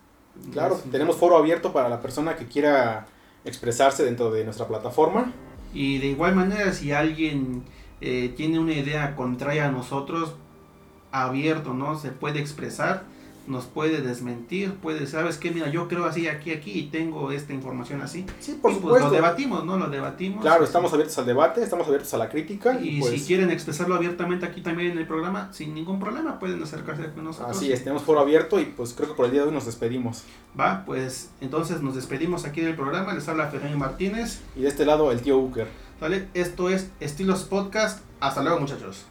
Claro, 0.51 0.79
tenemos 0.91 1.15
foro 1.17 1.37
abierto 1.37 1.73
para 1.73 1.89
la 1.89 2.01
persona 2.01 2.35
que 2.35 2.45
quiera 2.45 3.07
expresarse 3.43 4.03
dentro 4.03 4.31
de 4.31 4.43
nuestra 4.43 4.67
plataforma. 4.67 5.31
Y 5.73 5.97
de 5.99 6.07
igual 6.07 6.35
manera, 6.35 6.73
si 6.73 6.91
alguien 6.91 7.63
eh, 8.01 8.33
tiene 8.35 8.59
una 8.59 8.73
idea 8.73 9.15
contraria 9.15 9.67
a 9.67 9.71
nosotros, 9.71 10.35
abierto, 11.11 11.73
¿no? 11.73 11.97
Se 11.97 12.09
puede 12.09 12.39
expresar 12.39 13.03
nos 13.47 13.65
puede 13.65 14.01
desmentir, 14.01 14.73
puede, 14.75 15.07
¿sabes 15.07 15.37
qué? 15.37 15.51
Mira, 15.51 15.69
yo 15.69 15.87
creo 15.87 16.05
así, 16.05 16.27
aquí, 16.27 16.51
aquí, 16.51 16.71
y 16.71 16.83
tengo 16.87 17.31
esta 17.31 17.53
información 17.53 18.01
así. 18.01 18.25
Sí, 18.39 18.59
por 18.61 18.73
supuesto. 18.73 18.99
Pues 18.99 19.03
lo 19.03 19.09
debatimos, 19.11 19.65
¿no? 19.65 19.77
Lo 19.77 19.89
debatimos. 19.89 20.41
Claro, 20.41 20.63
estamos 20.63 20.91
abiertos 20.93 21.17
al 21.17 21.25
debate, 21.25 21.63
estamos 21.63 21.87
abiertos 21.87 22.13
a 22.13 22.17
la 22.17 22.29
crítica. 22.29 22.79
Y, 22.79 22.99
pues 22.99 23.13
si 23.13 23.25
quieren 23.25 23.49
expresarlo 23.49 23.95
abiertamente 23.95 24.45
aquí 24.45 24.61
también 24.61 24.91
en 24.91 24.97
el 24.97 25.07
programa, 25.07 25.51
sin 25.53 25.73
ningún 25.73 25.99
problema, 25.99 26.39
pueden 26.39 26.61
acercarse 26.61 27.11
con 27.11 27.23
nosotros. 27.23 27.55
Así 27.55 27.71
es, 27.71 27.83
tenemos 27.83 28.03
foro 28.03 28.19
abierto 28.19 28.59
y 28.59 28.65
pues 28.65 28.93
creo 28.93 29.09
que 29.09 29.15
por 29.15 29.25
el 29.25 29.31
día 29.31 29.41
de 29.41 29.47
hoy 29.47 29.53
nos 29.53 29.65
despedimos. 29.65 30.23
Va, 30.59 30.83
pues 30.85 31.29
entonces 31.41 31.81
nos 31.81 31.95
despedimos 31.95 32.45
aquí 32.45 32.61
del 32.61 32.75
programa, 32.75 33.13
les 33.13 33.27
habla 33.27 33.47
Fernando 33.47 33.77
Martínez. 33.77 34.41
Y 34.55 34.61
de 34.61 34.67
este 34.67 34.85
lado 34.85 35.11
el 35.11 35.21
tío 35.21 35.37
Uker. 35.37 35.67
¿Vale? 35.99 36.27
Esto 36.33 36.69
es 36.69 36.91
Estilos 36.99 37.43
Podcast. 37.43 38.03
Hasta 38.19 38.43
luego 38.43 38.59
muchachos. 38.59 39.05